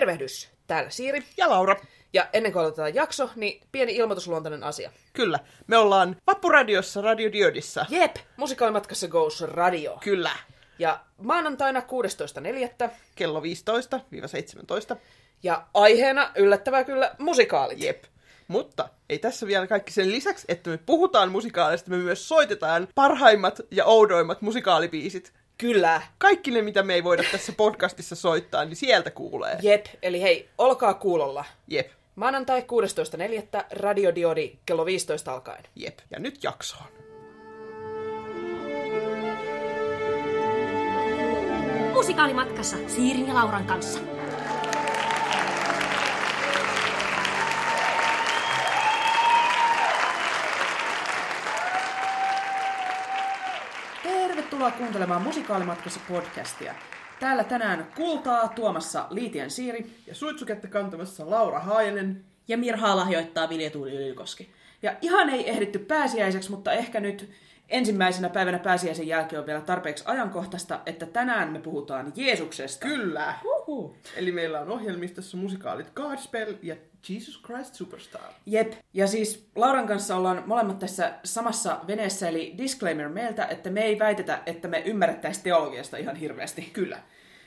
Tervehdys, 0.00 0.48
täällä 0.66 0.90
Siiri. 0.90 1.22
Ja 1.36 1.50
Laura. 1.50 1.76
Ja 2.12 2.28
ennen 2.32 2.52
kuin 2.52 2.60
aloitetaan 2.60 2.94
jakso, 2.94 3.30
niin 3.36 3.62
pieni 3.72 3.96
ilmoitusluontainen 3.96 4.64
asia. 4.64 4.92
Kyllä. 5.12 5.38
Me 5.66 5.76
ollaan 5.76 6.16
Vappuradiossa, 6.26 7.00
Radio 7.00 7.32
Diodissa. 7.32 7.86
Jep, 7.88 8.16
musikaalimatkassa 8.36 9.08
Goes 9.08 9.40
Radio. 9.40 9.98
Kyllä. 10.02 10.30
Ja 10.78 11.00
maanantaina 11.22 11.80
16.4. 12.84 12.90
Kello 13.14 13.42
15-17. 14.92 14.96
Ja 15.42 15.66
aiheena, 15.74 16.30
yllättävää 16.36 16.84
kyllä, 16.84 17.14
musikaalit. 17.18 17.80
Jep. 17.80 18.04
Mutta 18.48 18.88
ei 19.08 19.18
tässä 19.18 19.46
vielä 19.46 19.66
kaikki 19.66 19.92
sen 19.92 20.10
lisäksi, 20.10 20.44
että 20.48 20.70
me 20.70 20.78
puhutaan 20.78 21.30
musikaalista, 21.30 21.90
me 21.90 21.96
myös 21.96 22.28
soitetaan 22.28 22.88
parhaimmat 22.94 23.60
ja 23.70 23.84
oudoimmat 23.84 24.42
musikaalibiisit. 24.42 25.32
Kyllä. 25.60 26.02
Kaikki 26.18 26.50
ne, 26.50 26.62
mitä 26.62 26.82
me 26.82 26.94
ei 26.94 27.04
voida 27.04 27.22
tässä 27.32 27.52
podcastissa 27.52 28.16
soittaa, 28.16 28.64
niin 28.64 28.76
sieltä 28.76 29.10
kuulee. 29.10 29.58
Jep, 29.62 29.86
eli 30.02 30.22
hei, 30.22 30.48
olkaa 30.58 30.94
kuulolla. 30.94 31.44
Jep. 31.68 31.90
Maanantai 32.14 32.60
16.4. 32.60 33.64
Radio 33.70 34.14
Diodi 34.14 34.52
kello 34.66 34.86
15 34.86 35.32
alkaen. 35.32 35.64
Jep. 35.76 35.98
Ja 36.10 36.18
nyt 36.18 36.44
jaksoon. 36.44 36.84
Musikaalimatkassa 41.94 42.76
Siirin 42.86 43.28
ja 43.28 43.34
Lauran 43.34 43.64
kanssa. 43.64 44.00
Tervetuloa 54.60 54.84
kuuntelemaan 54.84 55.22
Musikaalimatkassa 55.22 56.00
podcastia. 56.08 56.74
Täällä 57.20 57.44
tänään 57.44 57.86
kultaa 57.96 58.48
tuomassa 58.48 59.06
Liitien 59.10 59.50
Siiri. 59.50 59.90
Ja 60.06 60.14
suitsuketta 60.14 60.68
kantamassa 60.68 61.30
Laura 61.30 61.60
Haajanen. 61.60 62.24
Ja 62.48 62.58
Mirhaa 62.58 62.96
lahjoittaa 62.96 63.48
Vilja 63.48 63.70
Tuuli 63.70 63.96
Ylikoski. 63.96 64.50
Ja 64.82 64.96
ihan 65.02 65.30
ei 65.30 65.50
ehditty 65.50 65.78
pääsiäiseksi, 65.78 66.50
mutta 66.50 66.72
ehkä 66.72 67.00
nyt 67.00 67.30
ensimmäisenä 67.68 68.28
päivänä 68.28 68.58
pääsiäisen 68.58 69.06
jälkeen 69.06 69.40
on 69.40 69.46
vielä 69.46 69.60
tarpeeksi 69.60 70.04
ajankohtaista, 70.06 70.80
että 70.86 71.06
tänään 71.06 71.52
me 71.52 71.58
puhutaan 71.58 72.12
Jeesuksesta. 72.16 72.86
Kyllä. 72.86 73.34
Uhu. 73.44 73.96
Eli 74.16 74.32
meillä 74.32 74.60
on 74.60 74.70
ohjelmistossa 74.70 75.36
musikaalit 75.36 75.90
Godspell 75.94 76.54
ja 76.62 76.76
Jesus 77.08 77.42
Christ 77.42 77.74
Superstar. 77.74 78.32
Jep. 78.46 78.72
Ja 78.94 79.06
siis 79.06 79.48
Lauran 79.56 79.86
kanssa 79.86 80.16
ollaan 80.16 80.42
molemmat 80.46 80.78
tässä 80.78 81.14
samassa 81.24 81.80
veneessä, 81.86 82.28
eli 82.28 82.54
disclaimer 82.58 83.08
meiltä, 83.08 83.46
että 83.46 83.70
me 83.70 83.80
ei 83.80 83.98
väitetä, 83.98 84.42
että 84.46 84.68
me 84.68 84.82
ymmärrettäisiin 84.86 85.44
teologiasta 85.44 85.96
ihan 85.96 86.16
hirveästi. 86.16 86.70
Kyllä. 86.72 87.02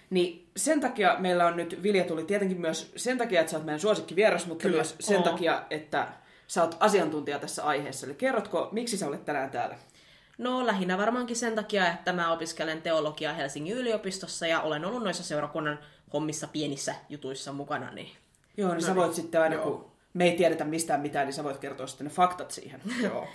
Niin 0.10 0.50
sen 0.58 0.82
takia 0.82 1.16
meillä 1.20 1.46
on 1.46 1.58
nyt, 1.58 1.84
Vilja 1.84 2.04
tuli 2.04 2.24
tietenkin 2.24 2.62
myös 2.62 2.92
sen 2.96 3.18
takia, 3.18 3.40
että 3.40 3.52
sä 3.52 3.58
oot 3.58 3.66
meidän 3.66 3.80
suosikkivieras, 3.80 4.48
mutta 4.48 4.62
Kyllä. 4.62 4.76
myös 4.76 4.96
sen 5.00 5.18
Oo. 5.18 5.24
takia, 5.24 5.64
että 5.70 6.08
sä 6.48 6.62
oot 6.64 6.78
asiantuntija 6.80 7.40
tässä 7.40 7.64
aiheessa. 7.64 8.08
Eli 8.08 8.16
kerrotko, 8.16 8.70
miksi 8.72 8.98
sä 8.98 9.08
olet 9.08 9.26
tänään 9.26 9.50
täällä? 9.50 9.76
No 10.38 10.66
lähinnä 10.66 10.98
varmaankin 10.98 11.36
sen 11.36 11.56
takia, 11.56 11.94
että 11.94 12.14
mä 12.14 12.32
opiskelen 12.32 12.82
teologiaa 12.82 13.34
Helsingin 13.34 13.78
yliopistossa 13.78 14.48
ja 14.48 14.62
olen 14.62 14.86
ollut 14.86 15.04
noissa 15.04 15.24
seurakunnan 15.24 15.80
hommissa 16.14 16.48
pienissä 16.48 16.96
jutuissa 17.10 17.54
mukana. 17.54 17.92
Niin... 17.92 18.23
Joo, 18.58 18.70
niin 18.70 18.82
no 18.82 18.88
sä 18.88 18.96
voit 18.96 19.14
sitten 19.14 19.42
aina, 19.42 19.56
Joo. 19.56 19.64
kun 19.64 19.92
me 20.14 20.24
ei 20.24 20.38
tiedetä 20.38 20.66
mistään 20.66 21.02
mitään, 21.02 21.26
niin 21.26 21.34
sä 21.34 21.44
voit 21.44 21.58
kertoa 21.58 21.88
sitten 21.88 22.06
ne 22.08 22.14
faktat 22.14 22.52
siihen. 22.52 22.82
Joo. 23.04 23.28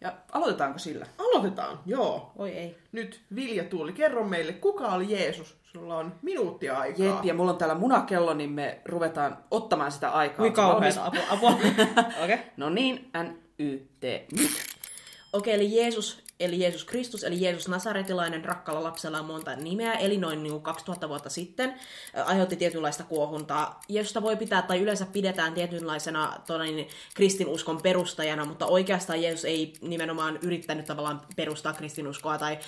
Ja 0.00 0.12
aloitetaanko 0.32 0.78
sillä? 0.78 1.06
Aloitetaan, 1.18 1.78
joo. 1.86 2.32
Oi 2.36 2.50
ei. 2.50 2.76
Nyt 2.92 3.20
Vilja 3.34 3.64
Tuuli, 3.64 3.92
kerro 3.92 4.24
meille, 4.24 4.52
kuka 4.52 4.86
oli 4.86 5.12
Jeesus? 5.12 5.56
Sulla 5.62 5.96
on 5.96 6.14
minuutti 6.22 6.70
aikaa. 6.70 7.06
Jep, 7.06 7.24
ja 7.24 7.34
mulla 7.34 7.50
on 7.50 7.58
täällä 7.58 7.74
munakello, 7.74 8.34
niin 8.34 8.50
me 8.50 8.80
ruvetaan 8.84 9.38
ottamaan 9.50 9.92
sitä 9.92 10.10
aikaa. 10.10 10.38
Valmis? 10.38 10.56
kauheeta, 10.56 11.04
apua, 11.04 11.22
apua. 11.30 11.50
Okei. 12.24 12.24
Okay. 12.24 12.38
No 12.56 12.70
niin, 12.70 13.10
N, 13.22 13.38
Y, 13.58 13.78
T, 14.00 14.04
nyt. 14.38 14.50
Okei, 15.32 15.54
eli 15.54 15.76
Jeesus, 15.76 16.24
eli 16.40 16.60
Jeesus 16.60 16.84
Kristus, 16.84 17.24
eli 17.24 17.40
Jeesus 17.40 17.68
Nasaretilainen, 17.68 18.44
rakkalla 18.44 18.82
lapsella 18.82 19.18
on 19.18 19.24
monta 19.24 19.56
nimeä, 19.56 19.92
eli 19.92 20.16
noin 20.16 20.42
niin 20.42 20.52
kuin 20.52 20.62
2000 20.62 21.08
vuotta 21.08 21.30
sitten, 21.30 21.74
aiheutti 22.24 22.56
tietynlaista 22.56 23.04
kuohuntaa. 23.04 23.80
Jeesusta 23.88 24.22
voi 24.22 24.36
pitää, 24.36 24.62
tai 24.62 24.80
yleensä 24.80 25.06
pidetään 25.06 25.54
tietynlaisena 25.54 26.40
tuota 26.46 26.64
niin, 26.64 26.88
kristinuskon 27.14 27.82
perustajana, 27.82 28.44
mutta 28.44 28.66
oikeastaan 28.66 29.22
Jeesus 29.22 29.44
ei 29.44 29.72
nimenomaan 29.80 30.38
yrittänyt 30.42 30.86
tavallaan 30.86 31.20
perustaa 31.36 31.72
kristinuskoa, 31.72 32.38
tai 32.38 32.58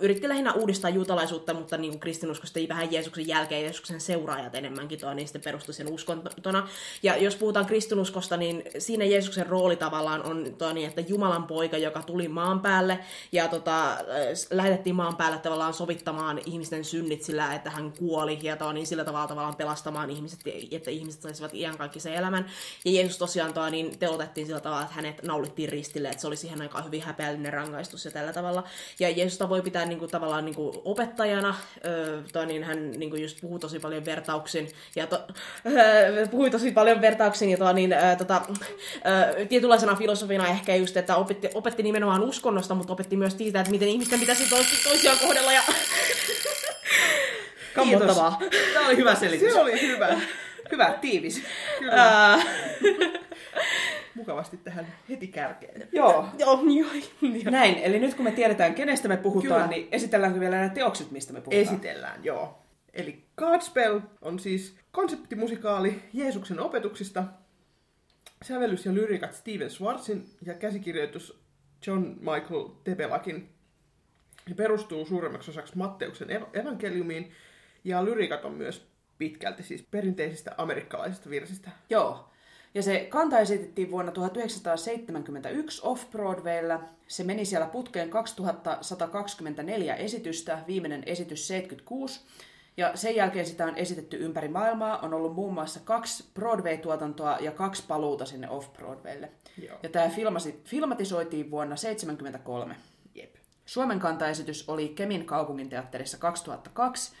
yritti 0.00 0.28
lähinnä 0.28 0.52
uudistaa 0.52 0.90
juutalaisuutta, 0.90 1.54
mutta 1.54 1.76
niin 1.76 1.90
kuin 1.90 2.00
kristinuskosta 2.00 2.58
ei 2.58 2.68
vähän 2.68 2.92
Jeesuksen 2.92 3.28
jälkeen, 3.28 3.62
Jeesuksen 3.62 4.00
seuraajat 4.00 4.54
enemmänkin 4.54 5.00
tuo, 5.00 5.14
niin 5.14 5.28
sitten 5.28 5.42
perustui 5.42 5.74
sen 5.74 5.92
uskontona. 5.92 6.68
Ja 7.02 7.16
jos 7.16 7.36
puhutaan 7.36 7.66
kristinuskosta, 7.66 8.36
niin 8.36 8.62
siinä 8.78 9.04
Jeesuksen 9.04 9.46
rooli 9.46 9.76
tavallaan 9.76 10.22
on 10.22 10.54
tuo 10.58 10.72
niin, 10.72 10.88
että 10.88 11.00
Jumalan 11.00 11.44
poika, 11.44 11.78
joka 11.78 12.02
tuli 12.02 12.28
maan 12.28 12.60
päälle 12.60 12.98
ja 13.32 13.48
tota, 13.48 13.92
äh, 13.92 13.98
lähetettiin 14.50 14.96
maan 14.96 15.16
päälle 15.16 15.38
tavallaan 15.38 15.74
sovittamaan 15.74 16.40
ihmisten 16.46 16.84
synnit 16.84 17.22
sillä, 17.22 17.54
että 17.54 17.70
hän 17.70 17.92
kuoli 17.92 18.38
ja 18.42 18.56
tuo, 18.56 18.72
niin 18.72 18.86
sillä 18.86 19.04
tavalla 19.04 19.26
tavallaan 19.26 19.56
pelastamaan 19.56 20.10
ihmiset, 20.10 20.40
että 20.70 20.90
ihmiset 20.90 21.22
saisivat 21.22 21.54
iankaikkisen 21.54 22.14
elämän. 22.14 22.46
Ja 22.84 22.92
Jeesus 22.92 23.18
tosiaan 23.18 23.54
tuo, 23.54 23.70
niin 23.70 23.98
teotettiin 23.98 24.46
sillä 24.46 24.60
tavalla, 24.60 24.82
että 24.82 24.94
hänet 24.94 25.22
naulittiin 25.22 25.68
ristille, 25.68 26.08
että 26.08 26.20
se 26.20 26.26
oli 26.26 26.36
siihen 26.36 26.60
aikaan 26.60 26.84
hyvin 26.84 27.02
häpeällinen 27.02 27.52
rangaistus 27.52 28.04
ja 28.04 28.10
tällä 28.10 28.32
tavalla. 28.32 28.64
Ja 29.00 29.10
Jeesusta 29.10 29.48
voi 29.48 29.63
pitää 29.64 29.84
niin 29.84 29.98
kuin, 29.98 30.10
tavallaan 30.10 30.44
niin 30.44 30.54
kuin 30.54 30.76
opettajana, 30.84 31.54
öö, 31.84 32.22
toi, 32.32 32.46
niin 32.46 32.64
hän 32.64 32.90
niin 32.90 33.10
kuin 33.10 33.22
just 33.22 33.40
puhuu 33.40 33.58
tosi 33.58 33.78
paljon 33.78 34.04
vertauksin 34.04 34.68
ja 34.96 35.06
to, 35.06 35.20
öö, 35.66 36.26
puhui 36.26 36.50
tosi 36.50 36.72
paljon 36.72 37.00
vertauksin 37.00 37.50
ja 37.50 37.56
tuo, 37.56 37.72
niin, 37.72 37.92
öö, 37.92 38.16
tota, 38.16 38.42
öö, 39.06 39.46
tietynlaisena 39.46 39.94
filosofina 39.94 40.48
ehkä 40.48 40.76
just, 40.76 40.96
että 40.96 41.16
opetti, 41.16 41.48
opetti 41.54 41.82
nimenomaan 41.82 42.22
uskonnosta, 42.22 42.74
mutta 42.74 42.92
opetti 42.92 43.16
myös 43.16 43.38
siitä, 43.38 43.60
että 43.60 43.70
miten 43.70 43.88
ihmisten 43.88 44.20
pitäisi 44.20 44.50
tois, 44.50 44.82
toisiaan 44.84 45.18
kohdella 45.18 45.52
ja 45.52 45.62
kammottavaa. 47.74 48.38
Tämä 48.74 48.86
oli 48.86 48.96
hyvä 48.96 49.14
selitys. 49.14 49.52
Se 49.52 49.60
oli 49.60 49.80
hyvä. 49.80 50.20
Hyvä, 50.72 50.94
tiivis. 51.00 51.42
Kyllä. 51.78 52.38
Mukavasti 54.14 54.56
tähän 54.56 54.86
heti 55.08 55.28
kärkeen. 55.28 55.88
Joo. 55.92 56.28
joo, 56.38 56.60
joo, 56.64 56.88
joo. 57.22 57.50
Näin, 57.50 57.74
eli 57.78 57.98
nyt 57.98 58.14
kun 58.14 58.24
me 58.24 58.32
tiedetään, 58.32 58.74
kenestä 58.74 59.08
me 59.08 59.16
puhutaan, 59.16 59.54
Kyllä. 59.54 59.66
niin 59.66 59.88
esitelläänkö 59.92 60.40
vielä 60.40 60.56
nämä 60.56 60.68
teokset, 60.68 61.10
mistä 61.10 61.32
me 61.32 61.40
puhutaan? 61.40 61.62
Esitellään, 61.62 62.24
joo. 62.24 62.58
Eli 62.92 63.24
Godspell 63.36 64.00
on 64.22 64.38
siis 64.38 64.76
konseptimusikaali 64.90 66.02
Jeesuksen 66.12 66.60
opetuksista. 66.60 67.24
Sävellys 68.44 68.86
ja 68.86 68.94
lyriikat 68.94 69.34
Steven 69.34 69.70
Schwartzin 69.70 70.26
ja 70.46 70.54
käsikirjoitus 70.54 71.42
John 71.86 72.16
Michael 72.18 72.68
Tebelakin. 72.84 73.48
Se 74.48 74.54
perustuu 74.54 75.06
suuremmaksi 75.06 75.50
osaksi 75.50 75.76
Matteuksen 75.76 76.30
ev- 76.30 76.56
evankeliumiin 76.56 77.32
ja 77.84 78.04
lyriikat 78.04 78.44
on 78.44 78.52
myös 78.52 78.86
pitkälti 79.18 79.62
siis 79.62 79.84
perinteisistä 79.90 80.54
amerikkalaisista 80.58 81.30
virsistä. 81.30 81.70
Joo. 81.90 82.30
Ja 82.74 82.82
se 82.82 83.06
kanta 83.10 83.38
esitettiin 83.38 83.90
vuonna 83.90 84.12
1971 84.12 85.82
Off-Broadwaylla. 85.84 86.80
Se 87.08 87.24
meni 87.24 87.44
siellä 87.44 87.66
putkeen 87.66 88.10
2124 88.10 89.94
esitystä, 89.94 90.58
viimeinen 90.66 91.02
esitys 91.06 91.48
76. 91.48 92.20
Ja 92.76 92.96
sen 92.96 93.16
jälkeen 93.16 93.46
sitä 93.46 93.66
on 93.66 93.76
esitetty 93.76 94.16
ympäri 94.16 94.48
maailmaa. 94.48 94.98
On 94.98 95.14
ollut 95.14 95.34
muun 95.34 95.54
muassa 95.54 95.80
kaksi 95.84 96.24
Broadway-tuotantoa 96.34 97.38
ja 97.40 97.50
kaksi 97.50 97.84
paluuta 97.88 98.26
sinne 98.26 98.48
Off-Broadwaylle. 98.48 99.28
Joo. 99.68 99.78
Ja 99.82 99.88
tämä 99.88 100.08
filmasi, 100.08 100.60
filmatisoitiin 100.64 101.50
vuonna 101.50 101.76
1973. 101.76 102.76
Jep. 103.14 103.34
Suomen 103.66 104.00
kantaesitys 104.00 104.68
oli 104.68 104.88
Kemin 104.88 105.26
kaupunginteatterissa 105.26 106.18
2002, 106.18 107.12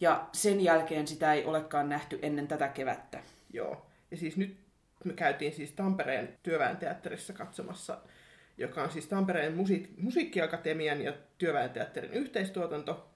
ja 0.00 0.28
sen 0.32 0.60
jälkeen 0.60 1.06
sitä 1.06 1.32
ei 1.32 1.44
olekaan 1.44 1.88
nähty 1.88 2.18
ennen 2.22 2.48
tätä 2.48 2.68
kevättä. 2.68 3.22
Joo. 3.52 3.86
Ja 4.10 4.16
siis 4.16 4.36
nyt 4.36 4.65
me 5.06 5.12
käytiin 5.12 5.52
siis 5.52 5.72
Tampereen 5.72 6.38
työväen 6.42 6.76
teatterissa 6.76 7.32
katsomassa, 7.32 7.98
joka 8.58 8.82
on 8.82 8.90
siis 8.90 9.06
Tampereen 9.06 9.54
musi- 9.54 9.88
musiikkiakatemian 9.98 11.02
ja 11.02 11.12
työväen 11.38 11.70
teatterin 11.70 12.12
yhteistuotanto. 12.12 13.10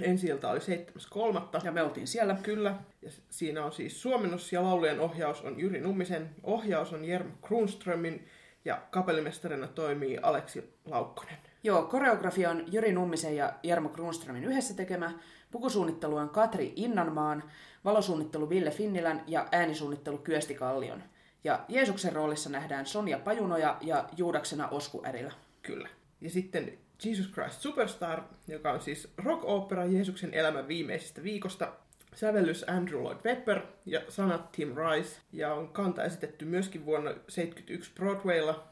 Ensi 0.00 0.26
ilta 0.26 0.50
oli 0.50 0.60
7.3. 0.60 1.60
Ja 1.64 1.72
me 1.72 1.82
oltiin 1.82 2.06
siellä. 2.06 2.36
Kyllä. 2.42 2.76
Ja 3.02 3.10
siinä 3.30 3.64
on 3.64 3.72
siis 3.72 4.02
suomennos 4.02 4.52
ja 4.52 4.62
laulujen 4.62 5.00
ohjaus 5.00 5.42
on 5.42 5.60
Jyri 5.60 5.80
Nummisen, 5.80 6.30
ohjaus 6.42 6.92
on 6.92 7.04
Jermo 7.04 7.30
Kronströmin 7.46 8.26
ja 8.64 8.82
kapellimestarina 8.90 9.66
toimii 9.66 10.18
Aleksi 10.22 10.74
Laukkonen. 10.84 11.49
Joo, 11.62 11.82
koreografia 11.82 12.50
on 12.50 12.64
Jyri 12.72 12.92
Nummisen 12.92 13.36
ja 13.36 13.52
Jarmo 13.62 13.88
Kronströmin 13.88 14.44
yhdessä 14.44 14.74
tekemä, 14.74 15.12
pukusuunnittelu 15.50 16.16
on 16.16 16.28
Katri 16.28 16.72
Innanmaan, 16.76 17.42
valosuunnittelu 17.84 18.48
Ville 18.48 18.70
Finnilän 18.70 19.24
ja 19.26 19.48
äänisuunnittelu 19.52 20.18
Kyösti 20.18 20.54
Kallion. 20.54 21.02
Ja 21.44 21.64
Jeesuksen 21.68 22.12
roolissa 22.12 22.50
nähdään 22.50 22.86
Sonja 22.86 23.18
Pajunoja 23.18 23.76
ja 23.80 24.08
Juudaksena 24.16 24.68
Osku 24.68 25.02
Ärilä. 25.06 25.32
Kyllä. 25.62 25.88
Ja 26.20 26.30
sitten 26.30 26.78
Jesus 27.04 27.32
Christ 27.32 27.60
Superstar, 27.60 28.22
joka 28.48 28.72
on 28.72 28.80
siis 28.80 29.12
rock-opera 29.18 29.84
Jeesuksen 29.84 30.34
elämän 30.34 30.68
viimeisestä 30.68 31.22
viikosta. 31.22 31.72
sävellys 32.14 32.64
Andrew 32.68 33.02
Lloyd 33.02 33.18
Webber 33.24 33.60
ja 33.86 34.00
sanat 34.08 34.52
Tim 34.52 34.74
Rice. 34.76 35.20
Ja 35.32 35.54
on 35.54 35.68
kanta 35.68 36.04
esitetty 36.04 36.44
myöskin 36.44 36.86
vuonna 36.86 37.10
1971 37.10 37.92
Broadwaylla. 37.94 38.69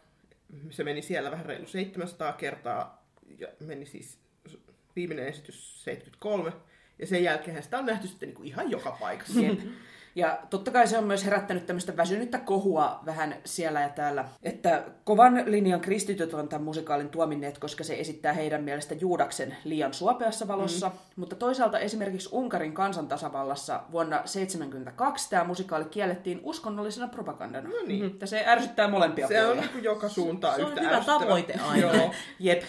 Se 0.71 0.85
meni 0.85 1.03
siellä 1.03 1.31
vähän 1.31 1.47
reilu 1.47 1.67
700 1.67 2.33
kertaa 2.33 3.09
ja 3.39 3.49
meni 3.61 3.87
siis 3.87 4.19
viimeinen 4.97 5.27
esitys 5.27 5.85
73. 5.85 6.53
Ja 6.99 7.07
sen 7.07 7.25
jälkeen 7.25 7.63
sitä 7.63 7.79
on 7.79 7.87
nähty 7.87 8.09
sitten 8.09 8.29
niin 8.29 8.37
kuin 8.37 8.49
ihan 8.49 8.71
joka 8.71 8.97
paikassa. 9.01 9.41
Ja 10.15 10.39
totta 10.51 10.71
kai 10.71 10.87
se 10.87 10.99
on 10.99 11.05
myös 11.05 11.25
herättänyt 11.25 11.67
tämmöistä 11.67 11.97
väsynyttä 11.97 12.39
kohua 12.39 13.01
vähän 13.07 13.37
siellä 13.45 13.81
ja 13.81 13.89
täällä, 13.89 14.25
että 14.43 14.83
kovan 15.05 15.43
linjan 15.47 15.81
kristityt 15.81 16.35
on 16.35 16.49
tämän 16.49 16.65
musikaalin 16.65 17.09
tuominneet, 17.09 17.59
koska 17.59 17.85
se 17.85 17.95
esittää 17.95 18.33
heidän 18.33 18.63
mielestä 18.65 18.95
Juudaksen 18.95 19.57
liian 19.65 19.95
suopeassa 19.95 20.49
valossa. 20.49 20.89
Mm. 20.89 20.95
Mutta 21.17 21.37
toisaalta 21.37 21.79
esimerkiksi 21.79 22.29
Unkarin 22.33 22.73
kansantasavallassa 22.73 23.81
vuonna 23.93 24.17
1972 24.17 25.31
tämä 25.31 25.45
musikaali 25.45 25.85
kiellettiin 25.85 26.41
uskonnollisena 26.43 27.09
propagandana. 27.09 27.69
No 27.69 27.75
niin. 27.87 28.05
Että 28.07 28.27
se 28.27 28.45
ärsyttää 28.47 28.89
molempia 28.89 29.29
Se 29.29 29.41
on 29.47 29.53
puolia. 29.57 29.71
niin 29.75 29.85
joka 29.85 30.09
suuntaan 30.09 30.57
Se 30.57 30.63
on 30.65 30.69
yhtä 30.69 30.81
hyvä 30.81 30.93
ärsyttävä. 30.97 31.19
tavoite 31.19 31.55
aina. 31.69 31.95
Joo. 31.97 32.15
Jep. 32.39 32.63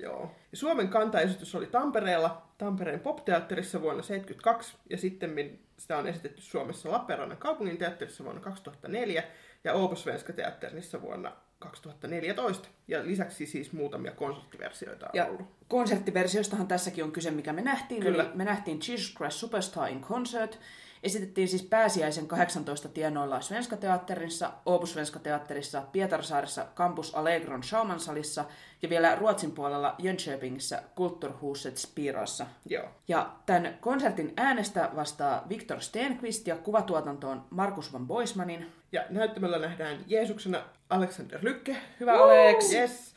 Joo. 0.00 0.30
Ja 0.52 0.56
Suomen 0.56 0.88
kantaesitys 0.88 1.54
oli 1.54 1.66
Tampereella, 1.66 2.42
Tampereen 2.58 3.00
popteatterissa 3.00 3.80
vuonna 3.80 4.02
1972, 4.02 4.76
ja 4.90 4.98
sitten 4.98 5.58
sitä 5.76 5.98
on 5.98 6.06
esitetty 6.06 6.42
Suomessa 6.42 6.90
Lappeenrannan 6.90 7.38
kaupungin 7.38 7.78
teatterissa 7.78 8.24
vuonna 8.24 8.40
2004, 8.40 9.22
ja 9.64 9.74
Oopusvenska 9.74 10.32
teatterissa 10.32 11.02
vuonna 11.02 11.32
2014. 11.58 12.68
Ja 12.88 13.06
lisäksi 13.06 13.46
siis 13.46 13.72
muutamia 13.72 14.12
konserttiversioita 14.12 15.06
on 15.06 15.10
Ja 15.14 15.26
ollut. 15.26 15.46
konserttiversiostahan 15.68 16.66
tässäkin 16.66 17.04
on 17.04 17.12
kyse, 17.12 17.30
mikä 17.30 17.52
me 17.52 17.62
nähtiin. 17.62 18.02
Kyllä. 18.02 18.22
Eli 18.22 18.32
me 18.34 18.44
nähtiin 18.44 18.80
Jesus 18.88 19.14
Christ 19.16 19.36
Superstar 19.36 19.88
in 19.88 20.00
Concert. 20.00 20.58
Esitettiin 21.02 21.48
siis 21.48 21.62
pääsiäisen 21.62 22.26
18 22.26 22.88
tienoilla 22.88 23.40
Svenska 23.40 23.76
Teatterissa, 23.76 24.52
Åbo 24.68 24.86
Svenska 24.86 25.18
Teatterissa, 25.18 25.82
Pietarsaaressa 25.92 26.66
Campus 26.74 27.14
Allegron 27.14 27.62
Schaumansalissa 27.62 28.44
ja 28.82 28.88
vielä 28.88 29.14
Ruotsin 29.14 29.52
puolella 29.52 29.94
Jönköpingissä 29.98 30.82
Kulturhuset 30.94 31.76
Spirossa. 31.76 32.46
Joo. 32.66 32.88
Ja 33.08 33.30
tämän 33.46 33.78
konsertin 33.80 34.32
äänestä 34.36 34.90
vastaa 34.96 35.46
Viktor 35.48 35.80
Stenqvist 35.80 36.46
ja 36.46 36.56
kuvatuotantoon 36.56 37.44
Markus 37.50 37.92
van 37.92 38.06
Boismanin. 38.06 38.72
Ja 38.92 39.04
näyttämällä 39.10 39.58
nähdään 39.58 40.04
Jeesuksena 40.06 40.62
Alexander 40.90 41.38
Lykke. 41.42 41.76
Hyvä 42.00 42.12
Alex! 42.12 42.72
Yes. 42.72 43.14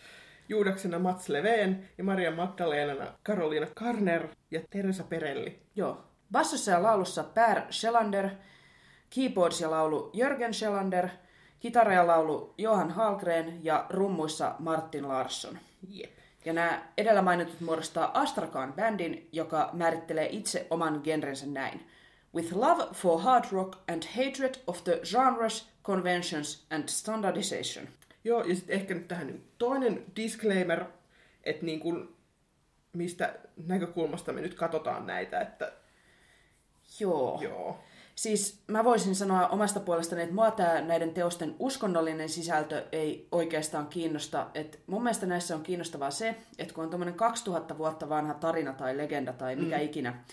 Juudaksena 0.49 0.99
Mats 0.99 1.29
Leveen 1.29 1.89
ja 1.97 2.03
Maria 2.03 2.31
Magdalenana 2.31 3.13
Karoliina 3.23 3.67
Karner 3.73 4.27
ja 4.51 4.61
Teresa 4.69 5.03
Perelli. 5.03 5.59
Joo. 5.75 6.12
Bassossa 6.33 6.71
ja 6.71 6.83
laulussa 6.83 7.23
Per 7.23 7.61
Schellander, 7.71 8.29
keyboards 9.09 9.61
ja 9.61 9.71
laulu 9.71 10.09
Jörgen 10.13 10.53
Schellander, 10.53 11.09
kitara 11.59 11.93
ja 11.93 12.07
laulu 12.07 12.53
Johan 12.57 12.91
Hallgren 12.91 13.59
ja 13.63 13.85
rummuissa 13.89 14.55
Martin 14.59 15.07
Larsson. 15.07 15.59
Jep. 15.89 16.11
Ja 16.45 16.53
nämä 16.53 16.81
edellä 16.97 17.21
mainitut 17.21 17.61
muodostaa 17.61 18.21
Astrakan 18.21 18.73
bändin, 18.73 19.29
joka 19.31 19.69
määrittelee 19.73 20.27
itse 20.31 20.67
oman 20.69 21.01
genrensä 21.03 21.45
näin. 21.45 21.87
With 22.35 22.55
love 22.55 22.87
for 22.93 23.21
hard 23.21 23.45
rock 23.51 23.79
and 23.91 24.03
hatred 24.03 24.55
of 24.67 24.83
the 24.83 25.01
genres, 25.11 25.69
conventions 25.83 26.65
and 26.69 26.89
standardization. 26.89 27.87
Joo, 28.23 28.43
ja 28.43 28.55
sitten 28.55 28.75
ehkä 28.75 28.93
nyt 28.93 29.07
tähän 29.07 29.39
toinen 29.57 30.05
disclaimer, 30.15 30.85
että 31.43 31.65
niin 31.65 31.79
kuin, 31.79 32.15
mistä 32.93 33.35
näkökulmasta 33.67 34.33
me 34.33 34.41
nyt 34.41 34.53
katsotaan 34.53 35.07
näitä, 35.07 35.39
että 35.39 35.71
Joo. 36.99 37.39
joo. 37.41 37.77
Siis 38.15 38.63
mä 38.67 38.83
voisin 38.83 39.15
sanoa 39.15 39.47
omasta 39.47 39.79
puolestani, 39.79 40.21
että 40.21 40.35
mua 40.35 40.51
tää 40.51 40.81
näiden 40.81 41.13
teosten 41.13 41.55
uskonnollinen 41.59 42.29
sisältö 42.29 42.87
ei 42.91 43.27
oikeastaan 43.31 43.87
kiinnosta. 43.87 44.47
Et 44.53 44.79
mun 44.87 45.03
mielestä 45.03 45.25
näissä 45.25 45.55
on 45.55 45.63
kiinnostavaa 45.63 46.11
se, 46.11 46.35
että 46.57 46.73
kun 46.73 46.83
on 46.83 46.89
tommonen 46.89 47.13
2000 47.13 47.77
vuotta 47.77 48.09
vanha 48.09 48.33
tarina 48.33 48.73
tai 48.73 48.97
legenda 48.97 49.33
tai 49.33 49.55
mikä 49.55 49.77
mm. 49.77 49.83
ikinä, 49.83 50.23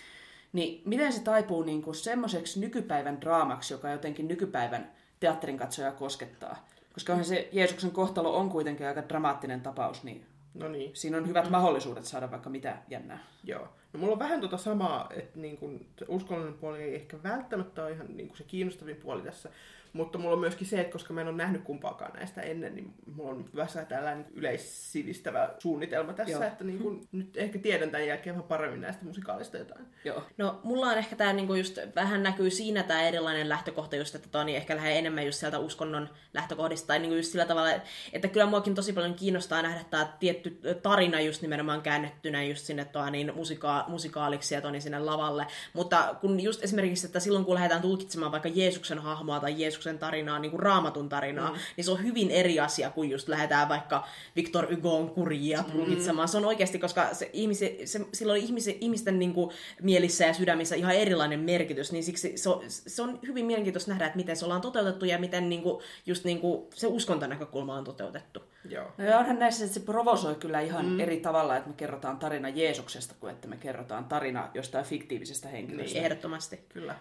niin 0.52 0.82
miten 0.84 1.12
se 1.12 1.20
taipuu 1.20 1.62
niinku 1.62 1.94
semmoiseksi 1.94 2.60
nykypäivän 2.60 3.20
draamaksi, 3.20 3.74
joka 3.74 3.90
jotenkin 3.90 4.28
nykypäivän 4.28 4.92
teatterin 5.20 5.58
katsoja 5.58 5.92
koskettaa. 5.92 6.68
Koska 6.94 7.12
onhan 7.12 7.24
se 7.24 7.48
Jeesuksen 7.52 7.90
kohtalo 7.90 8.36
on 8.36 8.50
kuitenkin 8.50 8.86
aika 8.86 9.08
dramaattinen 9.08 9.60
tapaus, 9.60 10.04
niin 10.04 10.26
No 10.54 10.68
niin, 10.68 10.90
siinä 10.96 11.16
on 11.16 11.28
hyvät 11.28 11.50
mahdollisuudet 11.50 12.04
saada 12.04 12.30
vaikka 12.30 12.50
mitä 12.50 12.76
jännää. 12.88 13.18
joo. 13.44 13.68
No 13.92 14.00
mulla 14.00 14.12
on 14.12 14.18
vähän 14.18 14.40
tota 14.40 14.56
samaa, 14.56 15.10
että 15.16 15.38
niin 15.38 15.56
kun, 15.56 15.86
uskonnollinen 16.08 16.60
puoli 16.60 16.82
ei 16.82 16.94
ehkä 16.94 17.22
välttämättä 17.22 17.82
ole 17.84 17.92
ihan 17.92 18.06
niin 18.16 18.28
kun 18.28 18.36
se 18.36 18.44
kiinnostavin 18.44 18.96
puoli 18.96 19.22
tässä, 19.22 19.50
mutta 19.92 20.18
mulla 20.18 20.34
on 20.34 20.40
myöskin 20.40 20.66
se, 20.66 20.80
että 20.80 20.92
koska 20.92 21.14
mä 21.14 21.20
en 21.20 21.28
ole 21.28 21.36
nähnyt 21.36 21.62
kumpaakaan 21.62 22.12
näistä 22.12 22.40
ennen, 22.40 22.74
niin 22.74 22.94
mulla 23.14 23.30
on 23.30 23.50
vähän 23.56 23.86
tällainen 23.88 24.26
yleissivistävä 24.34 25.54
suunnitelma 25.58 26.12
tässä, 26.12 26.32
Joo. 26.32 26.42
että 26.42 26.64
niin 26.64 26.78
kun, 26.78 27.08
nyt 27.12 27.36
ehkä 27.36 27.58
tiedän 27.58 27.90
tämän 27.90 28.06
jälkeen 28.06 28.34
vähän 28.34 28.48
paremmin 28.48 28.80
näistä 28.80 29.04
musikaalista 29.04 29.58
jotain. 29.58 29.86
Joo. 30.04 30.22
No, 30.38 30.60
mulla 30.64 30.86
on 30.86 30.98
ehkä 30.98 31.16
tämä 31.16 31.32
niinku 31.32 31.54
just, 31.54 31.78
vähän 31.96 32.22
näkyy 32.22 32.50
siinä 32.50 32.82
tämä 32.82 33.02
erilainen 33.02 33.48
lähtökohta 33.48 33.96
just, 33.96 34.14
että 34.14 34.28
tota, 34.28 34.44
niin 34.44 34.56
ehkä 34.56 34.76
lähde 34.76 34.98
enemmän 34.98 35.26
just 35.26 35.38
sieltä 35.38 35.58
uskonnon 35.58 36.08
lähtökohdista, 36.34 36.86
tai 36.86 36.98
niinku 36.98 37.16
just 37.16 37.32
sillä 37.32 37.46
tavalla, 37.46 37.70
että 38.12 38.28
kyllä 38.28 38.46
muakin 38.46 38.74
tosi 38.74 38.92
paljon 38.92 39.14
kiinnostaa 39.14 39.62
nähdä 39.62 39.84
tämä 39.90 40.12
tietty 40.20 40.60
tarina 40.82 41.20
just 41.20 41.42
nimenomaan 41.42 41.82
käännettynä 41.82 42.44
just 42.44 42.64
sinne 42.64 42.84
toa, 42.84 43.10
niin 43.10 43.32
musika- 43.34 43.84
musikaaliksi 43.88 44.54
ja 44.54 44.60
toni 44.60 44.80
sinne 44.80 44.98
lavalle, 44.98 45.46
mutta 45.72 46.14
kun 46.20 46.40
just 46.40 46.64
esimerkiksi, 46.64 47.06
että 47.06 47.20
silloin 47.20 47.44
kun 47.44 47.54
lähdetään 47.54 47.82
tulkitsemaan 47.82 48.32
vaikka 48.32 48.48
Jeesuksen 48.48 48.98
hahmoa 48.98 49.40
tai 49.40 49.62
Jeesuksen 49.62 49.79
tarinaa, 49.98 50.38
niin 50.38 50.50
kuin 50.50 50.60
raamatun 50.60 51.08
tarinaa, 51.08 51.50
mm. 51.50 51.58
niin 51.76 51.84
se 51.84 51.90
on 51.90 52.02
hyvin 52.02 52.30
eri 52.30 52.60
asia 52.60 52.90
kuin 52.90 53.10
just 53.10 53.28
lähdetään 53.28 53.68
vaikka 53.68 54.06
Victor 54.36 54.74
Hugon 54.74 55.10
kurjia 55.10 55.62
tulkitsemaan. 55.72 56.28
Mm. 56.28 56.30
Se 56.30 56.36
on 56.36 56.44
oikeasti, 56.44 56.78
koska 56.78 57.14
se, 57.14 57.30
ihmisi, 57.32 57.80
se, 57.84 58.00
sillä 58.14 58.32
on 58.32 58.38
ihmisi, 58.38 58.78
ihmisten 58.80 59.18
niin 59.18 59.32
kuin, 59.32 59.50
mielissä 59.82 60.24
ja 60.24 60.34
sydämissä 60.34 60.76
ihan 60.76 60.94
erilainen 60.94 61.40
merkitys, 61.40 61.92
niin 61.92 62.04
siksi 62.04 62.32
se 62.36 62.48
on, 62.48 62.62
se 62.66 63.02
on 63.02 63.18
hyvin 63.26 63.46
mielenkiintoista 63.46 63.90
nähdä, 63.90 64.06
että 64.06 64.16
miten 64.16 64.36
se 64.36 64.44
ollaan 64.44 64.60
toteutettu 64.60 65.04
ja 65.04 65.18
miten 65.18 65.48
niin 65.48 65.62
kuin, 65.62 65.82
just 66.06 66.24
niin 66.24 66.40
kuin, 66.40 66.66
se 66.74 66.86
uskontonäkökulma 66.86 67.74
on 67.74 67.84
toteutettu. 67.84 68.42
Joo. 68.68 68.92
No 68.98 69.04
ja 69.04 69.18
onhan 69.18 69.38
näissä, 69.38 69.64
että 69.64 69.74
se 69.74 69.80
provosoi 69.80 70.34
kyllä 70.34 70.60
ihan 70.60 70.86
mm. 70.86 71.00
eri 71.00 71.20
tavalla, 71.20 71.56
että 71.56 71.68
me 71.68 71.74
kerrotaan 71.74 72.18
tarina 72.18 72.48
Jeesuksesta, 72.48 73.14
kuin 73.20 73.32
että 73.32 73.48
me 73.48 73.56
kerrotaan 73.56 74.04
tarina 74.04 74.50
jostain 74.54 74.84
fiktiivisestä 74.84 75.48
henkilöstä. 75.48 75.94
Niin. 75.94 76.04
Ehdottomasti. 76.04 76.60
Kyllä. 76.68 76.94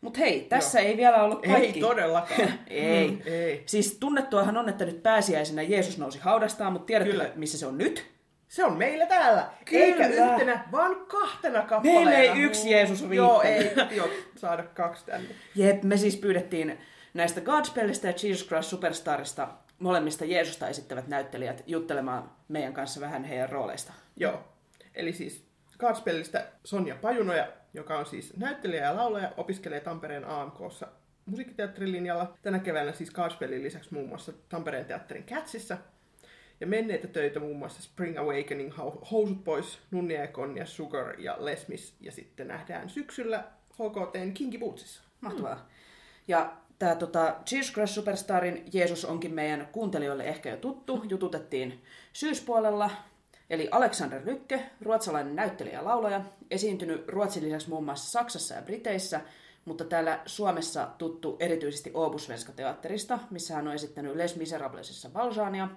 Mutta 0.00 0.18
hei, 0.18 0.40
tässä 0.40 0.80
ei 0.80 0.96
vielä 0.96 1.22
ollut 1.22 1.42
kaikki. 1.46 1.66
Ei 1.66 1.80
todellakaan. 1.80 2.40
Ei. 2.66 3.10
Mm, 3.10 3.20
ei. 3.24 3.62
Siis 3.66 3.96
tunnettuahan 4.00 4.56
on, 4.56 4.68
että 4.68 4.84
nyt 4.84 5.02
pääsiäisenä 5.02 5.62
Jeesus 5.62 5.98
nousi 5.98 6.18
haudastaan, 6.18 6.72
mutta 6.72 6.86
tiedätkö, 6.86 7.12
Kyllä. 7.12 7.30
missä 7.34 7.58
se 7.58 7.66
on 7.66 7.78
nyt? 7.78 8.06
Se 8.48 8.64
on 8.64 8.78
meillä 8.78 9.06
täällä. 9.06 9.50
Kyllä. 9.64 9.84
Eikä 9.84 10.06
yhtenä, 10.06 10.64
vaan 10.72 10.96
kahtena 11.06 11.62
kappaleena. 11.62 12.10
Meille 12.10 12.32
ei 12.32 12.42
yksi 12.42 12.70
Jeesus 12.70 13.04
Joo, 13.10 13.42
riittänyt. 13.42 13.90
ei 13.92 13.96
jo 13.96 14.10
saada 14.36 14.62
kaksi 14.62 15.06
tänne. 15.06 15.28
Jep, 15.54 15.82
me 15.82 15.96
siis 15.96 16.16
pyydettiin 16.16 16.78
näistä 17.14 17.40
Godspellista 17.40 18.06
ja 18.06 18.12
Jesus 18.22 18.46
Christ 18.46 18.68
Superstarista 18.68 19.48
molemmista 19.78 20.24
Jeesusta 20.24 20.68
esittävät 20.68 21.08
näyttelijät 21.08 21.62
juttelemaan 21.66 22.30
meidän 22.48 22.72
kanssa 22.72 23.00
vähän 23.00 23.24
heidän 23.24 23.48
rooleista. 23.48 23.92
Joo. 24.16 24.44
Eli 24.94 25.12
siis 25.12 25.44
Godspellistä 25.78 26.46
Sonja 26.64 26.96
Pajunoja, 27.00 27.46
joka 27.74 27.98
on 27.98 28.06
siis 28.06 28.36
näyttelijä 28.36 28.84
ja 28.84 28.96
laulaja, 28.96 29.32
opiskelee 29.36 29.80
Tampereen 29.80 30.24
AMKssa 30.24 30.88
musiikkiteatterilinjalla. 31.26 32.34
Tänä 32.42 32.58
keväänä 32.58 32.92
siis 32.92 33.10
Godspellin 33.10 33.62
lisäksi 33.62 33.94
muun 33.94 34.08
muassa 34.08 34.32
Tampereen 34.48 34.84
teatterin 34.84 35.24
Catsissa. 35.24 35.78
Ja 36.60 36.66
menneitä 36.66 37.08
töitä 37.08 37.40
muun 37.40 37.56
muassa 37.56 37.82
Spring 37.82 38.18
Awakening, 38.18 38.72
Hou- 38.72 39.08
Housut 39.10 39.44
pois, 39.44 39.78
Nunnia 39.90 40.20
ja 40.20 40.26
Konnia, 40.26 40.66
Sugar 40.66 41.20
ja 41.20 41.36
Les 41.38 41.68
Mis. 41.68 41.94
Ja 42.00 42.12
sitten 42.12 42.48
nähdään 42.48 42.90
syksyllä 42.90 43.44
HKTn 43.72 44.32
Kinky 44.34 44.58
Bootsissa. 44.58 45.02
Mahtavaa. 45.20 45.68
Ja 46.28 46.56
tämä 46.78 46.94
tota, 46.94 47.36
Jesus 47.52 47.72
Christ 47.72 47.94
Superstarin 47.94 48.64
Jeesus 48.72 49.04
onkin 49.04 49.34
meidän 49.34 49.68
kuuntelijoille 49.72 50.24
ehkä 50.24 50.50
jo 50.50 50.56
tuttu. 50.56 51.04
Jututettiin 51.08 51.82
syyspuolella. 52.12 52.90
Eli 53.50 53.68
Alexander 53.70 54.22
Lykke, 54.24 54.70
ruotsalainen 54.80 55.36
näyttelijä 55.36 55.74
ja 55.74 55.84
laulaja, 55.84 56.20
esiintynyt 56.50 57.08
Ruotsin 57.08 57.44
lisäksi 57.44 57.68
muun 57.68 57.84
muassa 57.84 58.10
Saksassa 58.10 58.54
ja 58.54 58.62
Briteissä, 58.62 59.20
mutta 59.64 59.84
täällä 59.84 60.20
Suomessa 60.26 60.88
tuttu 60.98 61.36
erityisesti 61.40 61.90
Åbosvenska 61.90 62.52
teatterista, 62.52 63.18
missä 63.30 63.54
hän 63.54 63.68
on 63.68 63.74
esittänyt 63.74 64.16
Les 64.16 64.36
Miserablesissa 64.36 65.14
Valjeania, 65.14 65.68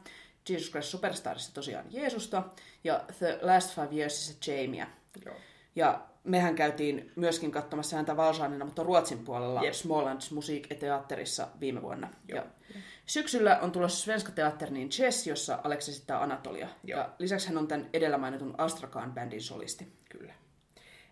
Jesus 0.49 0.71
Christ 0.71 0.89
Superstarissa 0.89 1.53
tosiaan 1.53 1.85
Jeesusta 1.89 2.43
ja 2.83 3.05
The 3.17 3.39
Last 3.41 3.75
Five 3.75 3.95
Yearsissa 3.95 4.51
Jamieä. 4.51 4.87
Joo. 5.25 5.35
Ja 5.75 6.01
mehän 6.23 6.55
käytiin 6.55 7.11
myöskin 7.15 7.51
katsomassa 7.51 7.95
häntä 7.95 8.17
Valsaanina, 8.17 8.65
mutta 8.65 8.83
Ruotsin 8.83 9.19
puolella 9.19 9.63
Jep. 9.63 9.73
Smålands 9.73 10.31
Musik 10.31 10.69
ja 10.69 10.75
Teatterissa 10.75 11.47
viime 11.59 11.81
vuonna. 11.81 12.09
Joo. 12.27 12.37
Ja 12.37 12.45
syksyllä 13.05 13.59
on 13.61 13.71
tulossa 13.71 14.03
Svenska 14.03 14.31
Teatterniin 14.31 14.89
Chess, 14.89 15.27
jossa 15.27 15.59
Alex 15.63 15.89
esittää 15.89 16.21
Anatolia. 16.21 16.67
Joo. 16.83 16.99
Ja 16.99 17.09
lisäksi 17.19 17.47
hän 17.47 17.57
on 17.57 17.67
tämän 17.67 17.89
edellä 17.93 18.17
mainitun 18.17 18.55
Astrakaan 18.57 19.13
bändin 19.13 19.41
solisti. 19.41 19.87
Kyllä. 20.09 20.33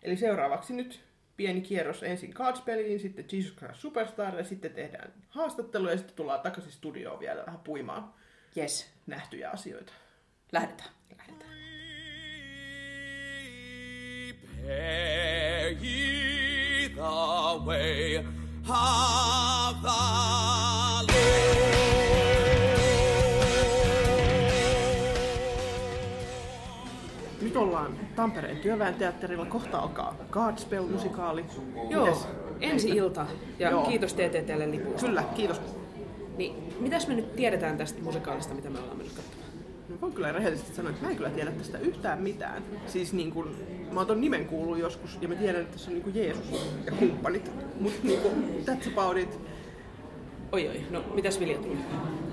Eli 0.03 0.17
seuraavaksi 0.17 0.73
nyt 0.73 1.01
pieni 1.37 1.61
kierros 1.61 2.03
ensin 2.03 2.31
Godspelliin, 2.35 2.99
sitten 2.99 3.25
Jesus 3.31 3.55
Christ 3.57 3.79
Superstar 3.79 4.35
ja 4.37 4.43
sitten 4.43 4.71
tehdään 4.73 5.13
haastattelu 5.29 5.89
ja 5.89 5.97
sitten 5.97 6.15
tullaan 6.15 6.39
takaisin 6.39 6.71
studioon 6.71 7.19
vielä 7.19 7.45
vähän 7.45 7.59
puimaan 7.59 8.13
Yes, 8.57 8.89
nähtyjä 9.07 9.49
asioita. 9.49 9.93
lähdetään. 10.51 10.89
lähdetään. 11.17 11.49
Prepare 14.29 15.77
ye 15.81 16.89
the 16.89 17.01
way 17.65 18.17
of 18.67 19.81
the 19.81 21.78
Nyt 27.49 27.57
ollaan 27.57 27.99
Tampereen 28.15 28.57
työväen 28.57 28.93
teatterilla. 28.93 29.45
Kohta 29.45 29.79
alkaa 29.79 30.15
Godspell-musikaali. 30.31 31.45
Joo, 31.89 32.05
Mites? 32.05 32.27
ensi 32.61 32.89
ilta. 32.89 33.25
Ja 33.59 33.69
Joo. 33.69 33.85
kiitos 33.85 34.13
TTTlle 34.13 34.71
lipuista. 34.71 35.05
Kyllä, 35.05 35.23
kiitos. 35.35 35.61
Niin, 36.37 36.55
mitäs 36.79 37.07
me 37.07 37.13
nyt 37.13 37.35
tiedetään 37.35 37.77
tästä 37.77 38.01
musikaalista, 38.01 38.53
mitä 38.53 38.69
me 38.69 38.79
ollaan 38.79 38.97
mennyt 38.97 39.15
katsomaan? 39.15 39.49
No, 39.89 39.95
voin 40.01 40.13
kyllä 40.13 40.31
rehellisesti 40.31 40.75
sanoa, 40.75 40.91
että 40.91 41.03
mä 41.03 41.09
en 41.11 41.17
kyllä 41.17 41.29
tiedä 41.29 41.51
tästä 41.51 41.77
yhtään 41.77 42.21
mitään. 42.21 42.63
Siis 42.87 43.13
niin 43.13 43.31
kun, 43.31 43.55
mä 43.91 43.99
oon 43.99 44.07
ton 44.07 44.21
nimen 44.21 44.45
kuullut 44.45 44.77
joskus 44.77 45.17
ja 45.21 45.27
mä 45.27 45.35
tiedän, 45.35 45.61
että 45.61 45.73
tässä 45.73 45.91
on 45.91 45.93
niin 45.93 46.03
kuin 46.03 46.15
Jeesus 46.15 46.51
ja 46.85 46.91
kumppanit. 46.91 47.51
Mutta 47.79 47.99
niin 48.03 48.19
kuin, 48.21 48.63
that's 48.65 48.91
about 48.93 49.17
it. 49.17 49.39
Oi 50.51 50.67
oi, 50.67 50.81
no 50.89 51.03
mitäs 51.13 51.39
Vilja 51.39 51.57
tuli? 51.57 51.77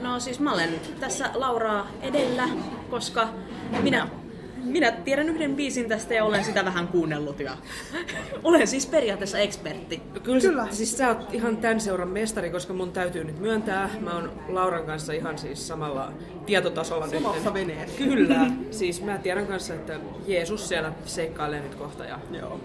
No 0.02 0.20
siis 0.20 0.40
mä 0.40 0.52
olen 0.52 0.70
tässä 1.00 1.30
Lauraa 1.34 1.88
edellä, 2.02 2.48
koska 2.90 3.28
minä, 3.82 4.08
minä 4.66 4.90
tiedän 4.90 5.28
yhden 5.28 5.56
biisin 5.56 5.88
tästä 5.88 6.14
ja 6.14 6.24
olen 6.24 6.44
sitä 6.44 6.64
vähän 6.64 6.88
kuunnellut 6.88 7.40
ja 7.40 7.56
olen 8.42 8.66
siis 8.66 8.86
periaatteessa 8.86 9.38
ekspertti. 9.38 10.02
Kyllä, 10.22 10.40
Kyllä. 10.40 10.66
Siis 10.70 10.98
sä 10.98 11.08
oot 11.08 11.34
ihan 11.34 11.56
tämän 11.56 11.80
seuran 11.80 12.08
mestari, 12.08 12.50
koska 12.50 12.72
mun 12.72 12.92
täytyy 12.92 13.24
nyt 13.24 13.38
myöntää, 13.38 13.90
mä 14.00 14.14
oon 14.14 14.32
Lauran 14.48 14.86
kanssa 14.86 15.12
ihan 15.12 15.38
siis 15.38 15.68
samalla 15.68 16.12
tietotasolla 16.46 17.06
nyt. 17.06 17.22
Samassa 17.22 17.54
veneessä. 17.54 17.98
Kyllä, 17.98 18.46
siis 18.70 19.02
mä 19.02 19.18
tiedän 19.18 19.46
kanssa, 19.46 19.74
että 19.74 20.00
Jeesus 20.26 20.68
siellä 20.68 20.92
seikkailee 21.04 21.60
nyt 21.60 21.74
kohta 21.74 22.04
ja 22.04 22.18
Joo. 22.30 22.60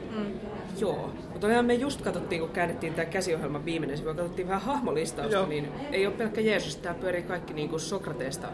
Joo, 0.80 1.14
mutta 1.32 1.48
olihan 1.48 1.66
me 1.66 1.74
just 1.74 2.02
katsottiin, 2.02 2.42
kun 2.42 2.50
käännettiin 2.50 2.94
tämä 2.94 3.06
käsiohjelman 3.06 3.66
viimeinen 3.66 3.98
sivu, 3.98 4.08
katsottiin 4.08 4.48
vähän 4.48 4.62
hahmolistausta, 4.62 5.36
Joo. 5.38 5.46
niin 5.46 5.70
ei 5.92 6.08
ole 6.08 6.16
pelkkä 6.16 6.42
Jeesus, 6.42 6.76
tämä 6.76 6.96
pyörii 6.96 7.24
kaikki 7.24 7.54
niin 7.54 7.70
kuin 7.70 7.80
Sokrateesta 7.80 8.48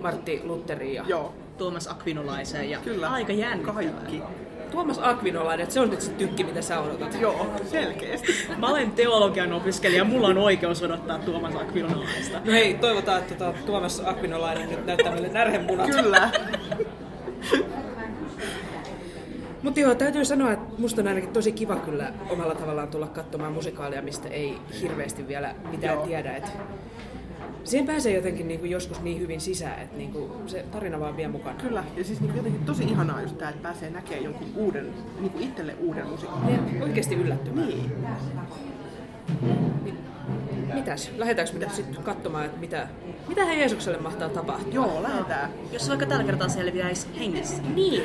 Martti 0.00 0.40
Lutheriin 0.44 0.94
ja 0.94 1.04
Joo. 1.08 1.34
Tuomas 1.60 1.88
Akvinolaiseen 1.88 2.70
ja 2.70 2.78
Kyllä. 2.78 3.08
aika 3.08 3.32
jännittävää. 3.32 3.82
Kaikki. 3.82 4.22
Tuomas 4.70 4.98
Akvinolainen, 5.02 5.62
että 5.62 5.74
se 5.74 5.80
on 5.80 5.90
nyt 5.90 6.00
se 6.00 6.10
tykki, 6.10 6.44
mitä 6.44 6.62
sä 6.62 6.80
odotat. 6.80 7.20
Joo, 7.20 7.46
selkeästi. 7.70 8.34
Mä 8.56 8.68
olen 8.68 8.92
teologian 8.92 9.52
opiskelija, 9.52 10.04
mulla 10.04 10.28
on 10.28 10.38
oikeus 10.38 10.82
odottaa 10.82 11.18
Tuomas 11.18 11.54
Akvinolaista. 11.54 12.40
No 12.44 12.52
hei, 12.52 12.74
toivotaan, 12.74 13.18
että 13.18 13.34
tota, 13.34 13.58
Tuomas 13.66 14.02
Akvinolainen 14.04 14.70
nyt 14.70 14.86
näyttää 14.86 15.12
meille 15.12 15.28
närhemunat. 15.28 15.86
Kyllä. 15.86 16.30
Mutta 19.62 19.80
joo, 19.80 19.94
täytyy 19.94 20.24
sanoa, 20.24 20.52
että 20.52 20.74
musta 20.78 21.00
on 21.00 21.08
ainakin 21.08 21.32
tosi 21.32 21.52
kiva 21.52 21.76
kyllä 21.76 22.12
omalla 22.30 22.54
tavallaan 22.54 22.88
tulla 22.88 23.06
katsomaan 23.06 23.52
musikaalia, 23.52 24.02
mistä 24.02 24.28
ei 24.28 24.58
hirveästi 24.80 25.28
vielä 25.28 25.54
mitään 25.70 25.94
joo. 25.94 26.06
tiedä. 26.06 26.36
Et 26.36 26.52
siihen 27.64 27.86
pääsee 27.86 28.14
jotenkin 28.14 28.48
niinku 28.48 28.66
joskus 28.66 29.00
niin 29.02 29.20
hyvin 29.20 29.40
sisään, 29.40 29.82
että 29.82 29.96
niinku 29.96 30.32
se 30.46 30.64
tarina 30.72 31.00
vaan 31.00 31.16
vie 31.16 31.28
mukana. 31.28 31.58
Kyllä. 31.58 31.84
Ja 31.96 32.04
siis 32.04 32.20
niin 32.20 32.36
jotenkin 32.36 32.64
tosi 32.64 32.84
ihanaa 32.84 33.22
just 33.22 33.38
tää, 33.38 33.48
että 33.48 33.62
pääsee 33.62 33.90
näkemään 33.90 34.24
jonkun 34.24 34.48
uuden, 34.56 34.92
niin 35.20 35.30
kuin 35.30 35.44
itselle 35.44 35.74
uuden 35.80 36.06
musikaalin. 36.06 36.54
Ja 36.54 36.82
oikeasti 36.82 37.14
yllättymään. 37.14 37.68
Niin. 37.68 37.92
Mitäs? 40.74 41.10
Lähdetäänkö 41.16 41.52
me 41.52 41.58
nyt 41.58 41.74
sitten 41.74 42.02
katsomaan, 42.02 42.44
että 42.44 42.60
mitä, 42.60 42.88
mitä 43.28 43.44
he 43.44 43.54
Jeesukselle 43.54 43.98
mahtaa 43.98 44.28
tapahtua? 44.28 44.74
Joo, 44.74 45.02
lähdetään. 45.02 45.50
Jos 45.72 45.88
vaikka 45.88 46.06
tällä 46.06 46.24
kertaa 46.24 46.48
selviäisi 46.48 47.06
hengessä. 47.18 47.62
Niin. 47.74 48.02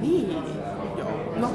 Niin. 0.00 0.32
Joo. 0.98 1.34
No. 1.36 1.50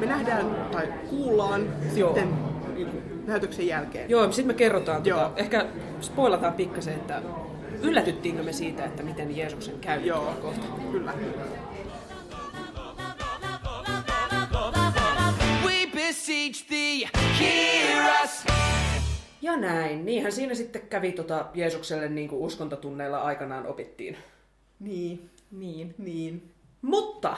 Me 0.00 0.06
nähdään 0.06 0.46
tai 0.72 0.92
kuullaan 1.10 1.66
Joo. 1.94 2.14
sitten 2.14 2.28
niin 2.74 2.86
kuin 2.86 3.11
näytöksen 3.26 3.66
jälkeen. 3.66 4.10
Joo, 4.10 4.26
sitten 4.32 4.46
me 4.46 4.54
kerrotaan, 4.54 5.04
Joo. 5.06 5.20
tota, 5.20 5.32
ehkä 5.36 5.66
spoilataan 6.00 6.52
pikkasen, 6.54 6.94
että 6.94 7.22
yllätyttiinkö 7.82 8.42
me 8.42 8.52
siitä, 8.52 8.84
että 8.84 9.02
miten 9.02 9.36
Jeesuksen 9.36 9.78
käy 9.80 10.00
Joo, 10.00 10.34
kohta. 10.42 10.66
kyllä. 10.92 11.12
We 15.64 15.86
beseech 15.94 16.66
thee, 16.68 17.08
hear 17.40 18.24
us. 18.24 18.44
Ja 19.42 19.56
näin. 19.56 20.04
Niinhän 20.04 20.32
siinä 20.32 20.54
sitten 20.54 20.82
kävi 20.90 21.12
tota 21.12 21.46
Jeesukselle 21.54 22.08
niin 22.08 22.28
kuin 22.28 22.42
uskontotunneilla 22.42 23.18
aikanaan 23.18 23.66
opittiin. 23.66 24.16
Niin, 24.80 25.30
Niin. 25.50 25.94
niin. 25.98 26.50
Mutta 26.82 27.36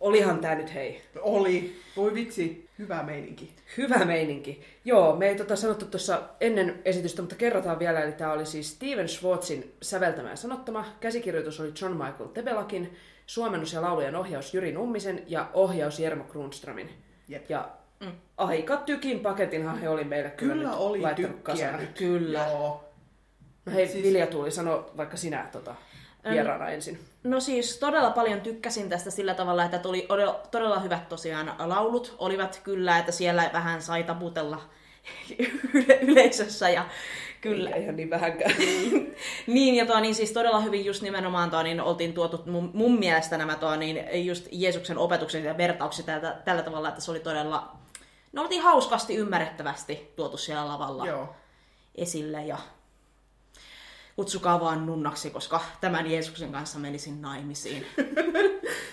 olihan 0.00 0.38
tämä 0.38 0.54
nyt 0.54 0.74
hei. 0.74 1.00
Oli. 1.20 1.76
Voi 1.96 2.14
vitsi, 2.14 2.63
hyvä 2.78 3.02
meininki. 3.02 3.54
Hyvä 3.76 4.04
meininki. 4.04 4.62
Joo, 4.84 5.16
me 5.16 5.28
ei 5.28 5.36
tota 5.36 5.56
sanottu 5.56 5.84
tuossa 5.84 6.22
ennen 6.40 6.82
esitystä, 6.84 7.22
mutta 7.22 7.36
kerrotaan 7.36 7.78
vielä. 7.78 8.00
Eli 8.00 8.12
tämä 8.12 8.32
oli 8.32 8.46
siis 8.46 8.70
Steven 8.70 9.08
Schwartzin 9.08 9.74
säveltämä 9.82 10.30
ja 10.30 10.36
sanottama. 10.36 10.84
Käsikirjoitus 11.00 11.60
oli 11.60 11.72
John 11.80 11.92
Michael 11.92 12.28
Tebelakin, 12.28 12.96
suomennus 13.26 13.72
ja 13.72 13.82
laulujen 13.82 14.16
ohjaus 14.16 14.54
Jyri 14.54 14.72
Nummisen 14.72 15.22
ja 15.26 15.50
ohjaus 15.52 15.98
Jermo 15.98 16.24
Grunströmin. 16.24 16.90
Jep. 17.28 17.50
Ja 17.50 17.68
mm. 18.00 18.12
aika 18.36 18.76
tykin 18.76 19.20
paketinhan 19.20 19.78
he 19.78 19.88
oli 19.88 20.04
meille 20.04 20.30
kyllä, 20.30 20.54
Kyllä 20.54 20.68
nyt 20.68 20.78
oli 20.78 21.00
laittanut 21.00 21.30
tykkiä 21.30 21.54
kasaan. 21.54 21.80
nyt. 21.80 21.98
Kyllä. 21.98 22.46
Joo. 22.46 22.84
No 23.66 23.72
hei, 23.72 23.88
siis... 23.88 24.04
Vilja 24.04 24.26
Tuuli, 24.26 24.50
sano 24.50 24.90
vaikka 24.96 25.16
sinä 25.16 25.48
tota, 25.52 25.74
vieraana 26.30 26.68
ensin. 26.68 26.98
No 27.24 27.40
siis 27.40 27.78
todella 27.78 28.10
paljon 28.10 28.40
tykkäsin 28.40 28.88
tästä 28.88 29.10
sillä 29.10 29.34
tavalla, 29.34 29.64
että 29.64 29.78
tuli 29.78 30.08
todella, 30.50 30.80
hyvät 30.80 31.08
tosiaan 31.08 31.54
laulut. 31.58 32.14
Olivat 32.18 32.60
kyllä, 32.64 32.98
että 32.98 33.12
siellä 33.12 33.50
vähän 33.52 33.82
sai 33.82 34.04
taputella 34.04 34.60
yle- 35.74 35.98
yleisössä 36.10 36.70
ja 36.70 36.86
kyllä. 37.40 37.70
Eikä 37.70 37.80
ihan 37.82 37.96
niin 37.96 38.10
vähänkään. 38.10 38.54
Niin, 39.46 39.74
ja 39.74 39.86
tuo, 39.86 40.00
niin 40.00 40.14
siis 40.14 40.32
todella 40.32 40.60
hyvin 40.60 40.84
just 40.84 41.02
nimenomaan 41.02 41.50
tuo, 41.50 41.62
niin 41.62 41.80
oltiin 41.80 42.12
tuotu 42.12 42.42
mun, 42.46 42.70
mun 42.74 42.98
mielestä 42.98 43.38
nämä 43.38 43.56
tuo, 43.56 43.76
niin 43.76 44.26
just 44.26 44.48
Jeesuksen 44.52 44.98
opetukset 44.98 45.44
ja 45.44 45.56
vertaukset 45.56 46.06
tällä, 46.06 46.36
tällä 46.44 46.62
tavalla, 46.62 46.88
että 46.88 47.00
se 47.00 47.10
oli 47.10 47.20
todella, 47.20 47.72
ne 48.32 48.40
oltiin 48.40 48.62
hauskasti 48.62 49.16
ymmärrettävästi 49.16 50.12
tuotu 50.16 50.36
siellä 50.36 50.68
lavalla 50.68 51.06
Joo. 51.06 51.34
esille 51.94 52.44
ja 52.44 52.58
kutsukaa 54.16 54.60
vaan 54.60 54.86
nunnaksi, 54.86 55.30
koska 55.30 55.60
tämän 55.80 56.10
Jeesuksen 56.10 56.52
kanssa 56.52 56.78
menisin 56.78 57.22
naimisiin. 57.22 57.86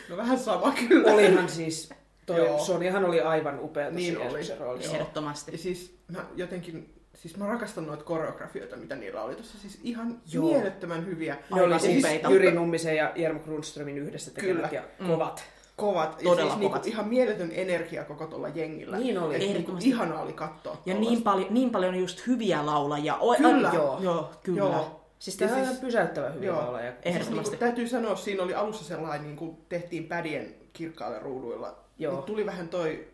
No 0.09 0.17
vähän 0.17 0.39
sama 0.39 0.73
kyllä. 0.87 1.13
Olihan 1.13 1.49
siis, 1.49 1.89
toi 2.25 2.37
Joo. 2.37 2.59
Soniahan 2.59 3.05
oli 3.05 3.21
aivan 3.21 3.59
upea 3.59 3.89
Niin 3.89 4.17
oli. 4.17 4.23
Jeesuksen 4.25 4.57
roolissa. 4.57 4.93
Ehdottomasti. 4.93 5.51
Ja 5.51 5.57
siis 5.57 5.95
mä 6.07 6.25
jotenkin, 6.35 6.93
siis 7.15 7.37
mä 7.37 7.47
rakastan 7.47 7.85
noita 7.87 8.03
koreografioita, 8.03 8.75
mitä 8.77 8.95
niillä 8.95 9.21
oli 9.21 9.35
tuossa. 9.35 9.57
Siis 9.57 9.79
ihan 9.83 10.17
Joo. 10.33 10.45
mielettömän 10.45 11.05
hyviä. 11.05 11.37
Ne 11.55 11.61
oli 11.61 11.79
siis 11.79 12.03
upeita. 12.05 12.29
Jyri 12.29 12.51
Nummisen 12.51 12.95
ja 12.95 13.11
Jermo 13.15 13.39
Grunströmin 13.39 13.97
yhdessä 13.97 14.31
tekemät 14.31 14.69
Kyllä. 14.69 14.83
ja 14.99 15.07
kovat. 15.07 15.43
Kovat. 15.77 16.17
Todella 16.17 16.39
ja 16.41 16.45
siis 16.45 16.55
niinku 16.59 16.69
kovat. 16.69 16.87
ihan 16.87 17.07
mieletön 17.07 17.51
energia 17.53 18.03
koko 18.03 18.27
tuolla 18.27 18.47
jengillä. 18.47 18.97
Niin 18.97 19.17
oli. 19.19 19.35
Et 19.35 19.41
niinku 19.41 19.77
ihanaa 19.81 20.21
oli 20.21 20.33
katsoa. 20.33 20.77
Ja 20.85 20.95
niin, 20.95 21.21
paljon, 21.21 21.53
niin 21.53 21.69
paljon 21.69 21.95
just 21.95 22.27
hyviä 22.27 22.65
laulajia. 22.65 23.15
O- 23.15 23.35
Kyllä. 23.35 23.69
Ai, 23.69 23.75
Joo. 23.75 23.97
joo, 24.01 24.29
kyllä. 24.43 24.59
Joo. 24.59 25.00
Siis 25.21 25.39
Ja 25.41 25.47
tämä 25.47 25.59
on 25.59 25.65
siis- 25.65 25.77
ihan 25.77 25.85
pysäyttävän 25.85 26.33
hyviä 26.33 26.47
Joo. 26.47 26.57
laulajia. 26.61 26.91
Siis 26.91 27.05
Ehdottomasti. 27.05 27.51
niinku, 27.51 27.65
täytyy 27.65 27.87
sanoa, 27.87 28.15
siinä 28.15 28.43
oli 28.43 28.53
alussa 28.53 28.85
sellainen, 28.85 29.23
niin 29.23 29.35
kuin 29.35 29.57
tehtiin 29.69 30.07
pädien 30.07 30.55
kirkkailla 30.73 31.19
ruuduilla. 31.19 31.77
Joo. 31.99 32.13
Niin 32.15 32.23
tuli 32.23 32.45
vähän 32.45 32.69
toi 32.69 33.07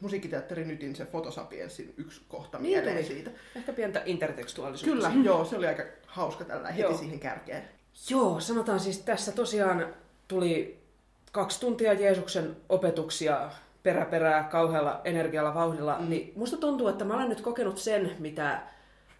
musiikkiteatteri 0.00 0.64
Nytin 0.64 0.96
se 0.96 1.04
Fotosapiensin 1.04 1.94
yksi 1.96 2.20
kohta 2.28 2.58
Niin 2.58 2.78
mieleen 2.84 3.04
siitä. 3.04 3.30
Ehkä 3.56 3.72
pientä 3.72 4.02
intertekstuaalisuutta. 4.04 5.08
Kyllä, 5.08 5.24
joo, 5.24 5.44
se 5.44 5.56
oli 5.56 5.66
aika 5.66 5.82
hauska 6.06 6.44
tällä 6.44 6.68
heti 6.68 6.82
Joo. 6.82 6.96
siihen 6.96 7.20
kärkeen. 7.20 7.62
Joo, 8.10 8.40
sanotaan 8.40 8.80
siis 8.80 8.98
tässä 8.98 9.32
tosiaan 9.32 9.86
tuli 10.28 10.78
kaksi 11.32 11.60
tuntia 11.60 11.92
Jeesuksen 11.92 12.56
opetuksia 12.68 13.50
peräperää 13.82 14.42
kauhealla 14.42 15.00
energialla, 15.04 15.54
vauhdilla, 15.54 15.98
mm. 15.98 16.08
niin 16.10 16.32
musta 16.36 16.56
tuntuu, 16.56 16.88
että 16.88 17.04
mä 17.04 17.14
olen 17.14 17.28
nyt 17.28 17.40
kokenut 17.40 17.78
sen, 17.78 18.16
mitä 18.18 18.62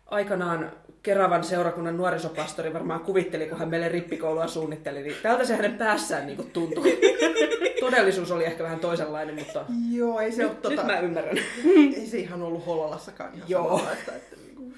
aikanaan 0.08 0.72
Keravan 1.02 1.44
seurakunnan 1.44 1.96
nuorisopastori 1.96 2.72
varmaan 2.72 3.00
kuvitteli, 3.00 3.46
kun 3.46 3.58
hän 3.58 3.68
meille 3.68 3.88
rippikoulua 3.88 4.46
suunnitteli, 4.46 5.02
niin 5.02 5.16
tältä 5.22 5.44
se 5.44 5.56
hänen 5.56 5.74
päässään 5.74 6.26
niin 6.26 6.36
kuin 6.36 6.50
tuntui. 6.50 6.98
Todellisuus 7.80 8.30
oli 8.30 8.44
ehkä 8.44 8.64
vähän 8.64 8.80
toisenlainen, 8.80 9.34
mutta 9.34 9.64
Joo, 9.90 10.20
ei 10.20 10.32
se 10.32 10.44
ole 10.44 10.52
nyt, 10.52 10.62
tota, 10.62 10.74
nyt 10.74 10.86
mä 10.86 11.00
ymmärrän. 11.00 11.38
ei 11.96 12.06
se 12.06 12.18
ihan 12.18 12.42
ollut 12.42 12.66
Hollolassakaan 12.66 13.34
ihan 13.34 13.50
Joo. 13.50 13.82
Että 13.92 14.12
niinku, 14.46 14.72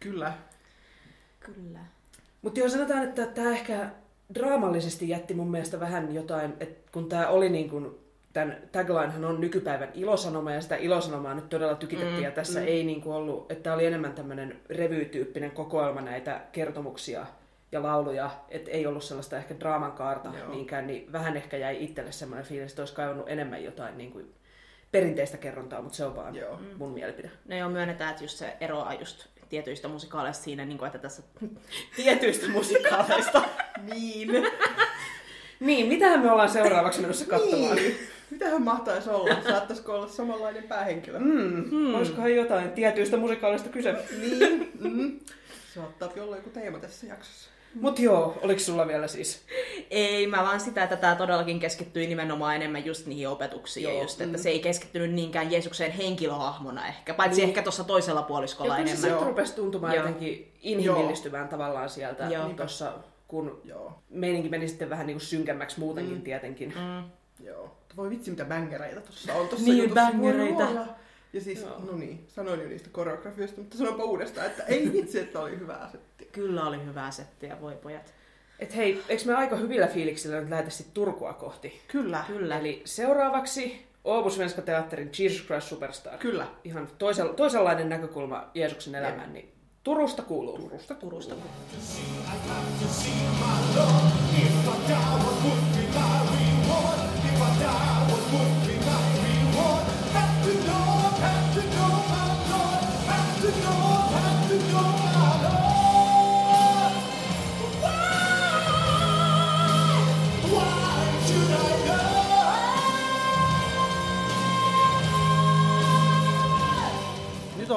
kyllä. 0.00 0.32
Kyllä. 1.40 1.78
Mutta 2.42 2.60
joo, 2.60 2.68
sanotaan, 2.68 3.02
että 3.02 3.26
tämä 3.26 3.50
ehkä 3.50 3.90
draamallisesti 4.34 5.08
jätti 5.08 5.34
mun 5.34 5.50
mielestä 5.50 5.80
vähän 5.80 6.14
jotain, 6.14 6.52
että 6.60 6.90
kun 6.92 7.08
tämä 7.08 7.28
oli 7.28 7.48
niin 7.48 7.70
kuin 7.70 8.01
tämän 8.32 8.56
taglinehan 8.72 9.24
on 9.24 9.40
nykypäivän 9.40 9.88
ilosanoma, 9.94 10.52
ja 10.52 10.60
sitä 10.60 10.76
ilosanomaa 10.76 11.34
nyt 11.34 11.48
todella 11.48 11.74
tykitettiin, 11.74 12.16
mm, 12.16 12.24
ja 12.24 12.30
tässä 12.30 12.60
mm. 12.60 12.66
ei 12.66 12.84
niin 12.84 13.00
kuin 13.00 13.14
ollut, 13.14 13.52
että 13.52 13.62
tämä 13.62 13.74
oli 13.74 13.86
enemmän 13.86 14.12
tämmöinen 14.12 14.60
revytyyppinen 14.70 15.50
kokoelma 15.50 16.00
näitä 16.00 16.40
kertomuksia 16.52 17.26
ja 17.72 17.82
lauluja, 17.82 18.30
että 18.48 18.70
ei 18.70 18.86
ollut 18.86 19.04
sellaista 19.04 19.36
ehkä 19.36 19.60
draaman 19.60 19.92
kaarta 19.92 20.32
Joo. 20.38 20.48
niinkään, 20.48 20.86
niin 20.86 21.12
vähän 21.12 21.36
ehkä 21.36 21.56
jäi 21.56 21.84
itselle 21.84 22.12
semmoinen 22.12 22.46
fiilis, 22.46 22.72
että 22.72 22.82
olisi 22.82 22.94
kaivannut 22.94 23.28
enemmän 23.28 23.64
jotain 23.64 23.98
niin 23.98 24.12
kuin 24.12 24.34
perinteistä 24.92 25.36
kerrontaa, 25.36 25.82
mutta 25.82 25.96
se 25.96 26.04
on 26.04 26.16
vaan 26.16 26.34
Joo. 26.34 26.60
mun 26.78 26.90
mielipide. 26.90 27.30
No 27.48 27.56
joo, 27.56 27.68
myönnetään, 27.68 28.10
että 28.10 28.24
just 28.24 28.38
se 28.38 28.56
eroaa 28.60 28.94
just 28.94 29.26
tietyistä 29.48 29.88
musikaaleista 29.88 30.44
siinä, 30.44 30.64
niin 30.64 30.78
kuin, 30.78 30.86
että 30.86 30.98
tässä 30.98 31.22
tietyistä 31.96 32.48
musikaaleista. 32.48 33.42
Niin. 33.82 34.30
Niin, 35.60 35.86
mitähän 35.86 36.20
me 36.20 36.30
ollaan 36.30 36.48
seuraavaksi 36.48 37.00
menossa 37.00 37.26
katsomaan? 37.26 37.76
niin. 37.76 37.96
Mitähän 38.32 38.62
mahtaisi 38.62 39.10
olla? 39.10 39.36
Saattaisiko 39.48 39.94
olla 39.94 40.08
samanlainen 40.08 40.62
päähenkilö? 40.62 41.18
Mm, 41.18 41.70
hmm. 41.70 41.94
Olisikohan 41.94 42.34
jotain 42.34 42.70
tietyistä 42.72 43.16
musikaalista 43.16 43.68
kyse? 43.68 43.94
Niin. 44.20 44.72
Mm. 44.80 45.20
Saattaa 45.74 46.08
olla 46.20 46.36
joku 46.36 46.50
teema 46.50 46.78
tässä 46.78 47.06
jaksossa. 47.06 47.50
Mut 47.74 47.98
joo, 47.98 48.38
oliko 48.42 48.60
sulla 48.60 48.88
vielä 48.88 49.08
siis? 49.08 49.42
Ei, 49.90 50.26
mä 50.26 50.42
vaan 50.42 50.60
sitä, 50.60 50.82
että 50.82 50.96
tämä 50.96 51.14
todellakin 51.14 51.60
keskittyi 51.60 52.06
nimenomaan 52.06 52.56
enemmän 52.56 52.86
just 52.86 53.06
niihin 53.06 53.28
opetuksiin. 53.28 53.84
Joo, 53.84 53.92
ja 53.92 54.02
just, 54.02 54.20
että 54.20 54.36
mm. 54.38 54.42
se 54.42 54.48
ei 54.48 54.58
keskittynyt 54.58 55.12
niinkään 55.12 55.52
Jeesuksen 55.52 55.90
henkilöhahmona 55.92 56.86
ehkä, 56.86 57.14
paitsi 57.14 57.40
Niin. 57.40 57.48
ehkä 57.48 57.62
tuossa 57.62 57.84
toisella 57.84 58.22
puoliskolla 58.22 58.74
se 58.74 58.80
enemmän. 58.80 59.00
sitten 59.02 59.26
rupesi 59.26 59.54
tuntumaan 59.54 59.94
Joo. 59.94 60.04
jotenkin 60.04 60.52
inhimillistymään 60.62 61.48
tavallaan 61.48 61.90
sieltä 61.90 62.24
Joo. 62.24 62.46
niin 62.46 62.56
tossa, 62.56 62.92
kun 63.28 63.60
Joo. 63.64 64.02
meininki 64.10 64.48
meni 64.48 64.68
sitten 64.68 64.90
vähän 64.90 65.06
niin 65.06 65.16
kuin 65.16 65.26
synkemmäksi 65.26 65.80
muutenkin 65.80 66.16
mm. 66.16 66.22
tietenkin. 66.22 66.68
Mm. 66.68 67.10
Joo. 67.42 67.76
Voi 67.96 68.10
vitsi, 68.10 68.30
mitä 68.30 68.44
bängereitä 68.44 69.00
tossa 69.00 69.34
on. 69.34 69.48
Tossa 69.48 69.64
Niin, 69.64 69.94
bängereitä. 69.94 70.86
Ja 71.32 71.40
siis, 71.40 71.66
no 71.90 71.96
niin, 71.96 72.24
sanoin 72.28 72.60
jo 72.60 72.68
niistä 72.68 72.88
koreografioista, 72.92 73.60
mutta 73.60 73.78
sanonpa 73.78 74.04
uudestaan, 74.04 74.46
että 74.46 74.62
ei 74.62 74.92
vitsi, 74.92 75.18
että 75.18 75.40
oli 75.40 75.58
hyvä 75.58 75.74
asetti. 75.74 76.28
Kyllä 76.32 76.64
oli 76.64 76.84
hyvää 76.84 77.10
settiä, 77.10 77.60
voi 77.60 77.74
pojat. 77.82 78.14
Et 78.58 78.76
hei, 78.76 79.02
eikö 79.08 79.22
me 79.26 79.34
aika 79.34 79.56
hyvillä 79.56 79.86
fiiliksillä 79.86 80.40
nyt 80.40 80.50
lähdetä 80.50 80.70
sitten 80.70 80.94
Turkua 80.94 81.32
kohti? 81.32 81.82
Kyllä. 81.88 82.24
Kyllä. 82.26 82.58
Eli 82.58 82.82
seuraavaksi 82.84 83.86
Åbo 84.04 84.30
Svenska 84.30 84.62
Teatterin 84.62 85.10
Jesus 85.18 85.46
Christ 85.46 85.68
Superstar. 85.68 86.18
Kyllä. 86.18 86.46
Ihan 86.64 86.88
toisel, 86.98 87.28
toisenlainen 87.28 87.88
näkökulma 87.88 88.50
Jeesuksen 88.54 88.94
elämään, 88.94 89.32
niin 89.32 89.52
Turusta 89.82 90.22
kuuluu. 90.22 90.58
Turusta. 90.58 90.94
Turusta. 90.94 91.34
Nyt 91.34 91.52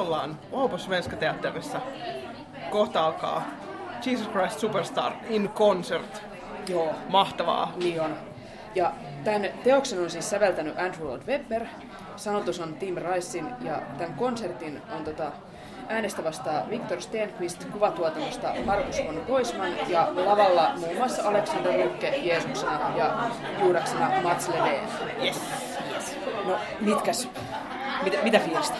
ollaan 0.06 0.38
Åbo 0.52 0.78
Svenska 0.78 1.16
Teatterissa. 1.16 1.80
Kohta 2.70 3.06
alkaa 3.06 3.42
Jesus 4.06 4.28
Christ 4.28 4.58
Superstar 4.58 5.12
in 5.28 5.48
concert. 5.48 6.22
Joo, 6.68 6.94
Mahtavaa. 7.08 7.72
niin 7.76 8.00
on. 8.00 8.35
Ja 8.76 8.92
tämän 9.24 9.48
teoksen 9.64 10.00
on 10.00 10.10
siis 10.10 10.30
säveltänyt 10.30 10.78
Andrew 10.78 11.06
Lloyd 11.06 11.22
Webber, 11.26 11.66
sanotus 12.16 12.60
on 12.60 12.74
Tim 12.74 12.96
Ricein 12.96 13.46
ja 13.60 13.82
tämän 13.98 14.14
konsertin 14.14 14.82
on 14.96 15.04
tota, 15.04 15.32
äänestä 15.88 16.24
vastaa 16.24 16.70
Viktor 16.70 17.00
Stenqvist, 17.00 17.64
kuvatuotannosta 17.64 18.48
Markus 18.64 19.02
von 19.06 19.22
Goisman 19.26 19.72
ja 19.88 20.08
lavalla 20.14 20.72
muun 20.76 20.96
muassa 20.96 21.28
Alexander 21.28 21.72
Lukke 21.84 22.08
Jeesuksena 22.08 22.96
ja 22.96 23.30
Juudaksena 23.60 24.10
Mats 24.22 24.48
Leveen. 24.48 24.88
Yes. 25.24 25.40
No, 26.44 26.58
mitkäs? 26.80 27.28
Mitä, 28.02 28.18
mitä 28.22 28.38
fiilistä? 28.38 28.76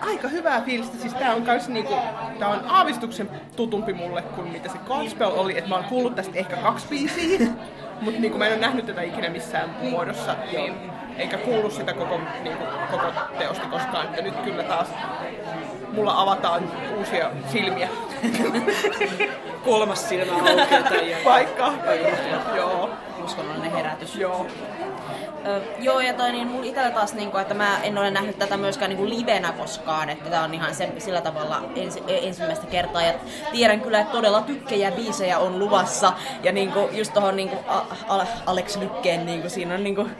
Aika 0.00 0.28
hyvää 0.28 0.60
fiilistä. 0.60 0.96
Siis 0.98 1.14
tää 1.14 1.34
on 1.34 1.42
kans 1.42 1.68
niinku, 1.68 1.94
tää 2.38 2.48
on 2.48 2.64
aavistuksen 2.66 3.30
tutumpi 3.56 3.92
mulle 3.92 4.22
kuin 4.22 4.48
mitä 4.48 4.68
se 4.68 4.78
Godspell 4.86 5.32
oli. 5.36 5.58
Et 5.58 5.68
mä 5.68 5.74
oon 5.74 5.84
kuullut 5.84 6.14
tästä 6.14 6.32
ehkä 6.38 6.56
kaksi 6.56 6.86
biisiä, 6.88 7.48
mutta 8.00 8.20
niinku 8.20 8.38
mä 8.38 8.46
en 8.46 8.52
ole 8.52 8.60
nähnyt 8.60 8.86
tätä 8.86 9.02
ikinä 9.02 9.28
missään 9.28 9.76
muodossa. 9.82 10.36
Niin, 10.52 10.74
eikä 11.16 11.36
kuullut 11.36 11.72
sitä 11.72 11.92
koko, 11.92 12.20
niinku, 12.42 12.64
koko 12.90 13.06
teosta 13.38 13.66
koskaan. 13.66 14.08
Ja 14.16 14.22
nyt 14.22 14.36
kyllä 14.36 14.62
taas 14.62 14.88
mulla 15.92 16.22
avataan 16.22 16.70
uusia 16.98 17.30
silmiä. 17.52 17.88
Kolmas 19.64 20.08
silmä 20.08 20.32
aukeaa 20.32 20.66
tämän 20.66 21.08
jälkeen. 21.08 21.24
Paikka. 21.24 21.72
Joo. 22.56 22.90
Uskonnollinen 23.24 23.72
herätys. 23.72 24.16
Joo. 24.16 24.46
Joo, 25.78 26.00
ja 26.00 26.14
toi 26.14 26.32
niin 26.32 26.48
mulla 26.48 26.64
itsellä 26.64 26.90
taas, 26.90 27.14
niin 27.14 27.30
kuin, 27.30 27.42
että 27.42 27.54
mä 27.54 27.78
en 27.82 27.98
ole 27.98 28.10
nähnyt 28.10 28.38
tätä 28.38 28.56
myöskään 28.56 28.88
niin 28.88 28.98
kuin 28.98 29.10
livenä 29.18 29.52
koskaan, 29.52 30.10
että 30.10 30.30
tää 30.30 30.44
on 30.44 30.54
ihan 30.54 30.74
se, 30.74 30.92
sillä 30.98 31.20
tavalla 31.20 31.62
ensi, 31.76 32.02
ensimmäistä 32.08 32.66
kertaa, 32.66 33.02
ja 33.02 33.12
tiedän 33.52 33.80
kyllä, 33.80 34.00
että 34.00 34.12
todella 34.12 34.40
tykkejä 34.42 34.90
biisejä 34.92 35.38
on 35.38 35.58
luvassa, 35.58 36.12
ja 36.42 36.52
niin 36.52 36.72
kuin, 36.72 36.96
just 36.96 37.14
tohon 37.14 37.36
niin 37.36 37.48
kuin, 37.48 37.60
A- 37.68 37.86
A- 38.08 38.26
Alex 38.46 38.76
Lykkeen, 38.76 39.26
niin 39.26 39.40
kuin, 39.40 39.50
siinä 39.50 39.74
on 39.74 39.84
niin 39.84 39.96
kuin, 39.96 40.16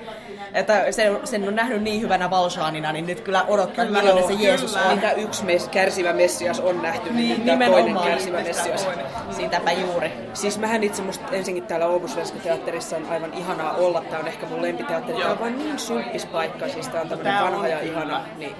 että 0.54 0.92
sen, 0.92 1.18
sen 1.24 1.48
on 1.48 1.54
nähnyt 1.54 1.82
niin 1.82 2.00
hyvänä 2.00 2.30
Valshaanina, 2.30 2.92
niin 2.92 3.06
nyt 3.06 3.20
kyllä 3.20 3.44
odottaa, 3.48 3.84
Kyllä, 3.84 4.02
millainen 4.02 4.36
se 4.36 4.44
Jeesus 4.44 4.72
kyllä. 4.74 4.86
on. 4.86 4.94
Mitä 4.94 5.12
yksi 5.12 5.44
mes, 5.44 5.68
kärsivä 5.68 6.12
Messias 6.12 6.60
on 6.60 6.82
nähty, 6.82 7.12
niin, 7.12 7.28
Niin, 7.28 7.58
tämä 7.58 7.66
toinen 7.66 7.96
kärsivä 8.04 8.40
Messias. 8.40 8.88
Siitäpä 9.30 9.72
juuri. 9.72 10.12
Siis 10.34 10.58
mähän 10.58 10.84
itse 10.84 11.02
musta 11.02 11.24
ensinnäkin 11.32 11.68
täällä 11.68 11.86
Oobusvenska 11.86 12.38
teatterissa 12.38 12.96
on 12.96 13.06
aivan 13.10 13.34
ihanaa 13.34 13.72
olla. 13.72 14.00
Tää 14.10 14.18
on 14.20 14.28
ehkä 14.28 14.46
mun 14.46 14.62
lempiteatteri. 14.62 15.18
Tää 15.18 15.30
on 15.32 15.40
vaan 15.40 15.58
niin 15.58 15.78
symppis 15.78 16.26
paikka. 16.26 16.68
Siis 16.68 16.88
tää 16.88 17.02
on 17.02 17.12
on 17.12 17.24
vanha 17.24 17.68
ja 17.68 17.80
ihana. 17.80 18.20
Niin. 18.38 18.56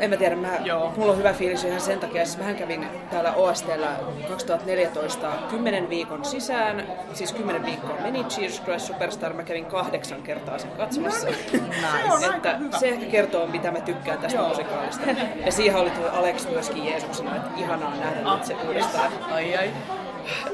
En 0.00 0.10
mä 0.10 0.16
tiedä, 0.16 0.36
mä, 0.36 0.56
Joo. 0.64 0.92
mulla 0.96 1.12
on 1.12 1.18
hyvä 1.18 1.32
fiilis 1.32 1.64
ihan 1.64 1.80
sen 1.80 2.00
takia. 2.00 2.24
Siis 2.24 2.38
mähän 2.38 2.56
kävin 2.56 2.86
täällä 3.10 3.32
OSTllä 3.32 3.96
2014 4.28 5.32
10 5.50 5.88
viikon 5.88 6.24
sisään. 6.24 6.86
Siis 7.12 7.32
10 7.32 7.64
viikkoa 7.64 7.96
meni 8.02 8.18
Jesus 8.18 8.62
Christ 8.62 8.86
Superstar. 8.86 9.32
Mä 9.32 9.42
kävin 9.42 9.64
kahdeksan 9.64 10.22
kertaa 10.22 10.58
sen 10.58 10.70
katsomassa. 10.70 11.26
Nice. 11.26 12.26
että 12.36 12.78
se 12.78 12.88
ehkä 12.88 13.06
kertoo, 13.06 13.46
mitä 13.46 13.70
mä 13.70 13.80
tykkään 13.80 14.18
tästä 14.18 14.42
musikaalista. 14.42 15.06
Ja 15.46 15.52
siihen 15.52 15.76
oli 15.76 15.90
tuo 15.90 16.08
Alex 16.12 16.48
myöskin 16.50 16.86
Jeesuksena, 16.86 17.36
että 17.36 17.50
ihanaa 17.56 17.94
nähdä 17.96 18.34
nyt 18.34 18.44
se 18.44 18.56
uudestaan. 18.66 19.12
Ai 19.32 19.56
ai. 19.56 19.70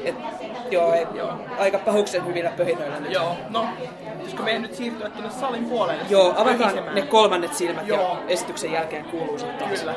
Et, 0.04 0.14
joo, 0.74 0.94
et, 0.94 1.14
joo, 1.14 1.32
aika 1.58 1.78
pahuksen 1.78 2.26
hyvillä 2.26 2.50
pöhinöillä 2.50 3.00
nyt. 3.00 3.12
Joo. 3.12 3.36
No, 3.48 3.66
pitäisikö 4.12 4.42
meidän 4.42 4.62
nyt 4.62 4.74
siirtyä 4.74 5.08
tuonne 5.10 5.30
salin 5.30 5.64
puolelle? 5.64 6.04
Joo, 6.08 6.34
avataan 6.36 6.94
ne 6.94 7.02
kolmannet 7.02 7.54
silmät 7.54 7.86
Joo. 7.86 8.00
ja 8.00 8.16
esityksen 8.28 8.72
jälkeen 8.72 9.04
kuuluu 9.04 9.38
sitten 9.38 9.58
taas. 9.58 9.80
Kyllä. 9.80 9.94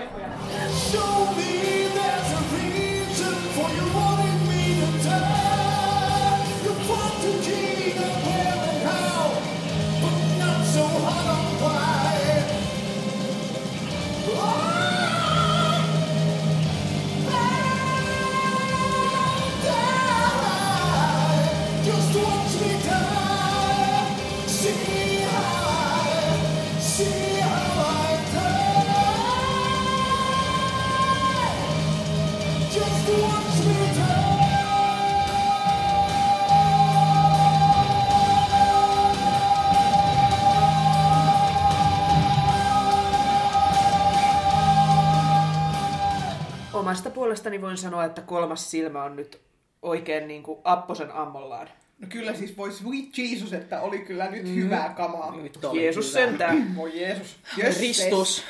Omasta 46.88 47.10
puolestani 47.10 47.62
voin 47.62 47.78
sanoa, 47.78 48.06
että 48.06 48.22
kolmas 48.22 48.72
silmä 48.72 49.04
on 49.04 49.16
nyt 49.16 49.42
oikein 49.82 50.28
niin 50.28 50.44
kuin 50.44 50.60
Apposen 50.64 51.12
ammollaan. 51.12 51.70
No 52.00 52.08
kyllä 52.10 52.34
siis 52.34 52.58
voi 52.58 52.72
sweet 52.72 53.18
Jesus, 53.18 53.54
että 53.54 53.82
oli 53.82 54.00
kyllä 54.00 54.32
nyt 54.32 54.56
hyvää 54.56 54.90
kamaa. 54.90 55.36
Nyt 55.36 55.66
oli 55.66 55.84
Jeesus 55.84 56.12
kyllä. 56.14 56.28
sentään. 56.28 56.68
Voi 56.76 57.02
Jeesus. 57.02 57.36
Jösses. 57.58 57.82
Ristus. 57.82 58.44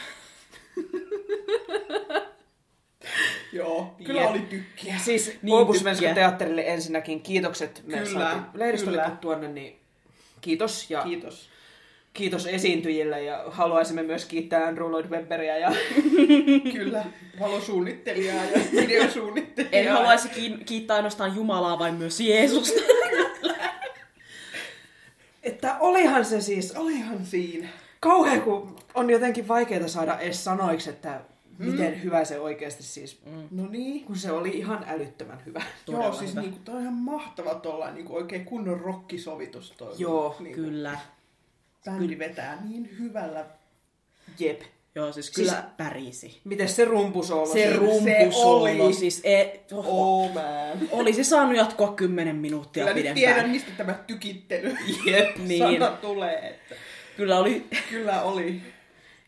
Joo, 3.53 3.95
kyllä 4.03 4.21
Jep. 4.21 4.29
oli 4.29 4.39
tykkiä. 4.39 4.97
Siis 4.97 5.27
Niin 5.41 5.67
niin 5.67 5.95
tykkää. 5.95 6.13
teatterille 6.13 6.63
ensinnäkin 6.67 7.21
kiitokset. 7.21 7.83
Me 7.85 7.97
Kyllä, 7.97 8.43
saatiin 8.75 9.17
tuonne, 9.17 9.47
niin 9.47 9.79
kiitos. 10.41 10.91
Ja 10.91 11.03
Kiitos. 11.03 11.49
Kiitos 12.17 12.45
esiintyjille 12.47 13.23
ja 13.23 13.43
haluaisimme 13.47 14.03
myös 14.03 14.25
kiittää 14.25 14.67
Andrew 14.67 14.89
Lloyd 14.91 15.05
Webberia 15.09 15.57
ja 15.57 15.71
Kyllä, 16.73 17.05
valosuunnittelijaa 17.39 18.45
ja 18.45 18.61
videosuunnittelijaa. 18.81 19.71
En 19.73 19.91
haluaisi 19.91 20.29
kiin- 20.29 20.63
kiittää 20.65 20.95
ainoastaan 20.95 21.35
Jumalaa, 21.35 21.79
vaan 21.79 21.93
myös 21.95 22.19
Jeesusta. 22.19 22.81
että 25.43 25.77
olihan 25.79 26.25
se 26.25 26.41
siis 26.41 26.75
Olihan 26.75 27.25
siinä. 27.25 27.67
kauhea, 27.99 28.39
kun 28.41 28.75
on 28.93 29.09
jotenkin 29.09 29.47
vaikeaa 29.47 29.87
saada 29.87 30.19
edes 30.19 30.43
sanoiksi, 30.43 30.89
että 30.89 31.21
miten 31.57 32.03
hyvä 32.03 32.25
se 32.25 32.39
oikeasti 32.39 32.83
siis, 32.83 33.19
No 33.51 33.67
niin. 33.69 34.03
kun 34.05 34.15
se 34.15 34.31
oli 34.31 34.49
ihan 34.49 34.85
älyttömän 34.87 35.41
hyvä. 35.45 35.61
Joo, 35.87 36.13
siis 36.13 36.35
niinku, 36.35 36.59
toi 36.65 36.75
on 36.75 36.81
ihan 36.81 36.93
mahtava 36.93 37.55
tollain 37.55 37.95
niinku 37.95 38.15
oikein 38.15 38.45
kunnon 38.45 38.79
rockisovitus 38.79 39.73
toi. 39.77 39.93
Joo, 39.97 40.35
niinku, 40.39 40.61
Kyllä. 40.61 40.99
Bändi 41.91 42.19
vetää 42.19 42.57
niin 42.69 42.89
hyvällä. 42.99 43.45
Jep. 44.39 44.61
Joo, 44.95 45.11
siis 45.13 45.25
Siis- 45.25 45.35
kyllä 45.49 45.63
pärisi. 45.77 46.41
Miten 46.43 46.69
se 46.69 46.85
rumpusoolo? 46.85 47.45
Se 47.45 47.51
siinä? 47.53 47.75
rumpusolo, 47.75 48.63
oli. 48.63 48.93
siis 48.93 49.21
e, 49.23 49.45
oho, 49.71 50.23
Oh 50.23 50.33
man. 50.33 50.43
olisi 50.91 51.23
saanut 51.23 51.55
jatkoa 51.57 51.93
10 51.93 52.35
minuuttia 52.35 52.83
Kyllä 52.83 52.95
pidempään. 52.95 53.15
tiedän, 53.15 53.49
mistä 53.49 53.71
tämä 53.77 53.93
tykittely 54.07 54.75
Jep. 55.05 55.37
Niin. 55.47 55.59
sana 55.79 55.91
tulee. 55.91 56.35
Että 56.49 56.75
Kyllä 57.17 57.39
oli, 57.39 57.65
kyllä 57.89 58.21
oli. 58.21 58.61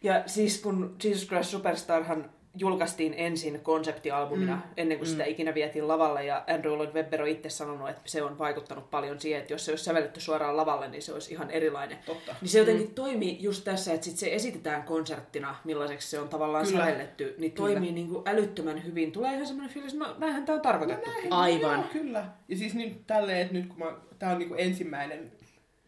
Ja 0.04 0.24
siis 0.26 0.62
kun 0.62 0.96
Jesus 1.04 1.28
Christ 1.28 1.50
Superstarhan 1.50 2.30
julkaistiin 2.60 3.14
ensin 3.18 3.60
konseptialbumina, 3.62 4.56
mm. 4.56 4.62
ennen 4.78 4.98
kuin 4.98 5.08
sitä 5.08 5.24
ikinä 5.24 5.54
vietiin 5.54 5.88
lavalle, 5.88 6.26
ja 6.26 6.44
Andrew 6.48 6.74
Lloyd 6.74 6.94
Webber 6.94 7.22
on 7.22 7.28
itse 7.28 7.50
sanonut, 7.50 7.90
että 7.90 8.02
se 8.06 8.24
on 8.24 8.38
vaikuttanut 8.38 8.90
paljon 8.90 9.20
siihen, 9.20 9.42
että 9.42 9.54
jos 9.54 9.66
se 9.66 9.72
olisi 9.72 9.84
sävelletty 9.84 10.20
suoraan 10.20 10.58
lavalle, 10.58 10.88
niin 10.88 11.02
se 11.02 11.14
olisi 11.14 11.34
ihan 11.34 11.52
erilainen. 11.52 11.98
Totta. 12.06 12.36
Niin 12.42 12.50
se 12.50 12.60
jotenkin 12.60 12.88
mm. 12.88 12.94
toimii 12.94 13.38
just 13.40 13.64
tässä, 13.64 13.94
että 13.94 14.06
sit 14.06 14.18
se 14.18 14.34
esitetään 14.34 14.84
konserttina, 14.84 15.56
millaiseksi 15.64 16.10
se 16.10 16.20
on 16.20 16.30
tavallaan 16.30 16.66
Kyllä. 16.66 16.86
sävelletty, 16.86 17.36
niin 17.38 17.52
toimii 17.52 17.92
niin 17.92 18.08
kuin 18.08 18.30
älyttömän 18.30 18.84
hyvin. 18.84 19.12
Tulee 19.12 19.34
ihan 19.34 19.48
semmoinen 19.48 19.74
fiilis, 19.74 19.94
että 19.94 20.06
no, 20.06 20.16
näinhän 20.18 20.46
tämä 20.46 20.56
on 20.56 20.62
tarkoitettu. 20.62 21.10
aivan. 21.30 21.80
Joo, 21.80 21.88
kyllä. 21.94 22.26
Ja 22.48 22.58
siis 22.58 22.76
nyt 22.76 23.08
tälleen, 23.08 23.42
että 23.42 23.54
nyt 23.54 23.68
kun 23.68 23.80
mä, 23.80 23.94
tää 24.20 24.32
on 24.32 24.40
niinku 24.40 24.56
ensimmäinen, 24.56 25.32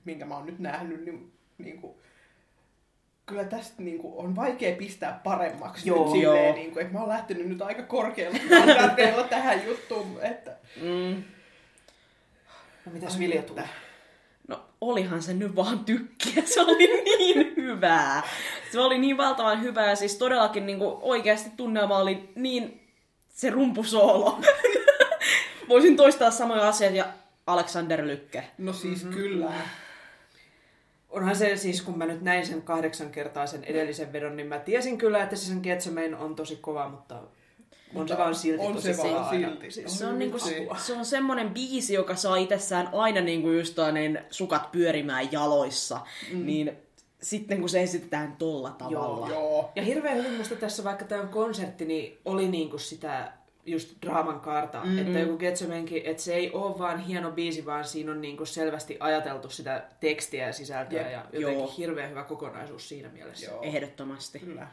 minkä 0.06 0.26
mä 0.26 0.36
oon 0.38 0.46
nyt 0.46 0.60
nähnyt, 0.60 1.06
niin 1.06 1.32
niinku, 1.58 2.02
kyllä 3.26 3.44
tästä 3.44 3.82
niinku 3.84 4.20
on 4.20 4.36
vaikea 4.36 4.76
pistää 4.76 5.20
paremmaksi 5.24 5.90
Joo. 5.90 6.04
nyt 6.04 6.12
silleen, 6.14 6.46
Joo. 6.46 6.56
niinku, 6.56 6.80
että 6.80 6.94
mä 6.94 7.00
oon 7.00 7.10
lähtenyt 7.10 7.48
nyt 7.48 7.62
aika 7.62 7.84
korkealla 7.84 8.38
standardeilla 8.46 9.24
tähän 9.24 9.66
juttuun, 9.66 10.20
että 10.22 10.52
mm, 10.82 11.24
No 12.86 12.92
mitäs 12.92 13.20
Vilja 13.20 13.42
tulee? 13.42 13.70
no 14.48 14.64
olihan 14.82 15.22
se 15.22 15.34
nyt 15.34 15.56
vaan 15.56 15.86
tykkiä, 15.86 16.44
se 16.46 16.62
oli 16.62 16.78
niin 17.18 17.54
hyvää. 17.56 18.24
Se 18.72 18.80
oli 18.80 18.98
niin 18.98 19.18
valtavan 19.18 19.62
hyvää 19.62 19.90
ja 19.90 19.96
siis 19.96 20.16
todellakin 20.16 20.66
niin 20.66 20.80
kuin, 20.80 20.98
oikeasti 21.02 21.50
tunnelma 21.58 21.98
oli 21.98 22.30
niin 22.36 22.88
se 23.30 23.50
rumpusoolo. 23.50 24.40
Voisin 25.70 25.96
toistaa 25.98 26.32
samoja 26.32 26.68
asioita 26.68 26.98
ja 26.98 27.06
Alexander 27.48 28.08
Lykke. 28.08 28.44
no 28.58 28.74
siis 28.74 29.04
Mhm. 29.04 29.14
mm-hmm. 29.14 29.22
kyllä. 29.24 29.52
Onhan 31.12 31.36
se 31.36 31.56
siis, 31.56 31.82
kun 31.82 31.98
mä 31.98 32.06
nyt 32.06 32.22
näin 32.22 32.46
sen 32.46 32.62
kahdeksan 32.62 33.10
kertaa 33.10 33.48
sen 33.48 33.64
edellisen 33.64 34.14
vedon, 34.14 34.38
niin 34.38 34.48
mä 34.48 34.60
tiesin 34.60 34.98
kyllä, 34.98 35.24
että 35.24 35.36
se 35.36 35.46
sen 35.46 35.60
Getsomein 35.64 36.16
on 36.16 36.36
tosi 36.36 36.56
kova, 36.56 36.90
mutta 36.90 37.22
on 37.96 38.08
se 38.08 38.18
vaan 38.18 38.36
silti 38.36 38.66
on 38.66 38.74
tosi 38.74 38.94
se 38.94 39.04
vaan 39.04 39.30
silti. 39.30 39.72
Siis 39.72 40.00
Se 40.00 40.06
on, 40.06 40.20
niinku, 40.20 40.38
se 40.78 40.94
on 40.94 41.06
semmonen 41.06 41.50
biisi, 41.50 41.94
joka 41.94 42.16
saa 42.16 42.36
itsessään 42.36 42.90
aina 42.94 43.22
niinku 43.22 43.50
just 43.50 43.76
toi 43.76 43.92
niin 43.92 44.20
sukat 44.30 44.72
pyörimään 44.72 45.32
jaloissa. 45.32 46.00
Mm. 46.34 46.46
Niin 46.46 46.72
sitten 47.22 47.60
kun 47.60 47.70
se 47.70 47.82
esitetään 47.82 48.36
tolla 48.40 48.72
tavalla. 48.72 49.30
Joo. 49.30 49.72
Ja 49.76 49.84
hirveän 49.84 50.18
hyvin 50.18 50.38
musta 50.38 50.56
tässä, 50.56 50.84
vaikka 50.84 51.06
tämä 51.06 51.22
on 51.22 51.30
konsertti, 51.30 51.86
niin 51.86 52.18
oli 52.26 52.48
niinku 52.48 52.78
sitä 52.78 53.32
just 53.66 53.96
draaman 54.02 54.40
kaarta. 54.40 54.84
Mm-hmm. 54.84 54.98
Että 55.00 55.20
joku 55.20 55.38
Getsomenkin, 55.38 56.02
että 56.06 56.24
se 56.24 56.36
ei 56.36 56.52
ole 56.52 56.80
vaan 56.80 57.00
hieno 57.00 57.32
biisi, 57.32 57.66
vaan 57.66 57.86
siinä 57.86 58.12
on 58.12 58.22
niinku 58.22 58.46
selvästi 58.46 58.98
ajateltu 59.00 59.50
sitä 59.50 59.84
tekstiä 60.00 60.48
ja 60.48 60.54
sisältöä. 60.54 61.02
Jep. 61.02 61.12
Ja 61.12 61.26
jotenkin 61.32 61.60
Joo. 61.60 61.74
hirveän 61.78 62.10
hyvä 62.10 62.24
kokonaisuus 62.24 62.90
siinä 62.90 63.10
mielessä. 63.10 63.52
Joo. 63.52 63.62
Ehdottomasti. 63.64 64.40
Kyllä. 64.40 64.68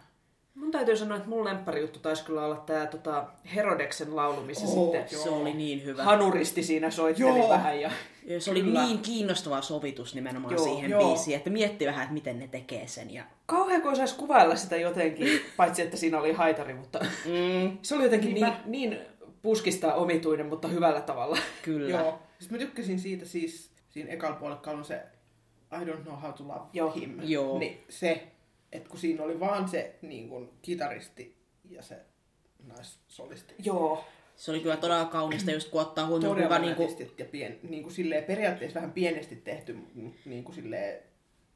Mun 0.58 0.70
täytyy 0.70 0.96
sanoa, 0.96 1.16
että 1.16 1.28
mun 1.28 1.44
lempparijuttu 1.44 1.98
taisi 1.98 2.24
kyllä 2.24 2.44
olla 2.44 2.56
tämä 2.56 2.86
tota, 2.86 3.24
Herodeksen 3.54 4.16
laulu, 4.16 4.40
missä 4.42 4.66
Oo, 4.66 4.72
sitten 4.92 5.06
joo. 5.12 5.22
Se 5.24 5.30
oli 5.30 5.52
niin 5.54 5.84
hyvä. 5.84 6.04
Hanuristi 6.04 6.62
siinä 6.62 6.90
soitteli 6.90 7.38
Joo. 7.38 7.48
vähän. 7.48 7.80
Ja... 7.80 7.90
Ja 8.24 8.40
se 8.40 8.50
oli 8.50 8.62
Kyllä. 8.62 8.84
niin 8.84 8.98
kiinnostava 8.98 9.62
sovitus 9.62 10.14
nimenomaan 10.14 10.54
Joo, 10.54 10.64
siihen 10.64 10.90
joo. 10.90 11.08
biisiin, 11.08 11.36
että 11.36 11.50
mietti 11.50 11.86
vähän, 11.86 12.02
että 12.02 12.14
miten 12.14 12.38
ne 12.38 12.48
tekee 12.48 12.86
sen. 12.86 13.14
Ja... 13.14 13.24
Kauhean 13.46 13.82
kun 13.82 13.92
osaisi 13.92 14.14
kuvailla 14.16 14.56
sitä 14.56 14.76
jotenkin, 14.76 15.40
paitsi 15.56 15.82
että 15.82 15.96
siinä 15.96 16.20
oli 16.20 16.32
haitari, 16.32 16.74
mutta 16.74 16.98
Mm, 16.98 17.78
se 17.82 17.94
oli 17.94 18.04
jotenkin 18.04 18.34
niin, 18.34 18.44
Niinpä. 18.44 18.60
niin 18.66 18.98
puskista 19.42 19.94
omituinen, 19.94 20.46
mutta 20.46 20.68
hyvällä 20.68 21.00
tavalla. 21.00 21.38
kyllä. 21.62 21.90
Joo. 21.90 22.18
Siis 22.38 22.50
mä 22.50 22.58
tykkäsin 22.58 22.98
siitä 22.98 23.24
siis, 23.24 23.70
siinä 23.88 24.10
ekalla 24.10 24.36
puolella 24.36 24.70
on 24.72 24.84
se 24.84 25.02
I 25.72 25.84
don't 25.84 26.02
know 26.02 26.16
how 26.22 26.32
to 26.32 26.48
love 26.48 26.60
Joo. 26.72 26.90
him. 26.90 27.18
Joo. 27.22 27.58
Niin 27.58 27.84
se, 27.88 28.26
että 28.72 28.88
kun 28.88 28.98
siinä 28.98 29.22
oli 29.22 29.40
vaan 29.40 29.68
se 29.68 29.94
niin 30.02 30.28
kun, 30.28 30.52
kitaristi 30.62 31.36
ja 31.70 31.82
se 31.82 31.96
naissolisti. 32.66 33.54
Joo. 33.64 34.04
Se 34.36 34.50
oli 34.50 34.60
kyllä 34.60 34.76
todella 34.76 35.04
kaunista, 35.04 35.50
just 35.50 35.70
kun 35.70 35.80
ottaa 35.80 36.06
huomioon, 36.06 36.36
Todella 36.36 36.58
kuinka 36.58 36.66
niinku, 36.66 36.82
nätisti 36.82 37.22
ja 37.22 37.24
pien, 37.24 37.58
niin 37.62 37.82
kuin 37.82 37.92
silleen, 37.92 38.24
periaatteessa 38.24 38.74
vähän 38.74 38.92
pienesti 38.92 39.36
tehty, 39.36 39.78
niin 40.24 40.44
kuin 40.44 40.54
silleen 40.54 41.02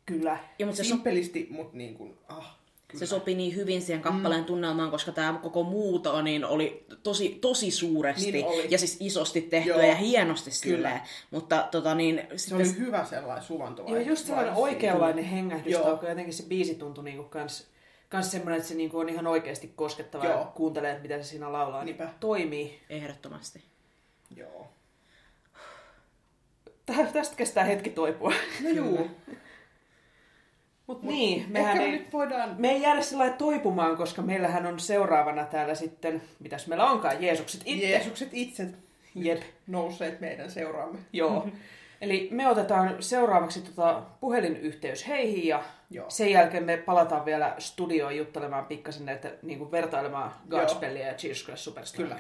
Kyllä. 0.07 0.39
ja, 0.59 0.67
mutta 0.67 0.77
se, 0.77 0.89
so, 0.89 0.95
simpelisti, 0.95 1.47
mutta 1.51 1.77
niin 1.77 1.95
kuin, 1.95 2.19
ah, 2.29 2.59
kyllä. 2.93 2.99
se 2.99 3.07
sopi 3.07 3.35
niin 3.35 3.57
hyvin 3.57 3.83
siihen 3.83 4.03
kappaleen 4.03 4.45
tunnelmaan, 4.45 4.91
koska 4.91 5.13
tämä 5.13 5.39
koko 5.43 5.63
muuto 5.63 6.23
niin 6.23 6.45
oli 6.45 6.87
tosi, 7.03 7.39
tosi 7.41 7.71
suuresti 7.71 8.33
Niin 8.33 8.47
oli. 8.47 8.67
ja 8.71 8.79
siis 8.79 8.97
isosti 9.01 9.41
tehtyä 9.41 9.75
Joo. 9.77 9.87
ja 9.87 9.95
hienosti 9.95 10.51
Kyllä. 10.51 10.61
silleen. 10.77 11.01
Mutta 11.31 11.69
tota 11.71 11.95
niin, 11.95 12.23
se 12.31 12.39
sitten, 12.39 12.57
oli 12.57 12.77
hyvä 12.79 13.05
sellainen 13.05 13.45
suvanto. 13.45 13.83
Joo, 13.89 13.97
just 14.01 14.27
sellainen 14.27 14.55
oikeanlainen 14.55 15.25
hengähdys, 15.25 15.73
Joo. 15.73 15.97
kun 15.97 16.09
jotenkin 16.09 16.35
se 16.35 16.43
biisi 16.43 16.75
tuntui 16.75 17.05
niinku 17.05 17.25
kans, 17.25 17.67
kans 18.09 18.31
semmoinen, 18.31 18.57
että 18.57 18.69
se 18.69 18.75
niinku 18.75 18.99
on 18.99 19.09
ihan 19.09 19.27
oikeasti 19.27 19.73
koskettava 19.77 20.25
Joo. 20.25 20.39
ja 20.39 20.45
kuuntelee, 20.45 20.91
että 20.91 21.03
mitä 21.03 21.17
se 21.23 21.25
siinä 21.29 21.53
laulaa. 21.53 21.85
Niin 21.85 21.97
Niinpä. 21.99 22.15
toimii. 22.21 22.81
ehdottomasti. 22.91 23.65
Joo. 24.37 24.67
Tä- 26.87 27.07
Tästä 27.13 27.37
kestää 27.37 27.65
hetki 27.65 27.91
toipua. 27.91 28.33
No 28.63 28.69
juu. 28.71 29.11
Mut 30.87 31.03
niin, 31.03 31.47
mehän 31.49 31.71
Ehkä 31.73 31.83
ei, 31.85 31.91
me 31.93 31.99
nyt 31.99 32.13
voidaan... 32.13 32.55
me 32.59 32.71
ei 32.71 32.83
jäädä 32.83 33.03
sillä 33.03 33.31
toipumaan, 33.31 33.97
koska 33.97 34.23
meillähän 34.23 34.67
on 34.67 34.81
seuraavana 34.81 35.45
täällä 35.45 35.75
sitten, 35.75 36.23
mitäs 36.41 36.67
meillä 36.67 36.91
onkaan, 36.91 37.23
Jeesukset 37.23 37.63
itse. 37.65 37.89
Jeesukset 37.91 38.29
itse 38.33 38.67
Jep, 39.15 39.43
nousseet 39.67 40.21
meidän 40.21 40.51
seuraamme. 40.51 40.99
joo. 41.13 41.49
Eli 42.03 42.29
me 42.31 42.49
otetaan 42.49 42.97
seuraavaksi 43.01 43.61
tota 43.61 44.03
puhelinyhteys 44.21 45.09
heihin 45.09 45.47
ja 45.47 45.63
Joo. 45.91 46.11
sen 46.11 46.31
jälkeen 46.31 46.65
me 46.65 46.77
palataan 46.77 47.25
vielä 47.25 47.55
studioon 47.59 48.17
juttelemaan 48.17 48.67
pikkasen 48.67 49.07
näitä 49.07 49.31
niin 49.43 49.59
kuin 49.59 49.71
vertailemaan 49.71 50.33
Godspellia 50.51 51.07
ja 51.07 51.15
Jesus 51.23 51.45
Christ 51.45 51.63
Superstar. 51.63 52.05
Kyllä. 52.05 52.19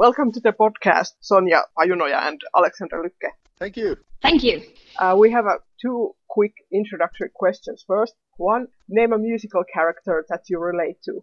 Welcome 0.00 0.32
to 0.32 0.40
the 0.40 0.52
podcast, 0.52 1.10
Sonia 1.20 1.64
Pajunoja 1.76 2.26
and 2.26 2.40
Alexander 2.56 3.02
Lykke. 3.04 3.32
Thank 3.58 3.76
you. 3.76 3.98
Thank 4.22 4.42
you. 4.42 4.62
Uh, 4.98 5.14
we 5.18 5.30
have 5.30 5.44
uh, 5.44 5.58
two 5.78 6.14
quick 6.26 6.54
introductory 6.72 7.28
questions. 7.34 7.84
First, 7.86 8.14
one, 8.38 8.68
name 8.88 9.12
a 9.12 9.18
musical 9.18 9.62
character 9.62 10.24
that 10.30 10.44
you 10.48 10.58
relate 10.58 10.96
to. 11.02 11.22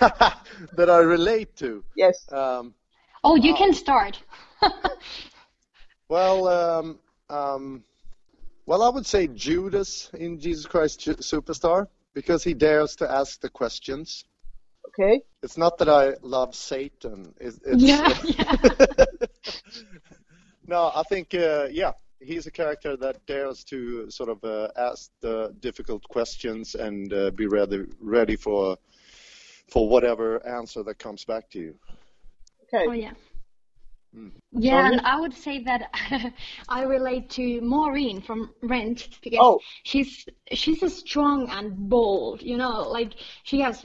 that 0.76 0.90
I 0.90 0.98
relate 0.98 1.56
to. 1.56 1.82
Yes. 1.96 2.30
Um, 2.30 2.74
Oh, 3.24 3.36
you 3.36 3.54
can 3.54 3.72
start. 3.72 4.22
well, 6.10 6.46
um, 6.48 6.98
um, 7.30 7.84
well, 8.66 8.82
I 8.82 8.90
would 8.90 9.06
say 9.06 9.28
Judas 9.28 10.10
in 10.12 10.38
Jesus 10.38 10.66
Christ 10.66 11.00
Superstar 11.00 11.86
because 12.12 12.44
he 12.44 12.52
dares 12.52 12.96
to 12.96 13.10
ask 13.10 13.40
the 13.40 13.48
questions. 13.48 14.26
Okay. 14.98 15.22
It's 15.42 15.56
not 15.58 15.78
that 15.78 15.88
I 15.88 16.14
love 16.22 16.54
Satan. 16.54 17.34
It's, 17.40 17.58
it's, 17.64 17.82
Yeah, 17.82 18.16
yeah. 18.24 19.04
no, 20.66 20.92
I 20.94 21.02
think 21.08 21.34
uh, 21.34 21.66
yeah, 21.70 21.92
he's 22.20 22.46
a 22.46 22.50
character 22.50 22.96
that 22.96 23.24
dares 23.26 23.64
to 23.64 24.10
sort 24.10 24.28
of 24.28 24.42
uh, 24.44 24.68
ask 24.76 25.10
the 25.20 25.54
difficult 25.60 26.02
questions 26.08 26.74
and 26.74 27.12
uh, 27.12 27.30
be 27.30 27.46
ready 27.46 27.84
ready 28.00 28.36
for 28.36 28.76
for 29.68 29.88
whatever 29.88 30.46
answer 30.46 30.82
that 30.84 30.98
comes 30.98 31.24
back 31.24 31.50
to 31.50 31.58
you. 31.58 31.74
Okay. 32.64 32.84
Oh 32.88 32.92
yeah. 32.92 33.12
Yeah, 34.52 34.82
Sonia? 34.82 34.92
and 34.92 35.00
I 35.06 35.20
would 35.20 35.34
say 35.34 35.64
that 35.64 35.90
I 36.68 36.82
relate 36.84 37.30
to 37.30 37.60
Maureen 37.60 38.22
from 38.22 38.54
Rent 38.62 39.08
because 39.22 39.40
Oh. 39.42 39.58
she's 39.82 40.24
she's 40.52 40.82
a 40.84 40.90
strong 40.90 41.48
and 41.50 41.88
bold, 41.88 42.40
you 42.40 42.56
know, 42.56 42.82
like 42.88 43.14
she 43.42 43.60
has 43.60 43.84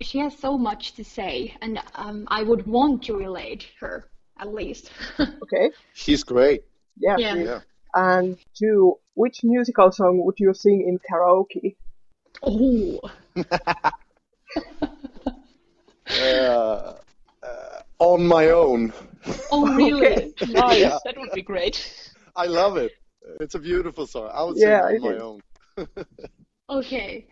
she 0.00 0.18
has 0.18 0.36
so 0.38 0.56
much 0.56 0.94
to 0.94 1.04
say, 1.04 1.54
and 1.60 1.80
um, 1.96 2.24
I 2.28 2.42
would 2.44 2.66
want 2.66 3.02
to 3.04 3.16
relate 3.16 3.66
her 3.80 4.08
at 4.38 4.52
least. 4.54 4.90
Okay. 5.42 5.70
She's 5.94 6.22
great. 6.24 6.62
Yeah. 6.98 7.16
Yeah. 7.18 7.34
Yeah. 7.36 7.60
And 7.94 8.36
two, 8.54 8.96
which 9.14 9.42
musical 9.42 9.90
song 9.90 10.22
would 10.24 10.34
you 10.38 10.52
sing 10.54 10.84
in 10.86 10.98
karaoke? 10.98 11.76
oh, 12.42 13.00
Uh, 16.10 16.94
uh, 17.42 17.80
on 17.98 18.26
my 18.26 18.48
own. 18.48 18.92
oh 19.52 19.74
really? 19.74 20.34
Nice. 20.48 20.80
Yeah. 20.80 20.98
That 21.04 21.16
would 21.18 21.32
be 21.32 21.42
great. 21.42 22.12
I 22.36 22.46
love 22.46 22.76
it. 22.76 22.92
It's 23.40 23.54
a 23.54 23.58
beautiful 23.58 24.06
song. 24.06 24.30
I 24.32 24.42
would 24.44 24.56
Yeah, 24.56 24.86
sing 24.88 24.96
it 24.96 25.02
on 25.04 25.10
my 25.10 25.16
is. 25.16 25.22
own. 25.22 25.40
Okay. 26.70 27.26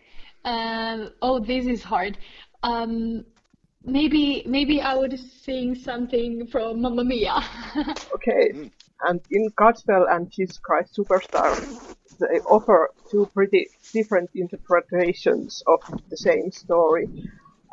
Um, 0.45 1.11
oh, 1.21 1.39
this 1.39 1.65
is 1.67 1.83
hard. 1.83 2.17
Um, 2.63 3.25
maybe 3.83 4.43
maybe 4.45 4.81
I 4.81 4.95
would 4.95 5.17
sing 5.19 5.75
something 5.75 6.47
from 6.47 6.81
Mamma 6.81 7.03
Mia. 7.03 7.43
Okay. 8.15 8.71
And 9.01 9.21
in 9.29 9.51
Godspell 9.59 10.05
and 10.09 10.31
Jesus 10.31 10.57
Christ 10.57 10.97
Superstar, 10.97 11.53
they 12.19 12.39
offer 12.49 12.89
two 13.11 13.29
pretty 13.33 13.69
different 13.93 14.29
interpretations 14.33 15.61
of 15.67 15.79
the 16.09 16.17
same 16.17 16.51
story. 16.51 17.07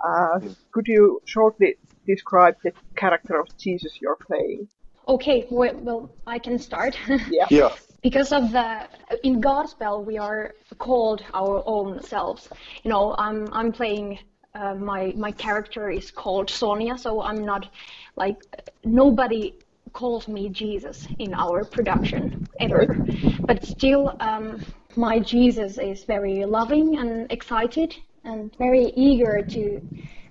Uh, 0.06 0.40
could 0.72 0.86
you 0.86 1.20
shortly 1.24 1.76
describe 2.06 2.56
the 2.62 2.72
character 2.96 3.40
of 3.40 3.48
Jesus 3.58 3.92
you're 4.02 4.18
playing? 4.26 4.68
Okay, 5.08 5.46
well, 5.50 5.74
well 5.76 6.10
I 6.26 6.38
can 6.38 6.58
start. 6.58 6.98
Yeah. 7.30 7.46
Yeah. 7.50 7.70
because 8.02 8.32
of 8.32 8.52
the 8.52 8.86
in 9.22 9.40
Godspell 9.40 10.04
we 10.04 10.18
are 10.18 10.52
called 10.78 11.22
our 11.32 11.62
own 11.66 12.02
selves. 12.02 12.48
You 12.82 12.90
know, 12.90 13.14
I'm 13.16 13.48
I'm 13.52 13.72
playing 13.72 14.18
uh, 14.54 14.74
my 14.74 15.12
my 15.16 15.32
character 15.32 15.90
is 15.90 16.10
called 16.10 16.48
Sonia, 16.48 16.96
so 16.96 17.22
I'm 17.22 17.44
not 17.44 17.68
like 18.16 18.36
nobody 18.84 19.54
calls 19.92 20.28
me 20.28 20.48
Jesus 20.48 21.06
in 21.18 21.34
our 21.34 21.64
production 21.64 22.48
ever. 22.60 22.96
But 23.40 23.64
still, 23.64 24.16
um, 24.20 24.60
my 24.96 25.18
Jesus 25.18 25.78
is 25.78 26.04
very 26.04 26.44
loving 26.44 26.98
and 26.98 27.30
excited 27.30 27.96
and 28.24 28.54
very 28.56 28.92
eager 28.96 29.42
to 29.42 29.80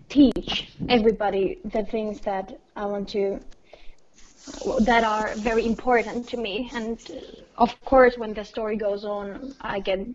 teach 0.10 0.70
everybody 0.90 1.60
the 1.66 1.84
things 1.84 2.20
that 2.22 2.60
I 2.76 2.86
want 2.86 3.10
to 3.10 3.40
that 4.82 5.04
are 5.04 5.34
very 5.36 5.66
important 5.66 6.28
to 6.30 6.38
me. 6.38 6.70
And 6.74 7.00
of 7.58 7.80
course, 7.86 8.18
when 8.18 8.34
the 8.34 8.44
story 8.44 8.76
goes 8.76 9.06
on, 9.06 9.56
I 9.62 9.80
get 9.80 10.06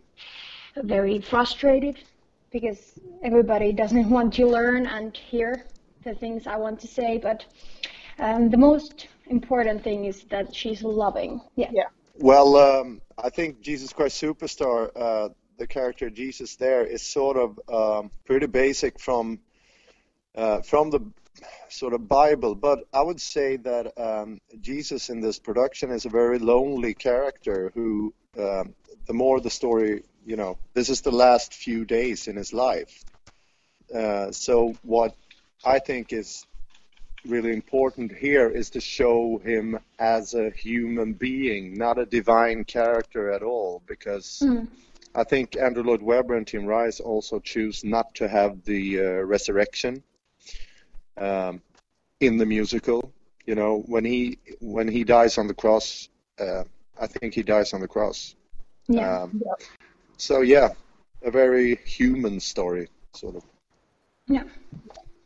very 0.76 1.20
frustrated 1.20 1.98
because 2.50 2.98
everybody 3.22 3.72
doesn't 3.72 4.08
want 4.16 4.34
to 4.34 4.46
learn 4.46 4.86
and 4.86 5.16
hear 5.16 5.64
the 6.04 6.14
things 6.14 6.46
I 6.46 6.56
want 6.56 6.80
to 6.80 6.86
say. 6.86 7.18
But 7.18 7.44
um, 8.18 8.50
the 8.50 8.56
most 8.56 9.08
important 9.26 9.82
thing 9.82 10.04
is 10.04 10.24
that 10.30 10.54
she's 10.54 10.82
loving. 10.82 11.40
Yeah. 11.56 11.70
Yeah. 11.72 11.84
Well, 12.20 12.56
um, 12.56 13.00
I 13.16 13.30
think 13.30 13.60
Jesus 13.60 13.92
Christ 13.92 14.20
Superstar, 14.20 14.90
uh, 14.96 15.28
the 15.56 15.66
character 15.66 16.10
Jesus 16.10 16.56
there, 16.56 16.84
is 16.84 17.02
sort 17.02 17.36
of 17.36 17.60
um, 17.68 18.10
pretty 18.24 18.46
basic 18.46 18.98
from 18.98 19.38
uh, 20.34 20.60
from 20.62 20.90
the 20.90 21.00
sort 21.68 21.92
of 21.92 22.08
Bible, 22.08 22.54
but 22.54 22.80
I 22.92 23.02
would 23.02 23.20
say 23.20 23.56
that 23.56 23.92
um, 23.98 24.40
Jesus 24.60 25.10
in 25.10 25.20
this 25.20 25.38
production 25.38 25.90
is 25.90 26.04
a 26.04 26.08
very 26.08 26.38
lonely 26.38 26.94
character 26.94 27.70
who, 27.74 28.14
um, 28.38 28.74
the 29.06 29.12
more 29.12 29.40
the 29.40 29.50
story, 29.50 30.02
you 30.28 30.36
know, 30.36 30.58
this 30.74 30.90
is 30.90 31.00
the 31.00 31.10
last 31.10 31.54
few 31.54 31.86
days 31.86 32.28
in 32.28 32.36
his 32.36 32.52
life. 32.52 33.02
Uh, 33.94 34.30
so 34.30 34.74
what 34.82 35.14
I 35.64 35.78
think 35.78 36.12
is 36.12 36.46
really 37.24 37.52
important 37.54 38.12
here 38.12 38.46
is 38.50 38.68
to 38.70 38.80
show 38.80 39.38
him 39.42 39.78
as 39.98 40.34
a 40.34 40.50
human 40.50 41.14
being, 41.14 41.78
not 41.78 41.98
a 41.98 42.04
divine 42.04 42.64
character 42.64 43.32
at 43.32 43.42
all, 43.42 43.82
because 43.86 44.42
I 45.14 45.24
think 45.24 45.56
Andrew 45.56 45.82
Lloyd 45.82 46.02
Webber 46.02 46.36
and 46.36 46.46
Tim 46.46 46.66
Rice 46.66 47.00
also 47.00 47.40
choose 47.40 47.82
not 47.82 48.14
to 48.16 48.28
have 48.28 48.62
the 48.64 49.00
uh, 49.00 49.04
resurrection 49.22 50.02
um, 51.16 51.62
in 52.20 52.36
the 52.36 52.44
musical. 52.44 53.14
You 53.46 53.54
know, 53.54 53.82
when 53.86 54.04
he 54.04 54.38
when 54.60 54.88
he 54.88 55.04
dies 55.04 55.38
on 55.38 55.46
the 55.46 55.54
cross, 55.54 56.10
uh, 56.38 56.64
I 57.00 57.06
think 57.06 57.32
he 57.32 57.42
dies 57.42 57.72
on 57.72 57.80
the 57.80 57.88
cross. 57.88 58.34
Yeah. 58.88 59.22
Um, 59.22 59.42
so 60.18 60.42
yeah, 60.42 60.68
a 61.22 61.30
very 61.30 61.76
human 61.84 62.40
story, 62.40 62.88
sort 63.14 63.36
of. 63.36 63.44
yeah. 64.26 64.44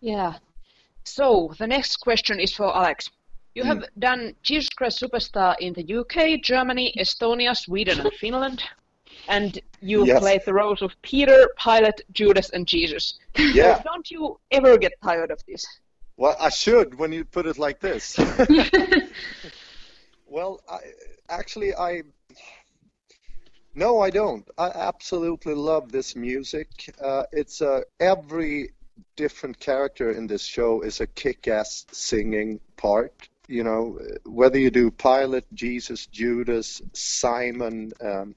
Yeah. 0.01 0.35
So 1.05 1.53
the 1.59 1.67
next 1.67 1.97
question 1.97 2.39
is 2.39 2.55
for 2.55 2.77
Alex. 2.77 3.11
You 3.55 3.65
have 3.65 3.79
hmm. 3.79 4.01
done 4.01 4.35
Jesus 4.43 4.71
Christ 4.71 5.01
Superstar 5.01 5.57
in 5.61 5.75
the 5.75 5.99
UK, 5.99 6.43
Germany, 6.43 6.95
Estonia, 6.99 7.57
Sweden, 7.57 8.01
and 8.01 8.13
Finland. 8.15 8.63
And 9.29 9.61
you 9.81 10.07
Yes. 10.07 10.21
played 10.21 10.43
the 10.45 10.55
roles 10.55 10.83
of 10.83 10.91
Peter, 11.03 11.49
Pilate, 11.63 12.01
Judas, 12.13 12.51
and 12.51 12.67
Jesus. 12.67 13.19
Yeah. 13.37 13.77
So 13.77 13.83
don't 13.85 14.11
you 14.11 14.39
ever 14.51 14.79
get 14.79 14.93
tired 15.03 15.31
of 15.31 15.41
this? 15.47 15.65
Well, 16.17 16.37
I 16.41 16.51
should 16.51 16.99
when 16.99 17.13
you 17.13 17.25
put 17.25 17.47
it 17.47 17.59
like 17.59 17.81
this. 17.81 18.19
well, 20.27 20.61
I, 20.69 20.79
actually, 21.29 21.75
I 21.75 22.03
no, 23.75 24.01
I 24.01 24.11
don't. 24.11 24.49
I 24.59 24.69
absolutely 24.69 25.55
love 25.55 25.91
this 25.91 26.15
music. 26.17 26.95
Uh, 27.03 27.25
it's 27.33 27.63
uh, 27.63 27.81
every 27.99 28.71
different 29.17 29.59
character 29.59 30.11
in 30.11 30.27
this 30.27 30.43
show 30.43 30.83
is 30.83 31.01
a 31.01 31.07
kick-ass 31.07 31.87
singing 31.93 32.61
part. 32.77 33.29
You 33.49 33.65
know, 33.65 33.99
whether 34.25 34.59
you 34.59 34.71
do 34.71 34.91
Pilate, 34.91 35.53
Jesus, 35.53 36.07
Judas, 36.07 36.81
Simon, 36.93 37.93
um, 38.01 38.35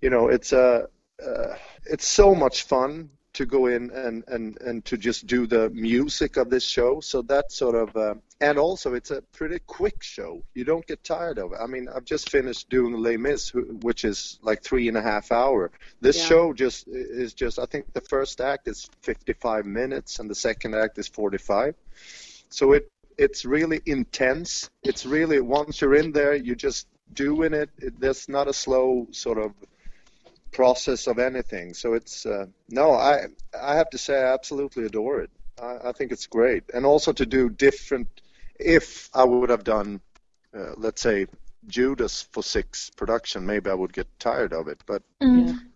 you 0.00 0.10
know, 0.10 0.28
it's 0.28 0.52
a 0.52 0.88
uh, 1.24 1.56
it's 1.84 2.06
so 2.06 2.34
much 2.34 2.64
fun 2.64 3.10
to 3.34 3.46
go 3.46 3.66
in 3.66 3.90
and, 3.90 4.24
and, 4.28 4.60
and 4.60 4.84
to 4.84 4.96
just 4.96 5.26
do 5.26 5.46
the 5.46 5.70
music 5.70 6.36
of 6.36 6.50
this 6.50 6.64
show. 6.64 7.00
So 7.00 7.22
that 7.22 7.50
sort 7.50 7.74
of, 7.74 7.96
uh, 7.96 8.14
and 8.40 8.58
also 8.58 8.94
it's 8.94 9.10
a 9.10 9.22
pretty 9.32 9.58
quick 9.60 10.02
show. 10.02 10.42
You 10.54 10.64
don't 10.64 10.86
get 10.86 11.02
tired 11.02 11.38
of 11.38 11.52
it. 11.52 11.58
I 11.60 11.66
mean, 11.66 11.88
I've 11.88 12.04
just 12.04 12.30
finished 12.30 12.68
doing 12.68 12.94
Les 12.94 13.16
Mis, 13.16 13.52
which 13.54 14.04
is 14.04 14.38
like 14.42 14.62
three 14.62 14.88
and 14.88 14.96
a 14.96 15.02
half 15.02 15.32
hour. 15.32 15.70
This 16.00 16.18
Yeah. 16.18 16.26
show 16.26 16.52
just 16.52 16.88
is 16.88 17.32
just, 17.32 17.58
I 17.58 17.66
think 17.66 17.92
the 17.92 18.02
first 18.02 18.40
act 18.40 18.68
is 18.68 18.88
55 19.02 19.64
minutes 19.64 20.18
and 20.18 20.28
the 20.28 20.34
second 20.34 20.74
act 20.74 20.98
is 20.98 21.08
45. 21.08 21.74
So 22.50 22.72
it, 22.72 22.90
it's 23.16 23.44
really 23.44 23.80
intense. 23.86 24.70
It's 24.82 25.06
really, 25.06 25.40
once 25.40 25.80
you're 25.80 25.94
in 25.94 26.12
there, 26.12 26.34
you're 26.34 26.54
just 26.54 26.86
doing 27.14 27.54
it. 27.54 27.70
it 27.78 27.98
there's 28.00 28.28
not 28.28 28.48
a 28.48 28.52
slow 28.52 29.06
sort 29.10 29.38
of 29.38 29.52
process 30.52 31.06
of 31.06 31.18
anything. 31.18 31.74
So 31.74 31.94
it's 31.94 32.26
uh, 32.26 32.46
no, 32.68 32.92
I 32.92 33.26
I 33.60 33.76
have 33.76 33.90
to 33.90 33.98
say 33.98 34.14
I 34.20 34.32
absolutely 34.34 34.84
adore 34.86 35.20
it. 35.22 35.30
I, 35.60 35.88
I 35.88 35.92
think 35.92 36.12
it's 36.12 36.26
great, 36.26 36.64
and 36.74 36.86
also 36.86 37.12
to 37.12 37.26
do 37.26 37.48
different. 37.48 38.08
If 38.58 39.08
I 39.14 39.24
would 39.24 39.50
have 39.50 39.64
done, 39.64 40.00
uh, 40.54 40.74
let's 40.76 41.02
say, 41.02 41.26
Judas 41.66 42.22
for 42.32 42.42
six 42.42 42.90
production, 42.90 43.44
maybe 43.46 43.70
I 43.70 43.74
would 43.74 43.92
get 43.92 44.06
tired 44.18 44.52
of 44.52 44.68
it. 44.68 44.82
But 44.86 45.02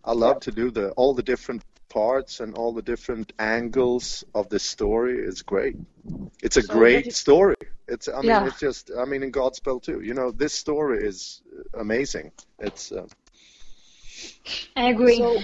I 0.05 0.13
love 0.13 0.41
to 0.41 0.53
do 0.53 0.71
the 0.71 0.91
all 0.91 1.15
the 1.15 1.23
different 1.23 1.63
parts 1.89 2.41
and 2.41 2.55
all 2.59 2.73
the 2.73 2.83
different 2.83 3.33
angles 3.39 4.25
of 4.35 4.49
the 4.49 4.59
story. 4.59 5.19
is 5.19 5.43
great. 5.43 5.77
It's 6.43 6.57
a 6.57 6.63
So 6.63 6.75
great 6.75 7.05
that 7.05 7.09
is- 7.09 7.17
story. 7.17 7.57
It's 7.89 8.09
I 8.09 8.17
mean 8.17 8.25
Yeah. 8.27 8.47
it's 8.47 8.61
just 8.61 8.91
I 9.03 9.05
mean 9.05 9.23
in 9.23 9.33
Godspell 9.33 9.81
too. 9.83 10.01
You 10.01 10.15
know 10.15 10.31
this 10.33 10.53
story 10.53 10.99
is 11.07 11.43
amazing. 11.75 12.33
It's 12.59 12.93
uh, 12.93 13.07
I 14.77 14.91
agree. 14.91 15.17
So 15.17 15.41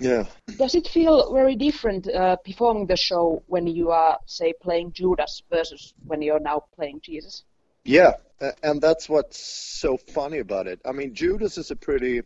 yeah. 0.00 0.24
does 0.58 0.74
it 0.74 0.88
feel 0.88 1.32
very 1.32 1.56
different 1.56 2.08
uh, 2.08 2.36
performing 2.36 2.86
the 2.86 2.96
show 2.96 3.42
when 3.46 3.66
you 3.66 3.90
are, 3.90 4.18
say, 4.26 4.52
playing 4.62 4.92
Judas 4.92 5.42
versus 5.50 5.94
when 6.06 6.22
you're 6.22 6.40
now 6.40 6.64
playing 6.74 7.00
Jesus? 7.02 7.44
Yeah, 7.84 8.14
a- 8.40 8.54
and 8.62 8.80
that's 8.80 9.08
what's 9.08 9.38
so 9.38 9.96
funny 9.96 10.38
about 10.38 10.66
it. 10.66 10.80
I 10.84 10.92
mean, 10.92 11.14
Judas 11.14 11.58
is 11.58 11.70
a 11.70 11.76
pretty 11.76 12.22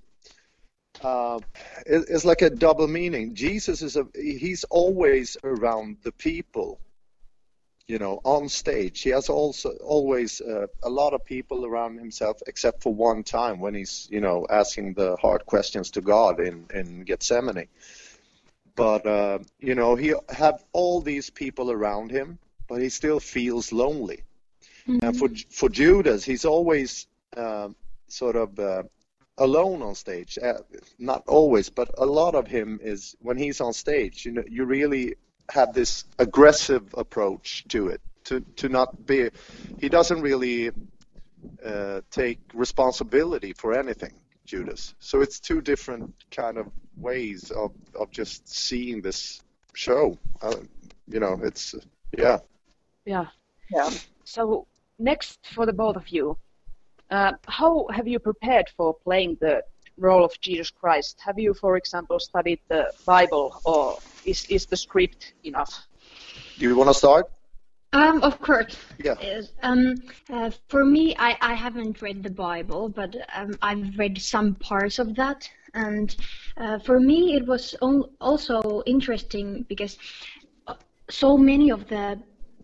uh, 1.02 1.38
it, 1.86 2.04
it's 2.08 2.24
like 2.24 2.42
a 2.42 2.50
double 2.50 2.88
meaning. 2.88 3.34
Jesus 3.34 3.82
is 3.82 3.96
a 3.96 4.06
he's 4.14 4.64
always 4.64 5.36
around 5.44 5.96
the 6.02 6.12
people, 6.12 6.78
you 7.90 7.98
know, 7.98 8.20
on 8.22 8.48
stage. 8.48 9.03
He 9.03 9.11
has 9.11 9.29
also 9.29 9.70
always 9.83 10.40
uh, 10.40 10.68
a 10.85 10.88
lot 10.88 11.12
of 11.12 11.24
people 11.24 11.66
around 11.66 11.98
himself, 11.98 12.40
except 12.46 12.85
for 12.85 12.94
one 12.94 13.24
time 13.24 13.59
when 13.59 13.74
he's 13.74 14.09
you 14.12 14.20
know 14.20 14.46
asking 14.48 14.94
the 14.94 15.16
hard 15.16 15.44
questions 15.44 15.90
to 15.92 16.00
God 16.00 16.38
in 16.38 16.66
in 16.72 17.03
Gethsemane. 17.05 17.66
But 18.76 19.07
uh, 19.07 19.38
you 19.59 19.74
know, 19.74 19.96
he 19.96 20.14
have 20.29 20.62
all 20.72 21.00
these 21.00 21.31
people 21.31 21.72
around 21.72 22.12
him, 22.12 22.38
but 22.68 22.81
he 22.81 22.90
still 22.90 23.18
feels 23.18 23.72
lonely. 23.72 24.22
And 25.03 25.16
for 25.18 25.29
for 25.50 25.68
Judas, 25.68 26.24
he's 26.24 26.44
always 26.44 27.09
um, 27.37 27.74
sort 28.07 28.37
of 28.37 28.59
uh, 28.59 28.85
alone 29.37 29.83
on 29.83 29.96
stage. 29.96 30.38
Uh, 30.38 30.62
not 30.98 31.24
always, 31.26 31.70
but 31.70 31.90
a 31.98 32.07
lot 32.07 32.35
of 32.37 32.46
him 32.46 32.79
is 32.83 33.16
when 33.20 33.37
he's 33.37 33.61
on 33.61 33.72
stage. 33.72 34.24
You 34.24 34.33
know, 34.33 34.44
you 34.48 34.64
really 34.64 35.16
have 35.50 35.72
this 35.72 36.04
aggressive 36.18 36.94
approach 36.94 37.64
to 37.68 37.88
it. 37.88 38.00
To 38.24 38.40
to 38.56 38.68
not 38.68 39.06
be, 39.06 39.30
he 39.78 39.88
doesn't 39.88 40.20
really 40.20 40.70
uh, 41.64 42.00
take 42.10 42.38
responsibility 42.54 43.52
for 43.52 43.72
anything. 43.72 44.12
Judas. 44.50 44.94
So 44.98 45.20
it's 45.20 45.38
two 45.38 45.60
different 45.60 46.12
kind 46.32 46.58
of 46.58 46.66
ways 46.96 47.52
of 47.52 47.70
of 47.94 48.10
just 48.10 48.48
seeing 48.48 49.00
this 49.00 49.42
show. 49.74 50.18
Uh, 50.42 50.56
you 51.06 51.20
know, 51.20 51.38
it's 51.42 51.74
yeah. 52.18 52.38
Yeah. 53.04 53.26
Yeah. 53.70 53.90
So 54.24 54.66
next 54.98 55.38
for 55.54 55.66
the 55.66 55.72
both 55.72 55.96
of 55.96 56.08
you, 56.08 56.36
uh, 57.10 57.32
how 57.46 57.86
have 57.92 58.08
you 58.08 58.18
prepared 58.18 58.68
for 58.76 58.94
playing 58.94 59.38
the 59.40 59.62
role 59.96 60.24
of 60.24 60.32
Jesus 60.40 60.70
Christ? 60.70 61.20
Have 61.24 61.38
you, 61.38 61.54
for 61.54 61.76
example, 61.76 62.18
studied 62.18 62.60
the 62.68 62.92
Bible, 63.06 63.60
or 63.64 63.98
is 64.24 64.44
is 64.46 64.66
the 64.66 64.76
script 64.76 65.35
enough? 65.44 65.87
Do 66.59 66.68
you 66.68 66.76
want 66.76 66.90
to 66.90 66.94
start? 66.94 67.30
Um, 67.92 68.22
of 68.22 68.40
course. 68.40 68.76
Yeah. 69.02 69.16
Um, 69.62 69.96
uh, 70.33 70.50
for 70.68 70.85
me, 70.85 71.16
I, 71.18 71.37
I 71.40 71.54
haven't 71.54 72.00
read 72.00 72.22
the 72.22 72.30
Bible, 72.30 72.88
but 72.88 73.16
um, 73.35 73.59
I've 73.62 73.98
read 73.98 74.20
some 74.20 74.54
parts 74.54 74.98
of 75.00 75.16
that. 75.16 75.50
And 75.74 76.14
uh, 76.56 76.78
for 76.78 77.00
me, 77.00 77.35
it 77.35 77.46
was 77.46 77.74
also 78.20 78.83
interesting 78.87 79.64
because 79.68 79.98
uh, 80.68 80.74
so 81.09 81.37
many 81.37 81.70
of 81.70 81.88
the 81.88 82.20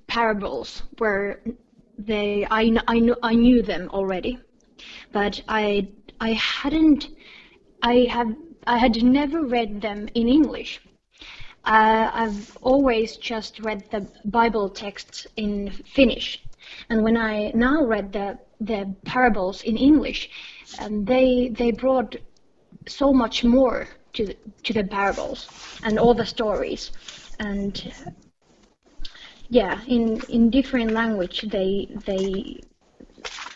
parables 0.07 0.83
were 1.01 1.40
they 1.99 2.47
I, 2.51 2.73
I, 2.87 3.01
kn- 3.01 3.16
I 3.23 3.35
knew 3.35 3.62
them 3.62 3.88
already, 3.92 4.38
but 5.12 5.42
I 5.49 5.88
I 6.21 6.33
hadn't 6.33 7.09
I 7.83 8.07
have 8.11 8.35
I 8.66 8.79
had 8.79 9.03
never 9.03 9.42
read 9.42 9.81
them 9.81 10.09
in 10.14 10.29
English. 10.29 10.81
Uh, 11.66 12.11
I've 12.12 12.57
always 12.62 13.16
just 13.16 13.61
read 13.61 13.85
the 13.90 14.07
Bible 14.24 14.68
texts 14.70 15.26
in 15.37 15.70
Finnish, 15.70 16.42
and 16.88 17.02
when 17.02 17.16
I 17.16 17.50
now 17.55 17.85
read 17.85 18.12
the 18.12 18.38
the 18.61 18.94
parables 19.05 19.62
in 19.62 19.76
English, 19.76 20.31
um, 20.79 21.05
they 21.05 21.50
they 21.59 21.72
brought 21.72 22.16
so 22.87 23.12
much 23.12 23.44
more 23.44 23.88
to 24.14 24.26
the, 24.26 24.37
to 24.64 24.72
the 24.74 24.85
parables 24.85 25.48
and 25.83 25.98
all 25.98 26.14
the 26.14 26.26
stories, 26.26 26.92
and 27.38 27.92
yeah, 29.48 29.81
in 29.87 30.22
in 30.29 30.50
different 30.50 30.92
language 30.92 31.42
they 31.50 31.88
they 32.07 32.62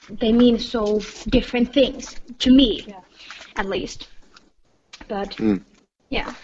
they 0.08 0.32
mean 0.32 0.58
so 0.58 1.06
different 1.28 1.72
things 1.72 2.16
to 2.38 2.50
me, 2.50 2.88
at 3.56 3.66
least. 3.66 4.08
But 5.08 5.36
Mm. 5.38 5.64
yeah. 6.10 6.34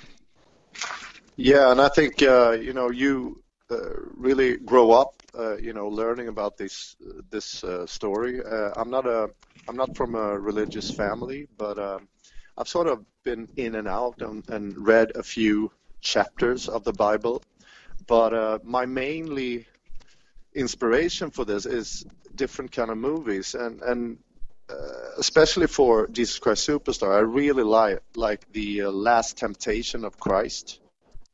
Yeah, 1.37 1.71
and 1.71 1.81
I 1.83 1.89
think 1.89 2.23
uh, 2.23 2.53
you 2.53 2.73
know 2.73 2.91
you 2.91 3.43
uh, 3.71 3.77
really 4.17 4.57
grow 4.57 4.93
up, 4.93 5.23
uh, 5.39 5.57
you 5.59 5.75
know, 5.75 5.89
learning 5.89 6.29
about 6.29 6.57
this 6.57 6.97
this 7.31 7.63
uh, 7.63 7.87
story. 7.87 8.41
Uh, 8.43 8.71
I'm 8.75 8.91
not 8.91 9.07
a 9.07 9.29
I'm 9.69 9.77
not 9.77 9.95
from 9.97 10.15
a 10.15 10.39
religious 10.39 10.91
family, 10.91 11.47
but 11.59 11.79
um, 11.79 12.09
I've 12.57 12.69
sort 12.69 12.87
of 12.87 13.05
been 13.23 13.49
in 13.57 13.75
and 13.75 13.87
out 13.87 14.23
and, 14.23 14.49
and 14.49 14.87
read 14.87 15.13
a 15.15 15.23
few 15.23 15.73
chapters 16.01 16.69
of 16.69 16.85
the 16.85 16.93
Bible. 16.93 17.43
But 18.07 18.33
uh, 18.33 18.59
my 18.65 18.87
mainly 18.87 19.67
inspiration 20.55 21.31
for 21.31 21.45
this 21.45 21.67
is 21.67 22.07
different 22.35 22.73
kind 22.73 22.91
of 22.91 22.97
movies, 22.97 23.55
and 23.55 23.83
and 23.83 24.19
uh, 24.71 25.19
especially 25.19 25.67
for 25.67 26.07
Jesus 26.09 26.39
Christ 26.39 26.67
Superstar, 26.67 27.15
I 27.15 27.21
really 27.21 27.63
like 27.63 28.01
like 28.15 28.51
the 28.53 28.83
uh, 28.83 28.91
Last 28.91 29.37
Temptation 29.37 30.07
of 30.07 30.19
Christ 30.19 30.81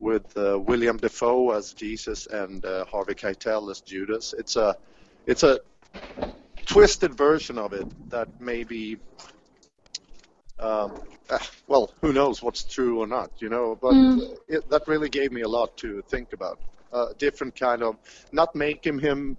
with 0.03 0.37
uh, 0.37 0.59
William 0.59 0.99
Defoe 0.99 1.53
as 1.53 1.73
Jesus 1.73 2.27
and 2.27 2.65
uh, 2.67 2.85
Harvey 2.87 3.15
Keitel 3.15 3.71
as 3.71 3.81
Judas. 3.81 4.35
It's 4.37 4.57
a 4.57 4.77
it's 5.27 5.45
a 5.45 5.61
twisted 6.67 7.15
version 7.15 7.59
of 7.59 7.73
it 7.73 7.87
that 8.11 8.29
maybe 8.41 8.99
um, 10.61 10.95
uh, 11.31 11.39
well 11.69 11.93
who 12.03 12.13
knows 12.13 12.43
what's 12.43 12.65
true 12.65 13.01
or 13.01 13.07
not 13.07 13.31
you 13.39 13.49
know 13.49 13.77
but 13.81 13.95
Mm. 13.95 14.37
it, 14.49 14.69
that 14.71 14.83
really 14.89 15.09
gave 15.09 15.33
me 15.33 15.43
a 15.43 15.49
lot 15.49 15.77
to 15.79 16.03
think 16.09 16.33
about 16.33 16.59
uh, 16.93 17.09
different 17.19 17.55
kind 17.59 17.83
of 17.83 17.97
not 18.33 18.55
making 18.55 18.99
him 19.01 19.37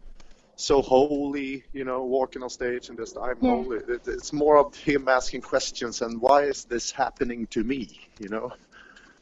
so 0.56 0.82
holy 0.82 1.64
you 1.74 1.84
know 1.86 2.04
walking 2.04 2.44
on 2.44 2.50
stage 2.50 2.90
and 2.90 2.98
just 2.98 3.18
I'm 3.18 3.42
Yeah. 3.42 3.52
holy 3.52 3.78
it, 3.88 4.02
it's 4.08 4.34
more 4.34 4.58
of 4.58 4.76
him 4.76 5.08
asking 5.08 5.42
questions 5.42 6.02
and 6.02 6.22
why 6.22 6.44
is 6.44 6.66
this 6.66 6.92
happening 6.92 7.48
to 7.48 7.64
me 7.64 7.90
you 8.20 8.30
know 8.30 8.52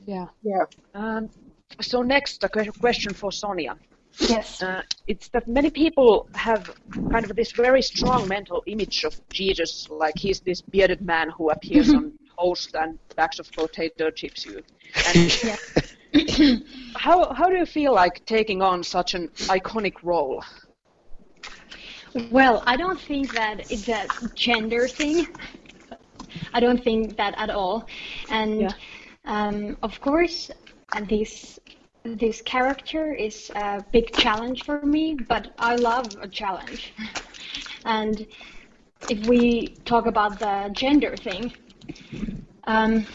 Yeah. 0.05 0.27
Yeah. 0.41 0.65
Um, 0.93 1.29
so 1.79 2.01
next, 2.01 2.43
a 2.43 2.49
question 2.49 3.13
for 3.13 3.31
Sonia. 3.31 3.77
Yes. 4.19 4.61
Uh, 4.61 4.81
it's 5.07 5.29
that 5.29 5.47
many 5.47 5.69
people 5.69 6.27
have 6.35 6.69
kind 7.11 7.23
of 7.23 7.35
this 7.35 7.51
very 7.53 7.81
strong 7.81 8.27
mental 8.27 8.61
image 8.67 9.03
of 9.03 9.15
Jesus, 9.29 9.87
like 9.89 10.17
he's 10.17 10.41
this 10.41 10.61
bearded 10.61 11.01
man 11.01 11.29
who 11.29 11.49
appears 11.49 11.93
on 11.93 12.13
toast 12.37 12.75
and 12.75 12.99
bags 13.15 13.39
of 13.39 13.51
potato 13.51 14.09
chips. 14.11 14.45
You. 14.45 14.61
And 15.15 15.31
how 16.95 17.33
how 17.33 17.47
do 17.47 17.55
you 17.55 17.65
feel 17.65 17.93
like 17.93 18.25
taking 18.25 18.61
on 18.61 18.83
such 18.83 19.13
an 19.13 19.29
iconic 19.47 19.95
role? 20.03 20.43
Well, 22.29 22.61
I 22.67 22.75
don't 22.75 22.99
think 22.99 23.33
that 23.33 23.71
it's 23.71 23.87
a 23.87 24.07
gender 24.35 24.87
thing. 24.87 25.27
I 26.53 26.59
don't 26.59 26.83
think 26.83 27.15
that 27.17 27.33
at 27.37 27.49
all. 27.49 27.87
And 28.29 28.61
Yeah. 28.61 28.71
Um, 29.25 29.77
of 29.84 29.99
course, 30.01 30.51
this 31.07 31.60
this 32.03 32.41
character 32.41 33.13
is 33.13 33.51
a 33.55 33.86
big 33.91 34.12
challenge 34.13 34.63
for 34.63 34.81
me, 34.81 35.13
but 35.13 35.53
I 35.60 35.75
love 35.75 36.17
a 36.21 36.27
challenge. 36.27 36.93
And 37.86 38.27
if 39.10 39.25
we 39.27 39.75
talk 39.86 40.05
about 40.05 40.39
the 40.39 40.69
gender 40.73 41.15
thing, 41.15 41.51
um, 42.65 43.05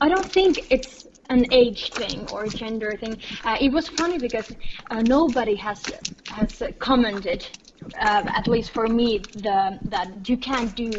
I 0.00 0.08
don't 0.08 0.30
think 0.30 0.70
it's 0.70 1.06
an 1.28 1.52
age 1.52 1.92
thing 1.92 2.28
or 2.32 2.44
a 2.44 2.48
gender 2.48 2.96
thing. 2.96 3.16
Uh, 3.44 3.56
it 3.60 3.72
was 3.72 3.88
funny 3.88 4.18
because 4.18 4.54
uh, 4.90 5.02
nobody 5.02 5.56
has 5.56 5.82
has 6.30 6.62
commented, 6.78 7.46
uh, 7.98 8.22
at 8.26 8.46
least 8.46 8.70
for 8.70 8.86
me, 8.86 9.18
the 9.18 9.78
that 9.84 10.28
you 10.28 10.36
can't 10.36 10.74
do, 10.76 10.90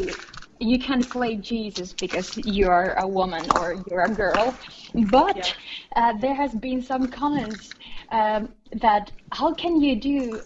you 0.59 0.79
can't 0.79 1.09
play 1.09 1.35
Jesus 1.35 1.93
because 1.93 2.37
you're 2.37 2.93
a 2.93 3.07
woman 3.07 3.49
or 3.55 3.83
you're 3.89 4.03
a 4.05 4.09
girl. 4.13 4.55
But 5.09 5.55
uh, 5.95 6.13
there 6.19 6.35
has 6.35 6.53
been 6.55 6.81
some 6.81 7.07
comments 7.07 7.75
um, 8.11 8.49
that 8.81 9.11
how 9.31 9.53
can 9.53 9.81
you 9.81 9.95
do, 9.99 10.41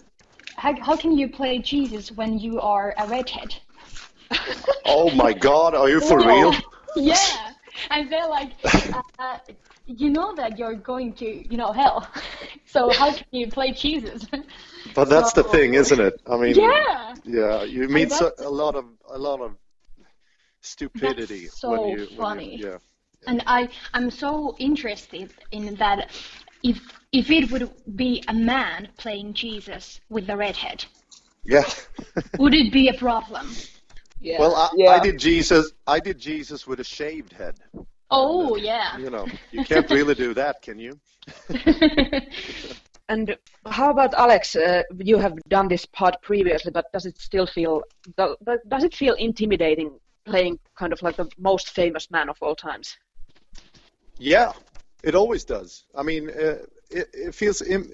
how, 0.56 0.74
how 0.80 0.96
can 0.96 1.16
you 1.16 1.28
play 1.28 1.58
Jesus 1.58 2.12
when 2.12 2.38
you 2.38 2.60
are 2.60 2.94
a 2.98 3.06
redhead? 3.06 3.54
oh 4.86 5.10
my 5.10 5.32
god 5.32 5.74
are 5.74 5.88
you 5.88 6.00
for 6.00 6.18
Yeah. 6.18 6.26
real 6.26 6.52
Yeah, 6.96 7.52
and 7.90 8.12
they're 8.12 8.28
like, 8.28 8.52
uh, 9.18 9.38
you 9.86 10.10
know 10.10 10.34
that 10.36 10.58
you're 10.58 10.74
going 10.74 11.14
to, 11.14 11.26
you 11.50 11.56
know, 11.56 11.72
hell. 11.72 12.06
So 12.66 12.92
how 12.92 13.12
can 13.12 13.24
you 13.30 13.50
play 13.50 13.72
Jesus? 13.72 14.26
But 14.94 15.08
that's 15.08 15.32
the 15.32 15.42
thing, 15.42 15.74
isn't 15.74 16.00
it? 16.00 16.20
I 16.26 16.36
mean, 16.36 16.56
Yeah. 16.56 17.14
yeah, 17.24 17.62
you 17.64 17.88
meet 17.88 18.12
so, 18.12 18.32
a 18.38 18.50
lot 18.50 18.74
of 18.74 18.84
a 19.08 19.18
lot 19.18 19.40
of 19.40 19.52
stupidity 20.62 21.42
That's 21.44 21.60
so 21.60 21.70
when 21.70 21.80
you, 21.90 21.96
when 21.96 22.08
you- 22.10 22.16
funny. 22.16 22.56
yeah, 22.62 22.78
And 23.26 23.42
I, 23.46 23.68
I'm 23.94 24.10
so 24.10 24.56
interested 24.58 25.32
in 25.50 25.74
that. 25.76 26.10
If 26.62 26.78
if 27.10 27.28
it 27.30 27.50
would 27.50 27.70
be 27.96 28.22
a 28.28 28.32
man 28.34 28.88
playing 28.96 29.34
Jesus 29.34 30.00
with 30.08 30.26
the 30.28 30.36
redhead, 30.36 30.84
yeah. 31.44 31.64
would 32.38 32.54
it 32.54 32.72
be 32.72 32.88
a 32.88 32.94
problem? 32.94 33.50
Yeah. 34.20 34.38
Well, 34.38 34.54
I, 34.54 34.68
Yeah. 34.76 34.90
I 34.92 35.00
did 35.00 35.18
Jesus. 35.18 35.72
I 35.88 35.98
did 35.98 36.18
Jesus 36.20 36.64
with 36.66 36.78
a 36.78 36.84
shaved 36.84 37.32
head. 37.32 37.56
Oh 38.10 38.54
yeah. 38.56 38.96
You 38.98 39.10
know, 39.10 39.26
you 39.50 39.64
can't 39.64 39.90
really 39.90 40.14
do 40.14 40.34
that, 40.34 40.62
can 40.62 40.78
you? 40.78 40.92
And 43.08 43.36
how 43.66 43.90
about 43.90 44.14
Alex? 44.14 44.56
Uh, 44.56 44.82
you 44.98 45.18
have 45.18 45.34
done 45.48 45.68
this 45.68 45.84
part 45.86 46.14
previously, 46.22 46.70
but 46.72 46.86
does 46.92 47.04
it 47.04 47.18
still 47.18 47.46
feel 47.46 47.82
do- 48.16 48.36
does 48.68 48.84
it 48.84 48.94
feel 48.94 49.14
intimidating 49.14 49.90
playing 50.24 50.58
kind 50.76 50.92
of 50.92 51.02
like 51.02 51.16
the 51.16 51.28
most 51.38 51.70
famous 51.70 52.10
man 52.10 52.28
of 52.28 52.36
all 52.40 52.54
times. 52.54 52.96
Yeah, 54.18 54.52
it 55.02 55.14
always 55.14 55.44
does. 55.44 55.84
I 55.94 56.02
mean, 56.02 56.30
uh, 56.30 56.58
it, 56.90 57.08
it 57.12 57.34
feels 57.34 57.62
Im- 57.62 57.90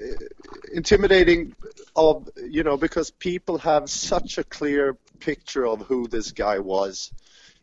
intimidating 0.73 1.55
of 1.97 2.29
you 2.37 2.63
know 2.63 2.77
because 2.77 3.11
people 3.11 3.59
have 3.59 3.89
such 3.89 4.39
a 4.39 4.45
clear 4.45 4.97
picture 5.21 5.67
of 5.67 5.81
who 5.83 6.07
this 6.09 6.33
guy 6.33 6.59
was, 6.59 7.13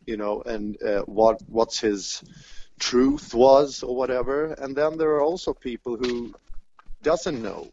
you 0.06 0.16
know, 0.16 0.42
and 0.42 0.80
uh, 0.82 1.02
what 1.02 1.40
what's 1.48 1.80
his 1.80 2.22
truth 2.78 3.34
was 3.34 3.82
or 3.82 3.96
whatever. 3.96 4.52
And 4.52 4.76
then 4.76 4.98
there 4.98 5.10
are 5.10 5.22
also 5.22 5.54
people 5.54 5.96
who 5.96 6.34
doesn't 7.02 7.40
know, 7.40 7.68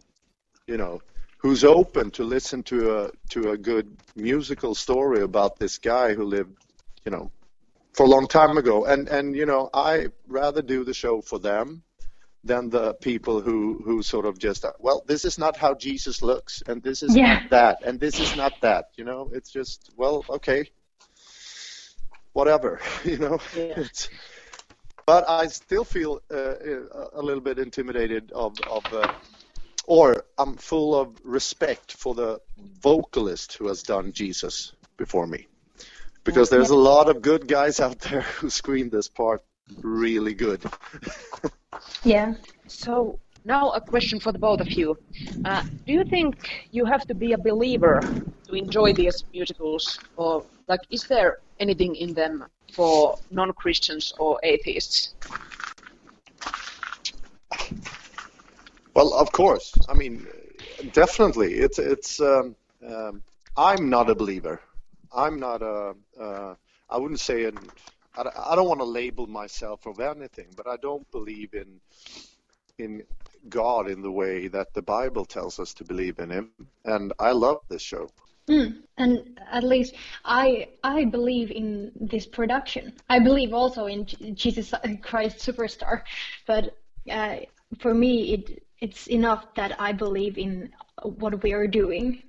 you 0.68 0.78
know, 0.78 1.02
who's 1.38 1.64
open 1.64 2.12
to 2.12 2.24
listen 2.24 2.64
to 2.64 3.00
a 3.00 3.12
to 3.30 3.52
a 3.52 3.58
good 3.58 3.98
musical 4.16 4.76
story 4.76 5.22
about 5.22 5.58
this 5.60 5.78
guy 5.78 6.14
who 6.14 6.24
lived, 6.24 6.56
you 7.06 7.12
know, 7.12 7.32
for 7.94 8.06
a 8.06 8.10
long 8.10 8.28
time 8.28 8.58
ago. 8.58 8.86
And 8.86 9.08
and 9.10 9.36
you 9.36 9.46
know, 9.46 9.70
I 9.74 10.08
rather 10.28 10.62
do 10.62 10.84
the 10.84 10.94
show 10.94 11.22
for 11.22 11.40
them 11.40 11.84
than 12.44 12.70
the 12.70 12.94
people 12.96 13.42
who 13.42 13.82
who 13.86 14.02
sort 14.04 14.26
of 14.26 14.38
just 14.38 14.66
well, 14.80 15.04
this 15.08 15.26
is 15.26 15.38
not 15.38 15.58
how 15.58 15.74
Jesus 15.76 16.22
looks, 16.22 16.62
and 16.68 16.82
this 16.84 17.04
is 17.04 17.16
Yeah. 17.16 17.34
not 17.34 17.50
that, 17.50 17.84
and 17.86 18.00
this 18.00 18.20
is 18.20 18.36
not 18.36 18.54
that. 18.62 18.86
You 18.98 19.06
know, 19.06 19.30
it's 19.34 19.52
just 19.52 19.90
well, 19.98 20.26
okay, 20.30 20.70
whatever. 22.34 22.80
You 23.06 23.18
know, 23.18 23.40
Yeah. 23.56 23.84
But 25.06 25.28
I 25.28 25.48
still 25.48 25.84
feel 25.84 26.22
uh, 26.32 26.56
a- 26.60 27.20
a 27.20 27.22
little 27.22 27.42
bit 27.42 27.60
intimidated 27.60 28.32
of 28.32 28.54
of. 28.70 28.86
Uh, 28.94 29.12
or 29.86 30.24
I'm 30.38 30.56
full 30.56 30.96
of 30.96 31.20
respect 31.26 31.92
for 31.98 32.16
the 32.16 32.40
vocalist 32.82 33.58
who 33.58 33.68
has 33.68 33.84
done 33.84 34.14
Jesus 34.14 34.72
before 34.96 35.28
me. 35.28 35.48
Because 36.24 36.50
there's 36.50 36.70
a 36.70 36.76
lot 36.76 37.10
of 37.10 37.22
good 37.22 37.48
guys 37.48 37.80
out 37.80 38.00
there 38.00 38.22
who 38.40 38.50
scream 38.50 38.90
this 38.90 39.08
part 39.08 39.42
really 39.82 40.34
good. 40.34 40.62
Yeah. 42.04 42.36
So 42.68 43.20
now 43.46 43.72
a 43.72 43.82
question 43.82 44.20
for 44.20 44.32
the 44.32 44.40
both 44.40 44.62
of 44.62 44.72
you. 44.72 44.98
Uh, 45.44 45.64
do 45.86 45.94
you 45.94 46.04
think 46.04 46.68
you 46.72 46.86
have 46.86 47.06
to 47.08 47.14
be 47.16 47.34
a 47.34 47.38
believer 47.38 48.00
to 48.48 48.54
enjoy 48.54 48.94
these 48.94 49.24
musicals, 49.34 50.00
or 50.16 50.44
like 50.68 50.82
is 50.90 51.06
there 51.06 51.40
anything 51.60 51.96
in 51.96 52.14
them 52.14 52.46
for 52.74 53.18
non-Christians 53.32 54.14
or 54.20 54.40
atheists? 54.44 55.16
Well, 58.94 59.14
of 59.14 59.32
course. 59.32 59.74
I 59.90 59.94
mean, 59.94 60.28
definitely. 60.94 61.56
It's 61.56 61.80
it's. 61.80 62.20
Um, 62.20 62.56
um, 62.88 63.24
I'm 63.56 63.90
not 63.90 64.10
a 64.10 64.16
believer. 64.16 64.60
I'm 65.16 65.40
not 65.40 65.62
a. 65.62 65.96
Uh, 66.20 66.56
I 66.90 66.98
wouldn't 66.98 67.20
say 67.20 67.46
an. 67.46 67.58
I, 68.18 68.24
don't- 68.24 68.38
I 68.38 68.56
don't 68.56 68.68
want 68.68 68.80
to 68.82 68.86
label 68.86 69.28
myself 69.28 69.86
of 69.86 70.00
anything, 70.00 70.48
but 70.56 70.68
I 70.68 70.78
don't 70.78 71.10
believe 71.12 71.54
in 71.54 71.80
in 72.80 73.04
God 73.50 73.90
in 73.90 74.02
the 74.02 74.12
way 74.12 74.48
that 74.48 74.74
the 74.74 74.82
Bible 74.82 75.26
tells 75.26 75.60
us 75.60 75.74
to 75.76 75.84
believe 75.84 76.20
in 76.20 76.30
Him, 76.30 76.52
and 76.86 77.14
I 77.20 77.32
love 77.32 77.60
this 77.70 77.82
show. 77.82 78.10
And 78.98 79.40
at 79.52 79.64
least 79.64 79.96
I 80.26 80.70
I 80.84 81.06
believe 81.06 81.52
in 81.52 81.92
this 82.00 82.26
production. 82.28 82.94
I 83.10 83.20
believe 83.20 83.54
also 83.54 83.86
in 83.88 84.06
Jesus 84.36 84.74
Christ 85.02 85.38
Superstar, 85.38 86.04
but 86.46 86.78
uh, 87.10 87.38
for 87.80 87.94
me 87.94 88.34
it 88.34 88.64
it's 88.82 89.08
enough 89.08 89.46
that 89.56 89.80
I 89.80 89.94
believe 89.94 90.38
in 90.38 90.74
what 91.04 91.42
we 91.44 91.54
are 91.54 91.68
doing. 91.68 92.22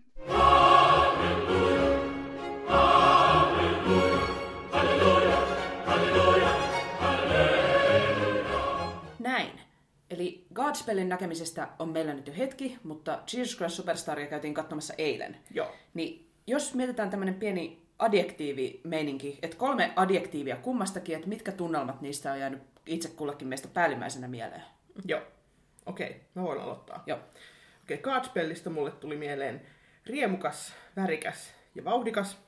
Näin. 9.24 9.60
Eli 10.10 10.46
Godspellin 10.54 11.08
näkemisestä 11.08 11.68
on 11.78 11.88
meillä 11.88 12.14
nyt 12.14 12.26
jo 12.26 12.34
hetki, 12.38 12.78
mutta 12.82 13.22
Jesus 13.32 13.56
Christ 13.56 13.74
Superstaria 13.74 14.26
käytiin 14.26 14.54
katsomassa 14.54 14.94
eilen. 14.98 15.36
Joo. 15.50 15.74
Niin 15.94 16.30
jos 16.46 16.74
mietitään 16.74 17.10
tämmöinen 17.10 17.34
pieni 17.34 17.82
adjektiivimeininki, 17.98 19.38
että 19.42 19.56
kolme 19.56 19.92
adjektiivia 19.96 20.56
kummastakin, 20.56 21.14
että 21.16 21.28
mitkä 21.28 21.52
tunnelmat 21.52 22.00
niistä 22.00 22.32
on 22.32 22.40
jäänyt 22.40 22.62
itse 22.86 23.08
kullekin 23.08 23.48
meistä 23.48 23.68
päällimmäisenä 23.68 24.28
mieleen. 24.28 24.62
Joo. 25.04 25.22
Okei, 25.86 26.20
mä 26.34 26.42
voin 26.42 26.60
aloittaa. 26.60 27.02
Joo. 27.06 27.18
Okei, 27.82 27.98
Godspellista 27.98 28.70
mulle 28.70 28.90
tuli 28.90 29.16
mieleen 29.16 29.66
riemukas, 30.06 30.74
värikäs 30.96 31.54
ja 31.74 31.84
vauhdikas. 31.84 32.38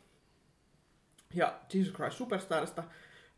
Ja 1.34 1.60
Jesus 1.74 1.94
Christ 1.94 2.16
Superstarista 2.16 2.84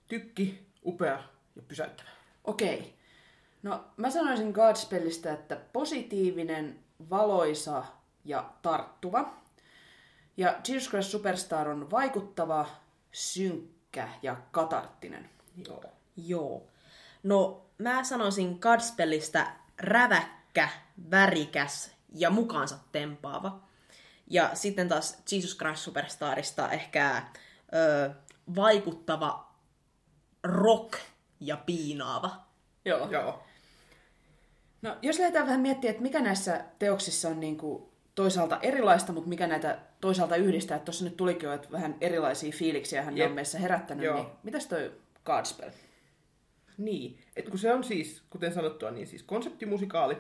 tykki, 0.08 0.66
upea 0.84 1.22
ja 1.56 1.62
pysäyttävä. 1.62 2.08
Okei. 2.44 2.97
No 3.62 3.84
mä 3.96 4.10
sanoisin 4.10 4.50
Godspellistä, 4.50 5.32
että 5.32 5.56
positiivinen, 5.72 6.78
valoisa 7.10 7.84
ja 8.24 8.50
tarttuva. 8.62 9.34
Ja 10.36 10.60
Jesus 10.68 10.88
Christ 10.88 11.10
Superstar 11.10 11.68
on 11.68 11.90
vaikuttava, 11.90 12.66
synkkä 13.12 14.08
ja 14.22 14.36
katarttinen. 14.50 15.30
Joo. 15.68 15.84
Joo. 16.16 16.66
No, 17.22 17.66
mä 17.78 18.04
sanoisin 18.04 18.58
Godspellistä 18.60 19.52
räväkkä, 19.78 20.68
värikäs 21.10 21.92
ja 22.14 22.30
mukaansa 22.30 22.78
tempaava. 22.92 23.60
Ja 24.26 24.50
sitten 24.54 24.88
taas 24.88 25.22
Jesus 25.32 25.56
Christ 25.56 25.82
Superstarista 25.82 26.72
ehkä 26.72 27.22
ö, 27.74 28.10
vaikuttava, 28.56 29.52
rock 30.42 30.98
ja 31.40 31.56
piinaava. 31.56 32.30
Joo. 32.84 33.10
Joo. 33.10 33.47
No, 34.82 34.96
jos 35.02 35.18
lähdetään 35.18 35.46
vähän 35.46 35.60
miettimään, 35.60 35.90
että 35.90 36.02
mikä 36.02 36.20
näissä 36.20 36.64
teoksissa 36.78 37.28
on 37.28 37.40
niin 37.40 37.58
kuin 37.58 37.82
toisaalta 38.14 38.58
erilaista, 38.62 39.12
mutta 39.12 39.28
mikä 39.28 39.46
näitä 39.46 39.78
toisaalta 40.00 40.36
yhdistää, 40.36 40.76
että 40.76 40.84
tuossa 40.84 41.04
nyt 41.04 41.16
tulikin 41.16 41.46
jo, 41.46 41.52
että 41.52 41.72
vähän 41.72 41.96
erilaisia 42.00 42.52
fiiliksiä 42.52 43.02
hän 43.02 43.14
on 43.26 43.32
meissä 43.32 43.58
herättänyt, 43.58 44.04
Joo. 44.04 44.16
niin 44.16 44.26
mitäs 44.42 44.66
toi 44.66 44.92
Godspell? 45.24 45.70
Niin, 46.78 47.18
että 47.36 47.50
kun 47.50 47.58
se 47.58 47.72
on 47.72 47.84
siis, 47.84 48.22
kuten 48.30 48.54
sanottua, 48.54 48.90
niin 48.90 49.06
siis 49.06 49.22
konseptimusikaali, 49.22 50.16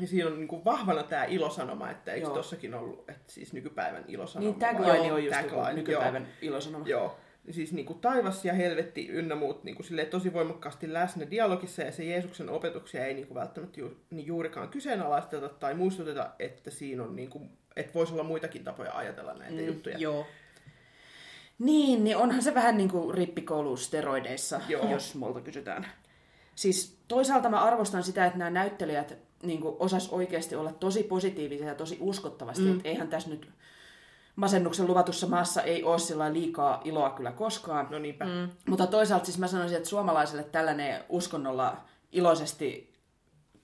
ja 0.00 0.06
siinä 0.06 0.26
on 0.26 0.38
niin 0.38 0.48
kuin 0.48 0.64
vahvana 0.64 1.02
tämä 1.02 1.24
ilosanoma, 1.24 1.90
että 1.90 2.12
eikö 2.12 2.28
tossakin 2.28 2.74
ollut, 2.74 3.10
että 3.10 3.32
siis 3.32 3.52
nykypäivän 3.52 4.04
ilosanoma. 4.08 4.50
Niin 4.50 4.60
tagline 4.60 5.12
on 5.12 5.24
just 5.24 5.36
tagline, 5.36 5.72
nykypäivän 5.72 6.22
joo. 6.22 6.32
ilosanoma. 6.42 6.88
Joo, 6.88 7.16
siis 7.50 7.72
niin 7.72 7.86
kuin 7.86 7.98
taivas 7.98 8.44
ja 8.44 8.54
helvetti 8.54 9.08
ynnä 9.08 9.34
muut 9.34 9.64
niin 9.64 9.76
kuin 9.76 9.86
silleen 9.86 10.08
tosi 10.08 10.32
voimakkaasti 10.32 10.92
läsnä 10.92 11.30
dialogissa, 11.30 11.82
ja 11.82 11.92
se 11.92 12.04
Jeesuksen 12.04 12.48
opetuksia 12.48 13.06
ei 13.06 13.14
niin 13.14 13.26
kuin 13.26 13.34
välttämättä 13.34 13.80
ju, 13.80 13.96
niin 14.10 14.26
juurikaan 14.26 14.68
kyseenalaisteta 14.68 15.48
tai 15.48 15.74
muistuteta, 15.74 16.30
että 16.38 16.70
siinä 16.70 17.02
on 17.02 17.16
niin 17.16 17.30
kuin, 17.30 17.50
että 17.76 17.94
voisi 17.94 18.12
olla 18.12 18.22
muitakin 18.22 18.64
tapoja 18.64 18.92
ajatella 18.92 19.34
näitä 19.34 19.60
mm, 19.60 19.66
juttuja. 19.66 19.98
Joo. 19.98 20.26
Niin, 21.58 22.04
niin 22.04 22.16
onhan 22.16 22.42
se 22.42 22.54
vähän 22.54 22.76
niin 22.76 22.90
kuin 22.90 23.14
rippikoulu 23.14 23.76
steroideissa, 23.76 24.60
Joo. 24.68 24.90
jos 24.90 25.14
multa 25.14 25.40
kysytään. 25.40 25.86
Siis 26.54 26.98
toisaalta 27.08 27.48
mä 27.48 27.62
arvostan 27.62 28.02
sitä, 28.02 28.26
että 28.26 28.38
nämä 28.38 28.50
näyttelijät 28.50 29.18
niin 29.42 29.60
kuin 29.60 29.76
osas 29.78 30.08
oikeasti 30.08 30.56
olla 30.56 30.72
tosi 30.72 31.02
positiivisia 31.02 31.66
ja 31.66 31.74
tosi 31.74 31.96
uskottavasti. 32.00 32.64
Mm. 32.64 32.76
Että 32.76 32.88
eihän 32.88 33.08
tässä 33.08 33.30
nyt 33.30 33.50
masennuksen 34.38 34.86
luvatussa 34.86 35.26
maassa 35.26 35.62
ei 35.62 35.84
ole 35.84 35.98
sillä 35.98 36.32
liikaa 36.32 36.80
iloa 36.84 37.10
kyllä 37.10 37.32
koskaan. 37.32 37.86
No 37.90 37.98
niinpä. 37.98 38.24
Mm. 38.24 38.50
Mutta 38.68 38.86
toisaalta 38.86 39.24
siis 39.24 39.38
mä 39.38 39.46
sanoisin, 39.46 39.76
että 39.76 39.88
suomalaiselle 39.88 40.44
tällainen 40.44 41.04
uskonnolla 41.08 41.76
iloisesti 42.12 42.92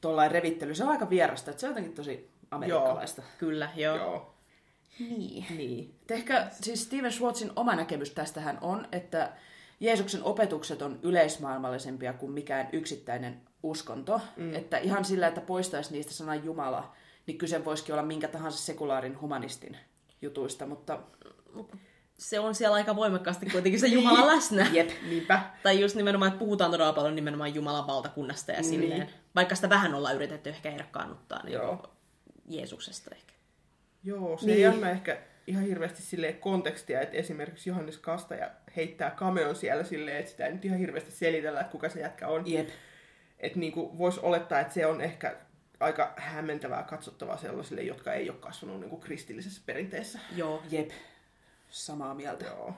tuollainen 0.00 0.32
revittely, 0.32 0.74
se 0.74 0.84
on 0.84 0.90
aika 0.90 1.10
vierasta. 1.10 1.50
Että 1.50 1.60
se 1.60 1.66
on 1.66 1.70
jotenkin 1.70 1.94
tosi 1.94 2.30
amerikkalaista. 2.50 3.22
Kyllä, 3.38 3.70
joo. 3.76 3.96
Joo. 3.96 4.34
Niin. 5.00 5.46
Niin. 5.56 5.94
Ehkä 6.10 6.46
siis 6.60 6.84
Steven 6.84 7.12
Schwartzin 7.12 7.52
oma 7.56 7.74
näkemys 7.76 8.10
tästähän 8.10 8.58
on, 8.60 8.88
että 8.92 9.32
Jeesuksen 9.80 10.24
opetukset 10.24 10.82
on 10.82 10.98
yleismaailmallisempia 11.02 12.12
kuin 12.12 12.32
mikään 12.32 12.68
yksittäinen 12.72 13.40
uskonto. 13.62 14.20
Mm. 14.36 14.54
Että 14.54 14.78
ihan 14.78 15.04
sillä, 15.04 15.26
että 15.26 15.40
poistaisi 15.40 15.92
niistä 15.92 16.12
sanan 16.12 16.44
Jumala, 16.44 16.92
niin 17.26 17.38
kyse 17.38 17.64
voisikin 17.64 17.94
olla 17.94 18.06
minkä 18.06 18.28
tahansa 18.28 18.58
sekulaarin 18.58 19.20
humanistin 19.20 19.76
jutuista, 20.24 20.66
mutta 20.66 20.98
Se 22.18 22.40
on 22.40 22.54
siellä 22.54 22.74
aika 22.76 22.96
voimakkaasti 22.96 23.46
kuitenkin 23.46 23.80
se 23.80 23.86
Jumala 23.86 24.26
läsnä. 24.34 24.66
jep. 24.72 24.90
Niinpä. 25.08 25.40
Tai 25.62 25.80
just 25.80 25.96
nimenomaan, 25.96 26.28
että 26.32 26.38
puhutaan 26.38 26.70
todella 26.70 26.92
paljon 26.92 27.14
nimenomaan 27.14 27.54
Jumalan 27.54 27.86
valtakunnasta 27.86 28.52
ja 28.52 28.62
silleen. 28.62 29.10
Vaikka 29.34 29.54
sitä 29.54 29.68
vähän 29.68 29.94
ollaan 29.94 30.14
yritetty 30.16 30.50
ehkä 30.50 30.68
ehdokkaannuttaa 30.68 31.42
niin 31.44 31.52
Joo. 31.52 31.90
Jeesuksesta 32.48 33.10
ehkä. 33.14 33.34
Joo, 34.04 34.38
se 34.38 34.46
Niin. 34.46 34.56
niin. 34.56 34.66
ei 34.68 34.74
anna 34.74 34.90
ehkä 34.90 35.18
ihan 35.46 35.64
hirveästi 35.64 36.02
sille 36.02 36.32
kontekstia, 36.32 37.00
että 37.00 37.16
esimerkiksi 37.16 37.70
Johannes 37.70 37.98
Kastaja 37.98 38.50
heittää 38.76 39.10
cameon 39.10 39.56
siellä 39.56 39.84
silleen, 39.84 40.16
että 40.16 40.30
sitä 40.30 40.46
ei 40.46 40.52
nyt 40.52 40.64
ihan 40.64 40.78
hirveästi 40.78 41.10
selitellä, 41.12 41.60
että 41.60 41.72
kuka 41.72 41.88
se 41.88 42.00
jätkä 42.00 42.28
on. 42.28 42.50
Jep. 42.50 42.68
Että 43.38 43.58
niinku 43.58 43.98
voisi 43.98 44.20
olettaa, 44.22 44.60
että 44.60 44.74
se 44.74 44.86
on 44.86 45.00
ehkä 45.00 45.36
aika 45.84 46.12
hämmentävää 46.16 46.82
katsottavaa 46.82 47.36
sellaisille, 47.36 47.82
jotka 47.82 48.12
ei 48.12 48.30
ole 48.30 48.38
kasvanut 48.38 48.80
niinku 48.80 48.96
kristillisessä 48.96 49.62
perinteessä. 49.66 50.18
Joo. 50.36 50.62
Jep. 50.70 50.90
Samaa 51.68 52.14
mieltä. 52.14 52.44
Joo. 52.44 52.74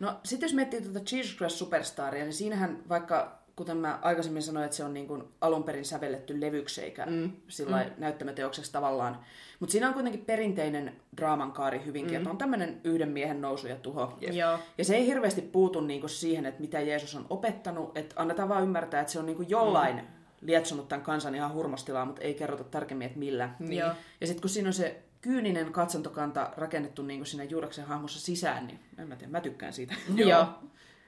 No 0.00 0.20
sitten 0.24 0.46
jos 0.46 0.54
miettii 0.54 0.80
tuota 0.80 1.16
Jesus 1.16 1.36
Christ 1.36 1.56
Superstaria, 1.56 2.24
niin 2.24 2.32
siinähän 2.32 2.82
vaikka, 2.88 3.38
kuten 3.56 3.76
mä 3.76 3.98
aikaisemmin 4.02 4.42
sanoin, 4.42 4.64
että 4.64 4.76
se 4.76 4.84
on 4.84 4.94
niin 4.94 5.06
kuin 5.06 5.24
alun 5.40 5.64
perin 5.64 5.84
sävelletty 5.84 6.40
levyksi 6.40 6.82
eikä 6.82 7.06
mm. 7.06 7.32
sillä 7.48 7.84
mm. 7.84 7.90
näyttämöteokseksi 7.98 8.72
tavallaan. 8.72 9.24
Mutta 9.60 9.72
siinä 9.72 9.88
on 9.88 9.94
kuitenkin 9.94 10.24
perinteinen 10.24 10.96
draaman 11.16 11.52
kaari 11.52 11.84
hyvinkin, 11.84 12.12
mm. 12.12 12.16
että 12.16 12.30
on 12.30 12.38
tämmöinen 12.38 12.80
yhden 12.84 13.08
miehen 13.08 13.40
nousu 13.40 13.66
ja 13.66 13.76
tuho. 13.76 14.18
Joo. 14.20 14.58
Ja 14.78 14.84
se 14.84 14.96
ei 14.96 15.06
hirveästi 15.06 15.42
puutu 15.42 15.80
niinku 15.80 16.08
siihen, 16.08 16.46
että 16.46 16.60
mitä 16.60 16.80
Jeesus 16.80 17.14
on 17.14 17.26
opettanut, 17.30 17.98
että 17.98 18.14
annetaan 18.18 18.48
vaan 18.48 18.62
ymmärtää, 18.62 19.00
että 19.00 19.12
se 19.12 19.18
on 19.18 19.26
niinku 19.26 19.42
jollain 19.42 19.96
mm. 19.96 20.17
Lietsonut 20.40 20.88
tämän 20.88 21.04
kansan 21.04 21.34
ihan 21.34 21.52
hurmostilaa, 21.52 22.04
mutta 22.04 22.22
ei 22.22 22.34
kerrota 22.34 22.64
tarkemmin, 22.64 23.06
että 23.06 23.18
millä. 23.18 23.50
Niin. 23.58 23.78
Joo. 23.78 23.90
Ja 24.20 24.26
sitten 24.26 24.40
kun 24.40 24.50
siinä 24.50 24.68
on 24.68 24.72
se 24.72 25.02
kyyninen 25.20 25.72
katsontokanta 25.72 26.50
rakennettu 26.56 27.02
niinku 27.02 27.24
siinä 27.24 27.44
Juudaksen 27.44 27.84
hahmossa 27.84 28.20
sisään, 28.20 28.66
niin 28.66 28.80
en 28.98 29.08
mä 29.08 29.16
tiedä, 29.16 29.30
mä 29.30 29.40
tykkään 29.40 29.72
siitä. 29.72 29.94
Joo. 30.16 30.46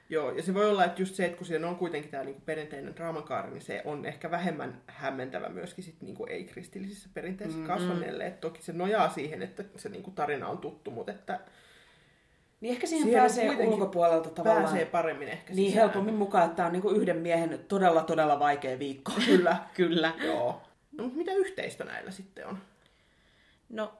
Joo, 0.09 0.31
ja 0.31 0.43
se 0.43 0.53
voi 0.53 0.69
olla, 0.69 0.85
että 0.85 1.01
just 1.01 1.15
se, 1.15 1.25
että 1.25 1.37
kun 1.37 1.47
siinä 1.47 1.67
on 1.67 1.75
kuitenkin 1.75 2.11
tämä 2.11 2.23
niinku 2.23 2.41
perinteinen 2.45 2.95
draamankaari, 2.95 3.51
niin 3.51 3.61
se 3.61 3.81
on 3.85 4.05
ehkä 4.05 4.31
vähemmän 4.31 4.81
hämmentävä 4.87 5.49
myöskin 5.49 5.83
sit 5.83 6.01
niinku 6.01 6.25
ei-kristillisissä 6.25 7.09
perinteissä 7.13 7.57
mm, 7.57 7.67
kasvaneille. 7.67 8.27
Et 8.27 8.41
toki 8.41 8.61
se 8.61 8.73
nojaa 8.73 9.09
siihen, 9.09 9.41
että 9.41 9.63
se 9.75 9.89
niinku 9.89 10.11
tarina 10.11 10.47
on 10.47 10.57
tuttu, 10.57 10.91
mutta 10.91 11.11
että 11.11 11.39
Niin 12.61 12.71
ehkä 12.73 12.87
siihen, 12.87 13.03
Siihen 13.03 13.21
pääsee 13.21 13.65
ulkopuolelta 13.67 14.29
tavallaan. 14.29 14.63
pääsee 14.65 14.85
paremmin 14.85 15.27
ehkä 15.27 15.53
Niin 15.53 15.71
sisään. 15.71 15.87
helpommin 15.89 16.15
mukaan, 16.15 16.45
että 16.45 16.55
tämä 16.55 16.65
on 16.65 16.73
niinku 16.73 16.89
yhden 16.89 17.17
miehen 17.17 17.59
todella, 17.67 18.03
todella 18.03 18.39
vaikea 18.39 18.79
viikko. 18.79 19.11
Kyllä. 19.25 19.57
Kyllä. 19.73 20.13
Joo. 20.25 20.61
No, 20.91 21.03
mutta 21.03 21.17
mitä 21.17 21.33
yhteistä 21.33 21.83
näillä 21.83 22.11
sitten 22.11 22.47
on? 22.47 22.57
No, 23.69 23.93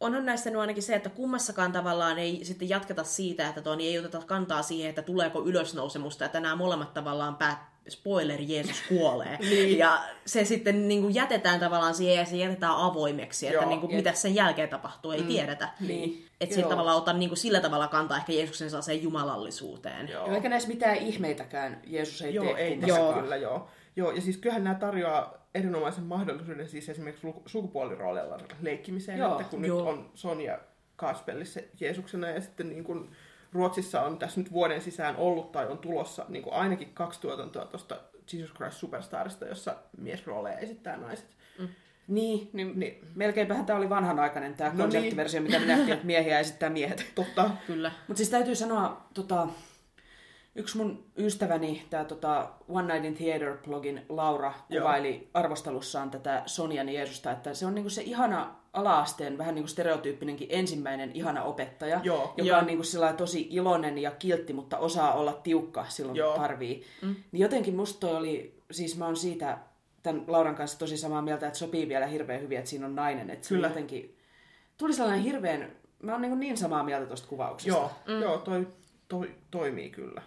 onhan 0.00 0.26
näissä 0.26 0.50
nyt 0.50 0.60
ainakin 0.60 0.82
se, 0.82 0.94
että 0.94 1.10
kummassakaan 1.10 1.72
tavallaan 1.72 2.18
ei 2.18 2.40
sitten 2.42 2.68
jatketa 2.68 3.04
siitä, 3.04 3.48
että 3.48 3.62
tuo, 3.62 3.74
niin 3.74 3.90
ei 3.90 3.98
oteta 3.98 4.22
kantaa 4.26 4.62
siihen, 4.62 4.88
että 4.88 5.02
tuleeko 5.02 5.44
ylösnousemusta, 5.44 6.24
että 6.24 6.40
nämä 6.40 6.56
molemmat 6.56 6.94
tavallaan 6.94 7.36
päät, 7.36 7.58
spoiler, 7.88 8.40
Jeesus 8.40 8.82
kuolee. 8.88 9.38
niin. 9.50 9.78
Ja 9.78 10.04
se 10.26 10.44
sitten 10.44 10.88
niin 10.88 11.02
kuin 11.02 11.14
jätetään 11.14 11.60
tavallaan 11.60 11.94
siihen 11.94 12.16
ja 12.16 12.24
se 12.24 12.36
jätetään 12.36 12.76
avoimeksi, 12.76 13.46
että 13.46 13.60
Joo, 13.60 13.68
niin 13.68 13.80
kuin, 13.80 13.90
jep. 13.90 13.96
mitä 13.96 14.12
sen 14.12 14.34
jälkeen 14.34 14.68
tapahtuu, 14.68 15.10
ei 15.10 15.20
mm. 15.20 15.26
tiedetä. 15.26 15.68
Niin. 15.80 16.26
Että 16.40 16.54
sillä 16.54 16.64
Joo. 16.64 16.70
tavalla 16.70 16.94
ottaa 16.94 17.14
niin 17.14 17.30
kuin 17.30 17.38
sillä 17.38 17.60
tavalla 17.60 17.88
kantaa 17.88 18.16
ehkä 18.16 18.32
Jeesuksen 18.32 18.70
sellaiseen 18.70 19.02
jumalallisuuteen. 19.02 20.08
Joo. 20.08 20.26
Ja 20.26 20.34
eikä 20.34 20.48
näissä 20.48 20.68
mitään 20.68 20.96
ihmeitäkään 20.96 21.80
Jeesus 21.86 22.22
ei 22.22 22.34
Joo, 22.34 22.44
tee 22.44 22.54
ei 22.54 22.76
tässä 22.76 22.96
kummassakaan. 22.96 23.22
kyllä, 23.22 23.36
joo. 23.36 23.68
Joo, 23.96 24.12
ja 24.12 24.20
siis 24.20 24.36
kyllähän 24.36 24.64
nämä 24.64 24.74
tarjoaa 24.74 25.45
erinomaisen 25.56 26.04
mahdollisuuden 26.04 26.68
siis 26.68 26.88
esimerkiksi 26.88 27.26
sukupuolirooleilla 27.46 28.38
leikkimiseen, 28.60 29.18
Joo, 29.18 29.40
että 29.40 29.50
kun 29.50 29.64
joo. 29.64 29.78
nyt 29.78 29.88
on 29.88 30.10
Sonja 30.14 30.58
Kaspelissa 30.96 31.60
Jeesuksena 31.80 32.28
ja 32.28 32.40
sitten 32.40 32.68
niin 32.68 32.84
kuin 32.84 33.10
Ruotsissa 33.52 34.02
on 34.02 34.18
tässä 34.18 34.40
nyt 34.40 34.52
vuoden 34.52 34.80
sisään 34.80 35.16
ollut 35.16 35.52
tai 35.52 35.66
on 35.66 35.78
tulossa 35.78 36.24
niin 36.28 36.42
kuin 36.42 36.54
ainakin 36.54 36.90
kaksi 36.94 37.20
tuotantoa 37.20 37.64
tuosta 37.64 37.96
Jesus 38.32 38.54
Christ 38.54 38.76
Superstarista, 38.78 39.44
jossa 39.46 39.76
miesrooleja 39.98 40.58
esittää 40.58 40.96
naiset. 40.96 41.26
Niin, 42.08 42.50
niin, 42.52 42.78
Niin. 42.80 43.04
melkeinpähän 43.14 43.66
tämä 43.66 43.78
oli 43.78 43.88
vanhanaikainen 43.88 44.54
tämä 44.54 44.70
No 44.70 44.76
konseptiversio, 44.84 45.40
mitä 45.40 45.58
me 45.58 45.66
nähtiin, 45.66 45.92
että 45.92 46.06
miehiä 46.06 46.40
esittää 46.40 46.70
miehet. 46.70 47.12
Totta. 47.14 47.50
Kyllä. 47.66 47.92
Mutta 48.08 48.18
siis 48.18 48.30
täytyy 48.30 48.54
sanoa, 48.54 49.06
tota, 49.14 49.48
yksi 50.56 50.76
mun 50.76 51.04
ystäväni, 51.18 51.86
tämä 51.90 52.04
tota 52.04 52.50
One 52.68 52.92
Night 52.92 53.04
in 53.04 53.14
Theater-blogin 53.14 54.00
Laura, 54.08 54.52
Joo. 54.68 54.82
kuvaili 54.82 55.30
arvostelussaan 55.34 56.10
tätä 56.10 56.42
Sonjan 56.46 56.88
Jeesusta, 56.88 57.30
että 57.30 57.54
se 57.54 57.66
on 57.66 57.74
niinku 57.74 57.90
se 57.90 58.02
ihana 58.02 58.54
alaasteen, 58.72 59.38
vähän 59.38 59.54
niinku 59.54 59.68
stereotyyppinenkin 59.68 60.48
ensimmäinen 60.50 61.10
ihana 61.14 61.42
opettaja, 61.42 62.00
Joo. 62.02 62.34
joka 62.36 62.48
Joo. 62.48 62.58
on 62.58 62.66
niinku 62.66 62.84
tosi 63.16 63.46
iloinen 63.50 63.98
ja 63.98 64.10
kiltti, 64.10 64.52
mutta 64.52 64.78
osaa 64.78 65.14
olla 65.14 65.32
tiukka 65.32 65.84
silloin, 65.88 66.16
Joo. 66.16 66.32
kun 66.32 66.40
tarvii. 66.40 66.84
Mm. 67.02 67.16
Niin 67.32 67.40
jotenkin 67.40 67.76
musta 67.76 68.00
toi 68.00 68.16
oli, 68.16 68.62
siis 68.70 68.98
mä 68.98 69.04
oon 69.04 69.16
siitä 69.16 69.58
tämän 70.02 70.24
Lauran 70.26 70.54
kanssa 70.54 70.78
tosi 70.78 70.96
samaa 70.96 71.22
mieltä, 71.22 71.46
että 71.46 71.58
sopii 71.58 71.88
vielä 71.88 72.06
hirveän 72.06 72.40
hyvin, 72.40 72.58
että 72.58 72.70
siinä 72.70 72.86
on 72.86 72.94
nainen. 72.94 73.30
Että 73.30 73.48
Kyllä. 73.48 73.58
Kyllä. 73.58 73.68
jotenkin 73.68 74.16
tuli 74.78 74.92
sellainen 74.92 75.24
hirveän, 75.24 75.72
mä 76.02 76.12
oon 76.12 76.22
niin, 76.22 76.40
niin 76.40 76.56
samaa 76.56 76.82
mieltä 76.82 77.06
tuosta 77.06 77.28
kuvauksesta. 77.28 77.78
Joo, 77.78 77.90
mm. 78.08 78.22
joo 78.22 78.38
toi, 78.38 78.68
toi, 79.08 79.34
toimii 79.50 79.90
kyllä. 79.90 80.22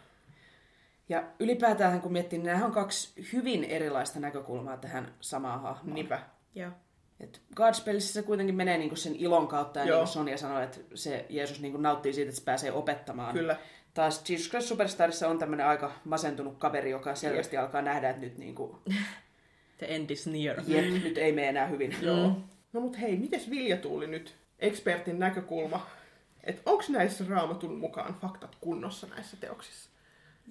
Ja 1.10 1.24
ylipäätään 1.40 2.02
kun 2.02 2.12
miettii, 2.12 2.40
niin 2.40 2.46
nämä 2.46 2.66
on 2.66 2.72
kaksi 2.72 3.14
hyvin 3.34 3.64
erilaista 3.64 4.20
näkökulmaa 4.20 4.78
tähän 4.78 5.14
samaan 5.22 5.62
hahmoon. 5.62 5.96
Niinpä. 5.96 6.20
Joo. 6.56 6.72
Et 7.20 7.42
Godspellissä 7.56 8.14
se 8.14 8.24
kuitenkin 8.24 8.56
menee 8.56 8.78
niinku 8.78 8.96
sen 8.96 9.16
ilon 9.16 9.48
kautta, 9.48 9.80
ja 9.80 9.86
Joo. 9.86 9.96
niin 9.96 10.04
kuin 10.06 10.14
Sonja 10.14 10.38
sanoi, 10.38 10.64
että 10.64 10.78
se 10.96 11.26
Jeesus 11.30 11.62
niinku 11.62 11.78
nauttii 11.78 12.14
siitä, 12.14 12.30
että 12.30 12.40
se 12.40 12.46
pääsee 12.46 12.72
opettamaan. 12.72 13.34
Kyllä. 13.34 13.56
Taas 13.94 14.30
Jesus 14.30 14.50
Christ 14.50 14.68
Superstarissa 14.68 15.28
on 15.28 15.40
tämmöinen 15.40 15.66
aika 15.66 15.92
masentunut 16.06 16.58
kaveri, 16.58 16.92
joka 16.92 17.16
selvästi 17.16 17.58
alkaa 17.58 17.82
nähdä, 17.82 18.10
että 18.10 18.22
nyt, 18.22 18.38
niinku, 18.38 18.80
The 19.78 19.86
end 19.96 20.10
is 20.10 20.28
near. 20.28 20.62
jep, 20.68 21.04
nyt 21.04 21.18
ei 21.18 21.32
mene 21.32 21.50
enää 21.50 21.68
hyvin. 21.68 21.96
Joo. 22.02 22.38
No 22.74 22.82
mut 22.82 23.00
hei, 23.00 23.18
mites 23.18 23.50
Vilja 23.50 23.78
Tuuli 23.78 24.08
nyt? 24.08 24.36
Ekspertin 24.60 25.20
näkökulma. 25.20 25.86
Että 26.44 26.62
onko 26.66 26.84
näissä 26.90 27.26
raamatun 27.30 27.78
mukaan 27.78 28.16
faktat 28.22 28.58
kunnossa 28.62 29.08
näissä 29.08 29.38
teoksissa? 29.38 29.89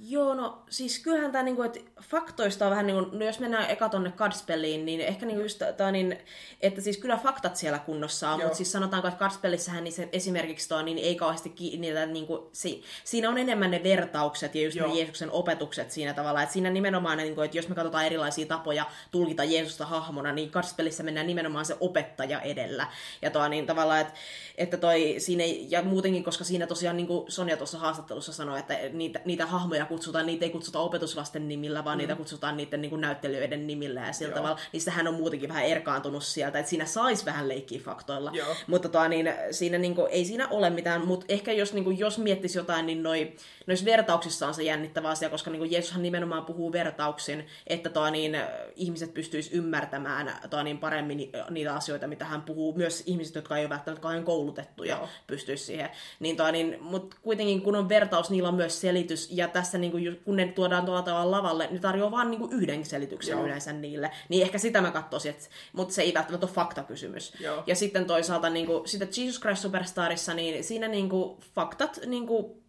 Joo, 0.01 0.35
no 0.35 0.63
siis 0.71 0.99
kyllähän 0.99 1.33
tämä, 1.33 1.45
niinku, 1.45 1.63
että 1.63 1.81
faktoista 2.03 2.65
on 2.65 2.71
vähän 2.71 2.87
niin 2.87 3.05
kuin, 3.05 3.19
no 3.19 3.25
jos 3.25 3.41
mennään 3.41 3.71
eka 3.71 3.89
tonne 3.89 4.13
Godspelliin, 4.17 4.87
niin 4.87 5.01
ehkä 5.01 5.27
niinku 5.27 5.43
just 5.43 5.63
tää, 5.77 5.93
niin, 5.93 6.19
että 6.61 6.81
siis 6.81 6.99
kyllä 6.99 7.17
faktat 7.17 7.57
siellä 7.57 7.79
kunnossa 7.79 8.31
on, 8.31 8.41
mutta 8.41 8.57
siis 8.57 8.73
sanotaanko, 8.73 9.09
että 9.09 9.19
Godspellissähän 9.19 9.85
niin 9.85 9.93
se, 9.93 10.09
esimerkiksi 10.13 10.69
toi, 10.69 10.83
niin 10.83 10.99
ei 10.99 11.15
kauheasti 11.15 11.51
kiinnitä, 11.51 12.07
niinku, 12.07 12.51
si, 12.53 12.83
siinä 13.05 13.29
on 13.29 13.39
enemmän 13.39 13.71
ne 13.71 13.83
vertaukset 13.83 14.55
ja 14.55 14.63
just 14.63 14.77
Joo. 14.77 14.89
ne 14.89 14.95
Jeesuksen 14.95 15.31
opetukset 15.31 15.91
siinä 15.91 16.15
tavalla, 16.15 16.43
että 16.43 16.53
siinä 16.53 16.71
nimenomaan, 16.71 17.19
niinku, 17.19 17.41
että 17.41 17.57
jos 17.57 17.69
me 17.69 17.75
katsotaan 17.75 18.07
erilaisia 18.07 18.47
tapoja 18.47 18.85
tulkita 19.11 19.45
Jeesusta 19.45 19.87
hahmona, 19.87 20.33
niin 20.33 20.51
Godspellissä 20.51 21.03
mennään 21.03 21.27
nimenomaan 21.27 21.65
se 21.65 21.77
opettaja 21.81 22.41
edellä. 22.41 22.87
Ja 23.23 23.31
toi, 23.31 23.49
niin 23.49 23.67
tavallaan, 23.67 24.01
että, 24.01 24.13
että 24.57 24.77
toi 24.77 25.15
siinä, 25.19 25.45
ei- 25.45 25.67
ja 25.71 25.83
muutenkin, 25.83 26.25
koska 26.25 26.45
siinä 26.45 26.67
tosiaan, 26.67 26.97
niin 26.97 27.07
kuin 27.07 27.33
Sonja 27.33 27.57
tuossa 27.57 27.79
haastattelussa 27.79 28.33
sanoi, 28.33 28.59
että 28.59 28.75
niitä, 28.93 29.21
niitä 29.25 29.47
hahmoja 29.47 29.88
kutsutaan, 29.89 30.27
niitä 30.27 30.45
ei 30.45 30.51
kutsuta 30.51 30.79
opetuslasten 30.79 31.49
nimillä, 31.49 31.85
vaan 31.85 31.97
mm. 31.97 31.99
niitä 31.99 32.17
kutsutaan 32.17 32.57
niiden 32.57 32.81
niin 32.81 32.91
kuin 32.91 33.01
näyttelijöiden 33.01 33.67
nimillä 33.67 34.01
ja 34.07 34.13
sillä 34.13 34.31
Joo. 34.31 34.37
tavalla, 34.37 34.59
niin 34.73 34.81
sitähän 34.81 35.09
on 35.09 35.15
muutenkin 35.15 35.49
vähän 35.49 35.65
erkaantunut 35.65 36.25
sieltä, 36.25 36.59
että 36.59 36.71
siinä 36.71 36.85
saisi 36.85 37.25
vähän 37.25 37.49
leikkiä 37.49 37.81
faktoilla. 37.81 38.31
Joo. 38.35 38.55
Mutta 38.67 38.89
tota, 38.89 39.09
niin, 39.09 39.33
siinä 39.51 39.79
niin 39.79 39.95
kuin, 39.95 40.09
ei 40.11 40.25
siinä 40.25 40.49
ole 40.49 40.71
mitään, 40.71 41.07
mutta 41.07 41.27
ehkä 41.29 41.53
jos, 41.53 41.73
niin 41.73 41.85
kuin, 41.85 41.99
jos 41.99 42.19
miettisi 42.19 42.59
jotain, 42.59 42.87
niin 42.87 43.03
noi, 43.03 43.33
noissa 43.69 43.85
vertauksissa 43.85 44.47
on 44.47 44.55
se 44.55 44.63
jännittävä 44.63 45.09
asia, 45.09 45.31
koska 45.31 45.51
niin 45.51 45.59
kuin 45.59 45.73
Jeesushan 45.73 46.03
nimenomaan 46.03 46.45
puhuu 46.45 46.73
vertauksin, 46.73 47.47
että 47.67 47.91
toi, 47.91 48.11
niin, 48.11 48.37
ihmiset 48.77 49.15
pystyis 49.15 49.53
ymmärtämään 49.53 50.35
toi, 50.51 50.65
niin 50.65 50.79
paremmin 50.79 51.17
ni- 51.17 51.33
niitä 51.51 51.75
asioita, 51.75 52.07
mitä 52.07 52.25
hän 52.25 52.43
puhuu. 52.43 52.75
Myös 52.77 53.03
ihmiset, 53.07 53.35
jotka 53.35 53.57
ei 53.57 53.63
ole 53.63 53.71
välttämättä 53.71 54.03
kauhean 54.03 54.25
koulutettuja, 54.25 54.97
Joo. 54.97 55.09
pystyisi 55.27 55.65
siihen. 55.65 55.91
Niin, 56.21 56.37
toi, 56.37 56.53
niin, 56.53 56.77
mutta 56.81 57.17
kuitenkin 57.23 57.63
kun 57.63 57.77
on 57.77 57.89
vertaus, 57.89 58.31
niillä 58.31 58.49
on 58.49 58.55
myös 58.55 58.81
selitys, 58.81 59.29
ja 59.33 59.49
tässä 59.49 59.79
niin 59.79 59.93
kuin, 59.93 60.21
kun 60.25 60.37
ne 60.37 60.47
tuodaan 60.47 60.85
tuolla 60.85 61.03
tavalla 61.03 61.31
lavalle, 61.31 61.69
niin 61.71 61.81
tarjoaa 61.81 62.11
vaan 62.11 62.31
niin 62.31 62.53
yhden 62.53 62.85
selityksen 62.85 63.33
Joo. 63.33 63.45
yleensä 63.45 63.73
niille. 63.73 64.11
Niin 64.29 64.43
ehkä 64.43 64.59
sitä 64.59 64.81
mä 64.81 64.91
katsoisin, 64.91 65.31
että, 65.31 65.49
mutta 65.73 65.95
se 65.95 66.03
ei 66.03 66.15
välttämättä 66.15 66.47
ole 66.47 66.55
faktakysymys. 66.55 67.33
Joo. 67.41 67.63
Ja 67.67 67.75
sitten 67.75 68.05
toisaalta 68.05 68.51
niin 68.51 68.67
kuin, 68.67 68.89
sitä 68.89 69.07
Jesus 69.17 69.41
Christ 69.41 69.63
Superstarissa, 69.63 70.35
niin 70.35 70.65
siinä 70.65 70.89
niin 70.89 71.09
kuin, 71.09 71.39
faktat 71.55 72.01
niin 72.07 72.27
kuin, 72.27 72.68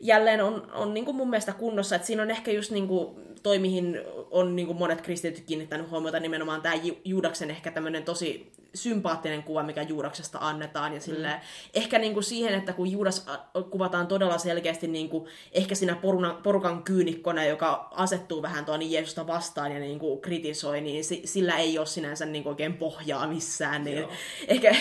jälleen 0.00 0.44
on, 0.44 0.72
on 0.72 0.94
niin 0.94 1.04
kuin 1.04 1.16
mun 1.16 1.30
mielestä 1.30 1.52
kunnossa, 1.52 1.96
että 1.96 2.06
siinä 2.06 2.22
on 2.22 2.30
ehkä 2.30 2.50
just 2.50 2.70
niin 2.70 2.88
kuin, 2.88 3.16
toi, 3.44 3.58
mihin 3.58 4.00
on 4.30 4.56
niin 4.56 4.66
kuin 4.66 4.78
monet 4.78 5.00
kristityt 5.00 5.44
kiinnittänyt 5.44 5.90
huomiota, 5.90 6.20
nimenomaan 6.20 6.62
tämä 6.62 6.74
Juudaksen 7.04 7.50
ehkä 7.50 7.70
tämmöinen 7.70 8.04
tosi 8.04 8.52
sympaattinen 8.74 9.42
kuva, 9.42 9.62
mikä 9.62 9.82
Juudaksesta 9.82 10.38
annetaan, 10.40 10.94
ja 10.94 11.00
silleen, 11.00 11.40
ehkä 11.74 11.98
niin 11.98 12.12
kuin 12.12 12.24
siihen, 12.24 12.54
että 12.54 12.72
kun 12.72 12.90
Juudas 12.90 13.28
a- 13.28 13.62
kuvataan 13.62 14.06
todella 14.06 14.38
selkeästi 14.38 14.86
niin 14.86 15.08
kuin, 15.08 15.28
ehkä 15.52 15.74
siinä 15.74 15.94
poruna, 15.94 16.40
porukan 16.42 16.82
kyynikkona, 16.82 17.44
joka 17.44 17.88
asettuu 17.90 18.42
vähän 18.42 18.64
tuon 18.64 18.90
Jeesusta 18.90 19.26
vastaan 19.26 19.72
ja 19.72 19.78
niin 19.78 19.98
kuin 19.98 20.20
kritisoi, 20.20 20.80
niin 20.80 21.04
si, 21.04 21.22
sillä 21.24 21.56
ei 21.56 21.78
ole 21.78 21.86
sinänsä 21.86 22.26
niin 22.26 22.42
kuin 22.42 22.50
oikein 22.50 22.74
pohjaa 22.74 23.26
missään, 23.26 23.84
niin 23.84 23.98
Joo. 23.98 24.10
ehkä, 24.48 24.76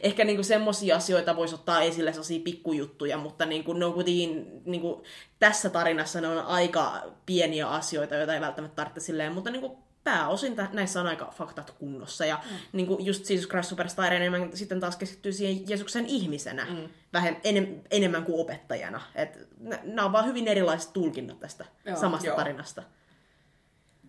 ehkä 0.00 0.24
niinku 0.24 0.42
semmoisia 0.42 0.96
asioita 0.96 1.36
voisi 1.36 1.54
ottaa 1.54 1.82
esille, 1.82 2.12
sellaisia 2.12 2.40
pikkujuttuja, 2.44 3.18
mutta 3.18 3.46
niinku 3.46 3.72
ne 3.72 3.84
on 3.84 3.92
kuitenkin 3.92 4.62
niinku, 4.64 5.02
tässä 5.38 5.70
tarinassa 5.70 6.20
ne 6.20 6.28
on 6.28 6.46
aika 6.46 7.02
pieniä 7.26 7.68
asioita, 7.68 8.07
joita 8.16 8.34
ei 8.34 8.40
välttämättä 8.40 8.76
tarvitse 8.76 9.00
silleen, 9.00 9.32
mutta 9.32 9.50
niinku, 9.50 9.78
pääosin 10.04 10.56
tä- 10.56 10.68
näissä 10.72 11.00
on 11.00 11.06
aika 11.06 11.32
faktat 11.36 11.70
kunnossa. 11.70 12.26
Ja 12.26 12.40
mm. 12.50 12.56
niinku, 12.72 12.98
just 13.00 13.30
Jesus 13.30 13.48
Christ 13.48 13.68
Superstar 13.68 14.12
enemmän 14.12 14.56
sitten 14.56 14.80
taas 14.80 14.96
keskittyy 14.96 15.32
siihen 15.32 15.68
Jeesuksen 15.68 16.06
ihmisenä, 16.06 16.64
mm. 16.64 16.88
vähän 17.12 17.36
enem, 17.44 17.80
enemmän 17.90 18.24
kuin 18.24 18.40
opettajana. 18.40 19.00
Et, 19.14 19.48
nämä 19.82 20.04
on 20.04 20.12
vaan 20.12 20.26
hyvin 20.26 20.48
erilaiset 20.48 20.92
tulkinnat 20.92 21.40
tästä 21.40 21.64
Joo, 21.84 21.96
samasta 21.96 22.26
joo. 22.26 22.36
tarinasta. 22.36 22.82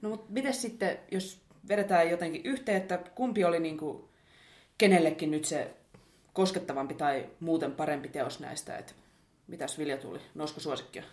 No 0.02 0.10
mutta 0.10 0.26
miten 0.30 0.54
sitten, 0.54 1.00
jos 1.12 1.42
vedetään 1.68 2.10
jotenkin 2.10 2.42
yhteen, 2.46 2.82
että 2.82 2.98
kumpi 2.98 3.46
oli 3.46 3.60
niinku 3.60 4.10
kenellekin 4.78 5.32
nyt 5.32 5.46
se 5.46 5.76
koskettavampi 6.34 6.94
tai 6.94 7.30
muuten 7.40 7.72
parempi 7.72 8.10
teos 8.10 8.40
näistä, 8.40 8.78
että 8.78 8.94
Mitäs 9.50 9.78
Vilja 9.78 9.98
tuli? 9.98 10.20
Nousko 10.36 10.60
suosikkia? 10.60 11.04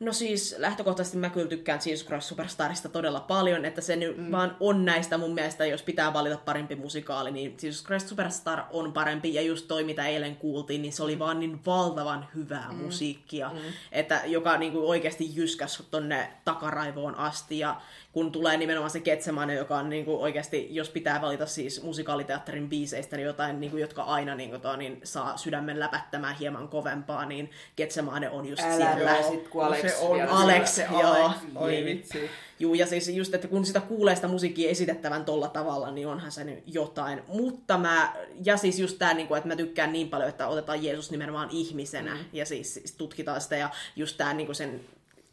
No 0.00 0.12
siis 0.12 0.54
lähtökohtaisesti 0.58 1.18
mä 1.18 1.30
kyllä 1.30 1.48
tykkään 1.48 1.80
Jesus 1.86 2.06
Christ 2.06 2.28
Superstarista 2.28 2.88
todella 2.88 3.20
paljon, 3.20 3.64
että 3.64 3.80
se 3.80 3.96
nyt 3.96 4.16
mm. 4.16 4.30
vaan 4.32 4.56
on 4.60 4.84
näistä 4.84 5.18
mun 5.18 5.34
mielestä, 5.34 5.66
jos 5.66 5.82
pitää 5.82 6.12
valita 6.12 6.36
parempi 6.36 6.76
musikaali, 6.76 7.30
niin 7.30 7.56
Jesus 7.62 7.84
Christ 7.84 8.08
Superstar 8.08 8.62
on 8.70 8.92
parempi. 8.92 9.34
Ja 9.34 9.42
just 9.42 9.68
toi, 9.68 9.84
mitä 9.84 10.06
eilen 10.06 10.36
kuultiin, 10.36 10.82
niin 10.82 10.92
se 10.92 11.02
oli 11.02 11.18
vaan 11.18 11.40
niin 11.40 11.64
valtavan 11.66 12.28
hyvää 12.34 12.68
mm. 12.72 12.76
musiikkia, 12.76 13.48
mm. 13.48 13.58
että 13.92 14.22
joka 14.26 14.56
niinku 14.56 14.88
oikeasti 14.88 15.30
jyskäs 15.34 15.82
tonne 15.90 16.32
takaraivoon 16.44 17.14
asti. 17.14 17.58
Ja 17.58 17.80
kun 18.12 18.32
tulee 18.32 18.56
nimenomaan 18.56 18.90
se 18.90 19.00
Getsemane, 19.00 19.54
joka 19.54 19.76
on 19.78 19.88
niinku 19.88 20.22
oikeasti, 20.22 20.66
jos 20.70 20.88
pitää 20.90 21.20
valita 21.20 21.46
siis 21.46 21.82
musikaaliteatterin 21.82 22.68
biiseistä, 22.68 23.16
niin 23.16 23.26
jotain, 23.26 23.60
niinku, 23.60 23.76
jotka 23.76 24.02
aina 24.02 24.34
niinku, 24.34 24.58
to, 24.58 24.76
niin 24.76 25.00
saa 25.04 25.36
sydämen 25.36 25.80
läpättämään 25.80 26.36
hieman 26.36 26.68
kovempaa, 26.68 27.24
niin 27.26 27.50
Getsemane 27.76 28.30
on 28.30 28.46
just 28.46 28.62
Älä 28.62 28.76
siellä. 28.76 29.10
joo. 29.10 29.30
sit, 29.30 29.48
kun 29.48 29.62
No 29.62 29.66
Alex 29.68 29.80
se 29.80 29.96
on 29.98 30.20
Alex, 30.28 30.68
se 30.68 30.86
joo. 30.90 31.02
Alex. 31.02 31.36
Oi 31.54 31.70
Niin. 31.70 31.86
vitsi. 31.86 32.30
Juu, 32.58 32.74
ja 32.74 32.86
siis 32.86 33.08
just, 33.08 33.34
että 33.34 33.48
kun 33.48 33.64
sitä 33.64 33.80
kuulee 33.80 34.14
sitä 34.14 34.28
musiikkia 34.28 34.70
esitettävän 34.70 35.24
tolla 35.24 35.48
tavalla, 35.48 35.90
niin 35.90 36.06
onhan 36.06 36.32
se 36.32 36.44
nyt 36.44 36.62
jotain. 36.66 37.22
Mutta 37.28 37.78
mä, 37.78 38.12
ja 38.44 38.56
siis 38.56 38.78
just 38.78 38.98
tää, 38.98 39.14
niin 39.14 39.36
että 39.36 39.48
mä 39.48 39.56
tykkään 39.56 39.92
niin 39.92 40.08
paljon, 40.08 40.28
että 40.28 40.48
otetaan 40.48 40.84
Jeesus 40.84 41.10
nimenomaan 41.10 41.48
ihmisenä, 41.52 42.14
mm. 42.14 42.24
ja 42.32 42.46
siis, 42.46 42.74
siis 42.74 42.92
tutkitaan 42.92 43.40
sitä, 43.40 43.56
ja 43.56 43.70
just 43.96 44.16
tää 44.16 44.34
niin 44.34 44.54
sen 44.54 44.80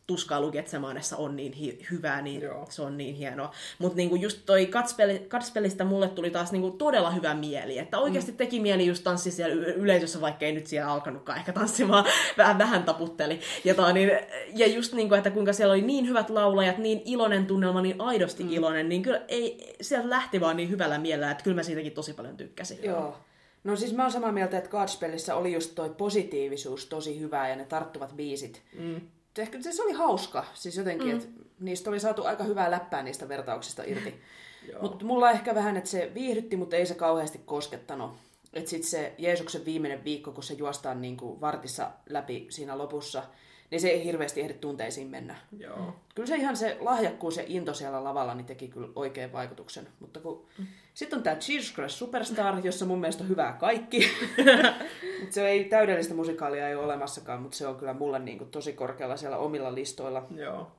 tuskailu 0.08 0.52
Getsemanessa 0.52 1.18
on 1.18 1.36
niin 1.36 1.54
hi- 1.54 1.86
hyvää, 1.92 2.22
niin 2.22 2.42
Joo. 2.42 2.66
Se 2.70 2.82
on 2.82 2.98
niin 2.98 3.16
hienoa. 3.16 3.52
Mutta 3.80 3.96
niinku 3.98 4.16
just 4.16 4.40
toi 4.46 4.66
Katspeli, 4.66 5.20
Katspelistä 5.20 5.84
mulle 5.84 6.08
tuli 6.10 6.30
taas 6.30 6.52
niinku 6.52 6.72
todella 6.72 7.12
hyvä 7.12 7.34
mieli, 7.34 7.78
että 7.78 8.00
oikeasti 8.00 8.32
Mm. 8.32 8.38
teki 8.38 8.60
mieli 8.60 8.86
just 8.86 9.04
tanssia 9.04 9.32
siellä 9.32 9.56
y- 9.56 9.74
yleisössä, 9.78 10.22
vaikka 10.22 10.46
ei 10.46 10.52
nyt 10.52 10.68
siellä 10.68 10.92
alkanutkaan 10.92 11.38
ehkä 11.40 11.54
tanssimaan, 11.54 12.06
vähän, 12.38 12.58
vähän 12.58 12.84
taputteli. 12.84 13.40
Ja, 13.66 13.76
toi, 13.76 13.94
niin, 13.94 14.12
ja 14.56 14.68
just 14.68 14.94
niinku, 14.94 15.16
että 15.16 15.32
kuinka 15.32 15.54
siellä 15.54 15.74
oli 15.74 15.82
niin 15.82 16.08
hyvät 16.08 16.30
laulajat, 16.30 16.78
niin 16.78 17.02
iloinen 17.06 17.46
tunnelma, 17.46 17.82
niin 17.82 18.02
aidosti 18.02 18.44
mm. 18.44 18.50
iloinen, 18.54 18.90
niin 18.90 19.02
kyllä 19.04 19.22
ei, 19.28 19.76
sieltä 19.82 20.10
lähti 20.10 20.42
vaan 20.42 20.58
niin 20.58 20.70
hyvällä 20.70 20.98
mielellä, 20.98 21.32
että 21.32 21.44
kyllä 21.44 21.56
mä 21.56 21.64
siitäkin 21.64 21.92
tosi 21.92 22.14
paljon 22.14 22.38
tykkäsin. 22.38 22.80
Joo. 22.84 23.18
No 23.64 23.76
siis 23.76 23.94
mä 23.94 24.02
oon 24.04 24.12
samaa 24.12 24.32
mieltä, 24.32 24.58
että 24.58 24.70
Godspellissä 24.70 25.36
oli 25.36 25.54
just 25.54 25.76
toi 25.76 25.90
positiivisuus 25.90 26.86
tosi 26.86 27.20
hyvää 27.20 27.50
ja 27.50 27.56
ne 27.56 27.66
tarttuvat 27.66 28.16
biisit. 28.16 28.62
Mm. 28.80 29.02
Ehkä 29.42 29.62
se 29.62 29.84
oli 29.84 29.94
hauska, 29.94 30.46
siis 30.54 30.78
jotenkin, 30.78 31.08
mm. 31.08 31.18
että 31.18 31.28
niistä 31.60 31.90
oli 31.90 32.00
saatu 32.00 32.24
aika 32.24 32.44
hyvää 32.44 32.72
läppää 32.72 33.04
niistä 33.04 33.30
vertauksista 33.30 33.84
irti. 33.86 34.22
mutta 34.82 35.06
mulla 35.06 35.32
ehkä 35.32 35.56
vähän, 35.56 35.78
että 35.78 35.90
se 35.90 36.12
viihdytti, 36.14 36.56
mutta 36.56 36.76
ei 36.76 36.86
se 36.86 36.96
kauheasti 36.96 37.42
koskettanut. 37.46 38.12
Että 38.54 38.70
sitten 38.70 38.90
se 38.90 39.14
Jeesuksen 39.18 39.66
viimeinen 39.66 40.04
viikko, 40.04 40.32
kun 40.32 40.44
se 40.44 40.54
juostaan 40.54 41.02
niin 41.02 41.18
kuin 41.18 41.42
vartissa 41.42 41.92
läpi 42.10 42.48
siinä 42.50 42.78
lopussa, 42.78 43.24
niin 43.72 43.82
se 43.82 43.88
ei 43.88 44.04
hirveästi 44.04 44.42
ehdi 44.42 44.54
tunteisiin 44.54 45.08
mennä. 45.08 45.36
Joo. 45.58 45.96
Kyllä 46.16 46.28
se 46.28 46.36
ihan 46.36 46.58
se 46.58 46.78
lahjakkuus 46.80 47.38
ja 47.38 47.44
into 47.48 47.74
siellä 47.74 48.04
lavalla 48.04 48.36
niin 48.36 48.46
teki 48.46 48.68
kyllä 48.68 48.90
oikein 48.96 49.34
vaikutuksen. 49.34 49.88
Mutta 50.00 50.20
kun... 50.20 50.46
Sitten 50.98 51.18
on 51.18 51.24
tämä 51.24 51.36
Jesus 51.50 51.74
Christ 51.74 51.96
Superstar, 51.96 52.60
jossa 52.64 52.86
mun 52.86 53.00
mielestä 53.00 53.24
on 53.24 53.30
hyvää 53.30 53.54
kaikki. 53.54 54.00
Mut 55.22 55.32
se 55.32 55.48
ei 55.48 55.64
täydellistä 55.64 56.14
musikaalia 56.14 56.70
ei 56.70 56.76
ole 56.76 56.86
olemassakaan, 56.86 57.42
mutta 57.42 57.58
se 57.58 57.68
on 57.68 57.76
kyllä 57.76 57.94
mulle 57.94 58.20
niin 58.20 58.38
kuin 58.38 58.52
tosi 58.52 58.74
korkealla 58.74 59.18
siellä 59.18 59.38
omilla 59.38 59.76
listoilla. 59.76 60.28
Joo. 60.36 60.72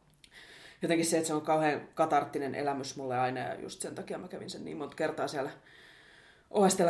Jotenkin 0.82 1.06
se, 1.06 1.16
että 1.16 1.26
se 1.26 1.34
on 1.34 1.42
kauhean 1.42 1.80
katarttinen 1.94 2.54
elämys 2.54 2.96
mulle 2.96 3.18
aina 3.18 3.40
ja 3.40 3.60
just 3.60 3.80
sen 3.80 3.94
takia 3.94 4.18
mä 4.18 4.28
kävin 4.28 4.50
sen 4.50 4.64
niin 4.64 4.76
monta 4.76 4.96
kertaa 4.96 5.28
siellä 5.28 5.50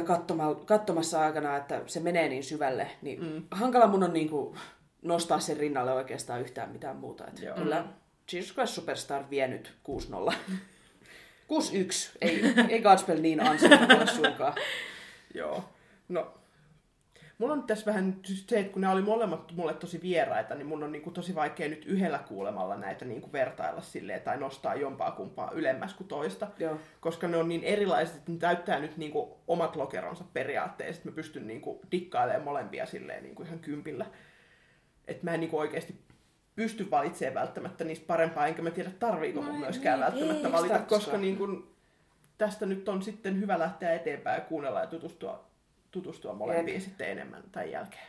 katsoma- 0.05 0.65
katsomassa 0.65 1.21
aikana, 1.21 1.57
että 1.57 1.83
se 1.87 2.01
menee 2.01 2.29
niin 2.29 2.45
syvälle, 2.45 2.91
niin 3.03 3.25
mm. 3.25 3.43
hankala 3.51 3.87
mun 3.87 4.05
on 4.05 4.13
niin 4.13 4.31
kuin 4.31 4.59
nostaa 5.03 5.41
sen 5.41 5.57
rinnalle 5.57 5.93
oikeastaan 5.93 6.41
yhtään 6.41 6.71
mitään 6.71 6.97
muuta. 6.97 7.27
Että 7.27 7.41
kyllä 7.55 7.85
Jesus 8.33 8.53
Christ 8.53 8.75
Superstar 8.75 9.25
vie 9.31 9.49
nyt 9.49 9.75
6-0. 10.31 10.35
6-1. 11.53 12.17
Ei, 12.21 12.43
ei 12.69 12.83
Godspell 12.83 13.21
niin 13.21 13.41
ole 13.41 14.07
suinkaan. 14.07 14.55
Joo. 15.35 15.65
No, 16.09 16.35
mulla 17.39 17.53
on 17.53 17.63
tässä 17.63 17.87
vähän 17.87 18.17
se, 18.25 18.59
että 18.59 18.73
kun 18.73 18.83
ne 18.83 18.89
oli 18.89 19.03
molemmat 19.03 19.53
mulle 19.53 19.75
tosi 19.75 20.03
vieraita, 20.03 20.55
niin 20.55 20.67
mun 20.67 20.83
on 20.83 20.93
niinku 20.93 21.11
tosi 21.11 21.35
vaikea 21.35 21.69
nyt 21.69 21.85
yhdellä 21.85 22.19
kuulemalla 22.19 22.77
näitä 22.77 23.05
niinku 23.05 23.33
vertailla 23.33 23.81
silleen 23.81 24.21
tai 24.21 24.39
nostaa 24.39 24.75
jompaa 24.75 25.11
kumpaa 25.11 25.51
ylemmäs 25.55 25.95
kuin 25.95 26.09
toista. 26.09 26.49
Joo. 26.59 26.81
Koska 27.01 27.29
ne 27.29 27.37
on 27.37 27.49
niin 27.49 27.65
erilaiset, 27.65 28.17
että 28.17 28.33
ne 28.33 28.39
täyttää 28.39 28.79
nyt 28.79 28.97
niinku 28.97 29.39
omat 29.49 29.77
lokeronsa 29.77 30.25
periaatteessa, 30.33 30.99
että 31.01 31.09
mä 31.09 31.15
pystyn 31.15 31.47
niinku 31.47 31.81
dikkailemaan 31.93 32.45
molempia 32.45 32.87
silleen 32.87 33.23
niinku 33.23 33.43
ihan 33.43 33.59
kympillä. 33.59 34.07
Että 35.09 35.25
mä 35.25 35.35
en 35.35 35.41
niinku 35.41 35.59
oikeasti 35.59 35.95
pysty 36.59 36.91
valitsemaan 36.91 37.35
välttämättä 37.35 37.85
niistä 37.85 38.07
parempaa, 38.07 38.47
enkä 38.47 38.63
mä 38.63 38.71
tiedä 38.71 38.91
tarviiko 38.99 39.43
mun 39.43 39.59
myöskään 39.59 40.01
niin, 40.01 40.07
välttämättä 40.07 40.49
ei, 40.49 40.53
valita, 40.53 40.79
koska 40.79 41.19
niinku, 41.19 41.67
tästä 42.39 42.67
nyt 42.67 42.89
on 42.89 43.03
sitten 43.03 43.41
hyvä 43.41 43.59
lähteä 43.59 43.93
eteenpäin 43.93 44.39
ja 44.39 44.45
kuunnella 44.45 44.81
ja 44.81 44.87
tutustua, 44.87 45.45
tutustua 45.91 46.35
molempiin 46.35 46.75
Jep. 46.75 46.85
sitten 46.85 47.11
enemmän 47.11 47.43
tämän 47.53 47.71
jälkeen. 47.71 48.07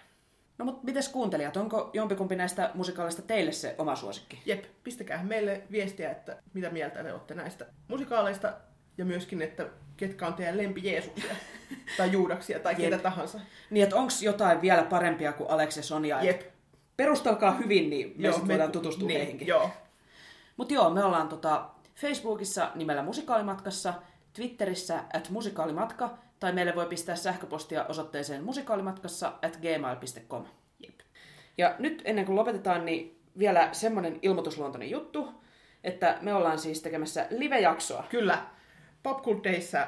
No 0.57 0.65
mutta 0.65 0.83
mites 0.83 1.09
kuuntelijat, 1.09 1.57
onko 1.57 1.89
jompikumpi 1.93 2.35
näistä 2.35 2.71
musikaalista 2.73 3.21
teille 3.21 3.51
se 3.51 3.75
oma 3.77 3.95
suosikki? 3.95 4.41
Jep, 4.45 4.63
pistäkää 4.83 5.23
meille 5.23 5.61
viestiä, 5.71 6.11
että 6.11 6.37
mitä 6.53 6.69
mieltä 6.69 7.03
te 7.03 7.13
olette 7.13 7.33
näistä 7.33 7.65
musikaaleista 7.87 8.53
ja 8.97 9.05
myöskin, 9.05 9.41
että 9.41 9.65
ketkä 9.97 10.27
on 10.27 10.33
teidän 10.33 10.57
lempi 10.57 10.81
Jeesuksia 10.83 11.35
tai 11.97 12.11
Juudaksia 12.11 12.59
tai 12.59 12.75
ketä 12.75 12.95
Jep. 12.95 13.01
tahansa. 13.01 13.39
Niin, 13.69 13.83
että 13.83 13.95
onko 13.95 14.13
jotain 14.21 14.61
vielä 14.61 14.83
parempia 14.83 15.33
kuin 15.33 15.49
Alex 15.49 15.77
ja 15.77 15.83
Sonia? 15.83 16.23
Jep. 16.23 16.58
Perustelkaa 16.99 17.51
hyvin, 17.51 17.89
niin 17.89 18.13
me 18.17 18.23
Joo, 18.23 18.33
sitten 18.33 18.47
voidaan 18.49 18.71
tutustua 18.71 19.07
niin, 19.07 19.19
heihinkin. 19.19 19.47
Joo, 19.47 19.69
Mutta 20.57 20.73
joo, 20.73 20.89
me 20.89 21.03
ollaan 21.03 21.29
tota 21.29 21.65
Facebookissa 21.95 22.71
nimellä 22.75 23.03
Musikaalimatkassa, 23.03 23.93
Twitterissä 24.33 25.03
at 25.13 25.29
musikaalimatka, 25.29 26.17
tai 26.39 26.51
meille 26.51 26.75
voi 26.75 26.85
pistää 26.85 27.15
sähköpostia 27.15 27.85
osoitteeseen 27.85 28.43
musikaalimatkassa 28.43 29.33
at 29.41 29.57
gmail.com. 29.57 30.45
Jep. 30.79 30.99
Ja 31.57 31.75
nyt 31.79 32.01
ennen 32.05 32.25
kuin 32.25 32.35
lopetetaan, 32.35 32.85
niin 32.85 33.19
vielä 33.37 33.69
semmoinen 33.71 34.19
ilmoitusluontoinen 34.21 34.89
juttu, 34.89 35.27
että 35.83 36.17
me 36.21 36.33
ollaan 36.33 36.59
siis 36.59 36.81
tekemässä 36.81 37.27
live-jaksoa 37.29 38.03
kyllä. 38.09 38.45
Popcultteissa 39.03 39.87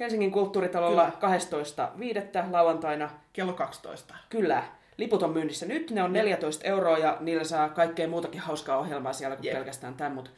Helsingin 0.00 0.32
kulttuuritalolla 0.32 1.10
Kyllä. 1.20 1.90
12.5. 2.46 2.52
lauantaina. 2.52 3.10
kello 3.32 3.52
12. 3.52 4.14
Kyllä, 4.28 4.64
liput 4.96 5.22
on 5.22 5.32
myynnissä 5.32 5.66
nyt, 5.66 5.90
ne 5.90 6.02
on 6.02 6.12
14 6.12 6.68
euroa 6.68 6.98
ja 6.98 7.16
niillä 7.20 7.44
saa 7.44 7.68
kaikkea 7.68 8.08
muutakin 8.08 8.40
hauskaa 8.40 8.78
ohjelmaa 8.78 9.12
siellä 9.12 9.36
kuin 9.36 9.46
Jep. 9.46 9.54
pelkästään 9.54 9.94
tämän, 9.94 10.12
mutta 10.12 10.30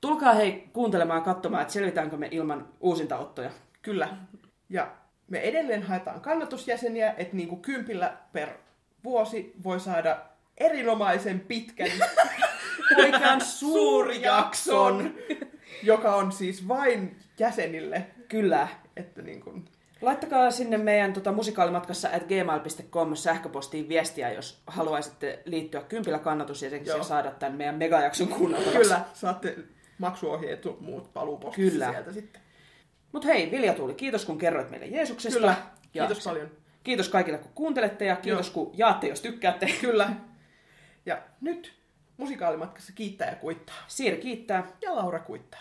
tulkaa 0.00 0.32
hei 0.32 0.68
kuuntelemaan 0.72 1.20
ja 1.20 1.24
katsomaan, 1.24 1.62
että 1.62 1.74
selvitäänkö 1.74 2.16
me 2.16 2.28
ilman 2.30 2.68
uusintaottoja. 2.80 3.50
Kyllä. 3.82 4.08
Ja 4.68 4.92
me 5.30 5.38
edelleen 5.40 5.82
haetaan 5.82 6.20
kannatusjäseniä, 6.20 7.14
että 7.16 7.36
niinku 7.36 7.56
kympillä 7.56 8.16
per 8.32 8.48
vuosi 9.04 9.52
voi 9.64 9.80
saada 9.80 10.16
erinomaisen 10.58 11.40
pitkän 11.40 11.90
Oikean 12.98 13.40
suurjakson, 13.40 15.14
joka 15.82 16.14
on 16.14 16.32
siis 16.32 16.68
vain 16.68 17.16
jäsenille. 17.38 18.06
Kyllä. 18.28 18.68
Että 18.96 19.22
niin 19.22 19.40
kuin, 19.40 19.64
Laittakaa 20.02 20.50
sinne 20.50 20.78
meidän 20.78 21.12
tota, 21.12 21.32
musikaalimatkassa 21.32 22.08
at 22.12 22.22
gmail.com 22.22 23.14
sähköpostiin 23.16 23.88
viestiä, 23.88 24.32
jos 24.32 24.62
haluaisitte 24.66 25.42
liittyä 25.44 25.80
kympillä 25.82 26.18
kannatusjäseniksi 26.18 26.96
ja 26.96 27.02
saada 27.02 27.30
tämän 27.30 27.56
meidän 27.56 27.74
megajakson 27.74 28.28
kuunneltavaksi. 28.28 28.78
kyllä, 28.78 29.00
saatte 29.14 29.56
maksuohjeet 29.98 30.64
ja 30.64 30.72
muut 30.80 31.12
paluupostissa 31.12 31.70
Kyllä. 31.70 31.90
sieltä 31.90 32.12
sitten. 32.12 32.42
Mutta 33.12 33.28
hei, 33.28 33.50
Vilja 33.50 33.74
Tuuli, 33.74 33.94
kiitos 33.94 34.24
kun 34.24 34.38
kerroit 34.38 34.70
meille 34.70 34.86
Jeesuksesta. 34.86 35.38
Kyllä, 35.38 35.54
Ja 35.94 36.06
kiitos 36.06 36.24
paljon. 36.24 36.50
Kiitos 36.82 37.08
kaikille 37.08 37.38
kun 37.38 37.50
kuuntelette 37.54 38.04
ja 38.04 38.16
kiitos 38.16 38.46
Joo. 38.46 38.54
kun 38.54 38.70
jaatte, 38.78 39.06
jos 39.06 39.20
tykkäätte. 39.20 39.66
Kyllä. 39.80 40.10
Ja 41.06 41.18
nyt 41.40 41.74
musikaalimatkassa 42.16 42.92
kiittää 42.92 43.30
ja 43.30 43.36
kuittaa. 43.36 43.76
Siiri 43.86 44.16
kiittää. 44.16 44.66
Ja 44.82 44.96
Laura 44.96 45.18
kuittaa. 45.18 45.60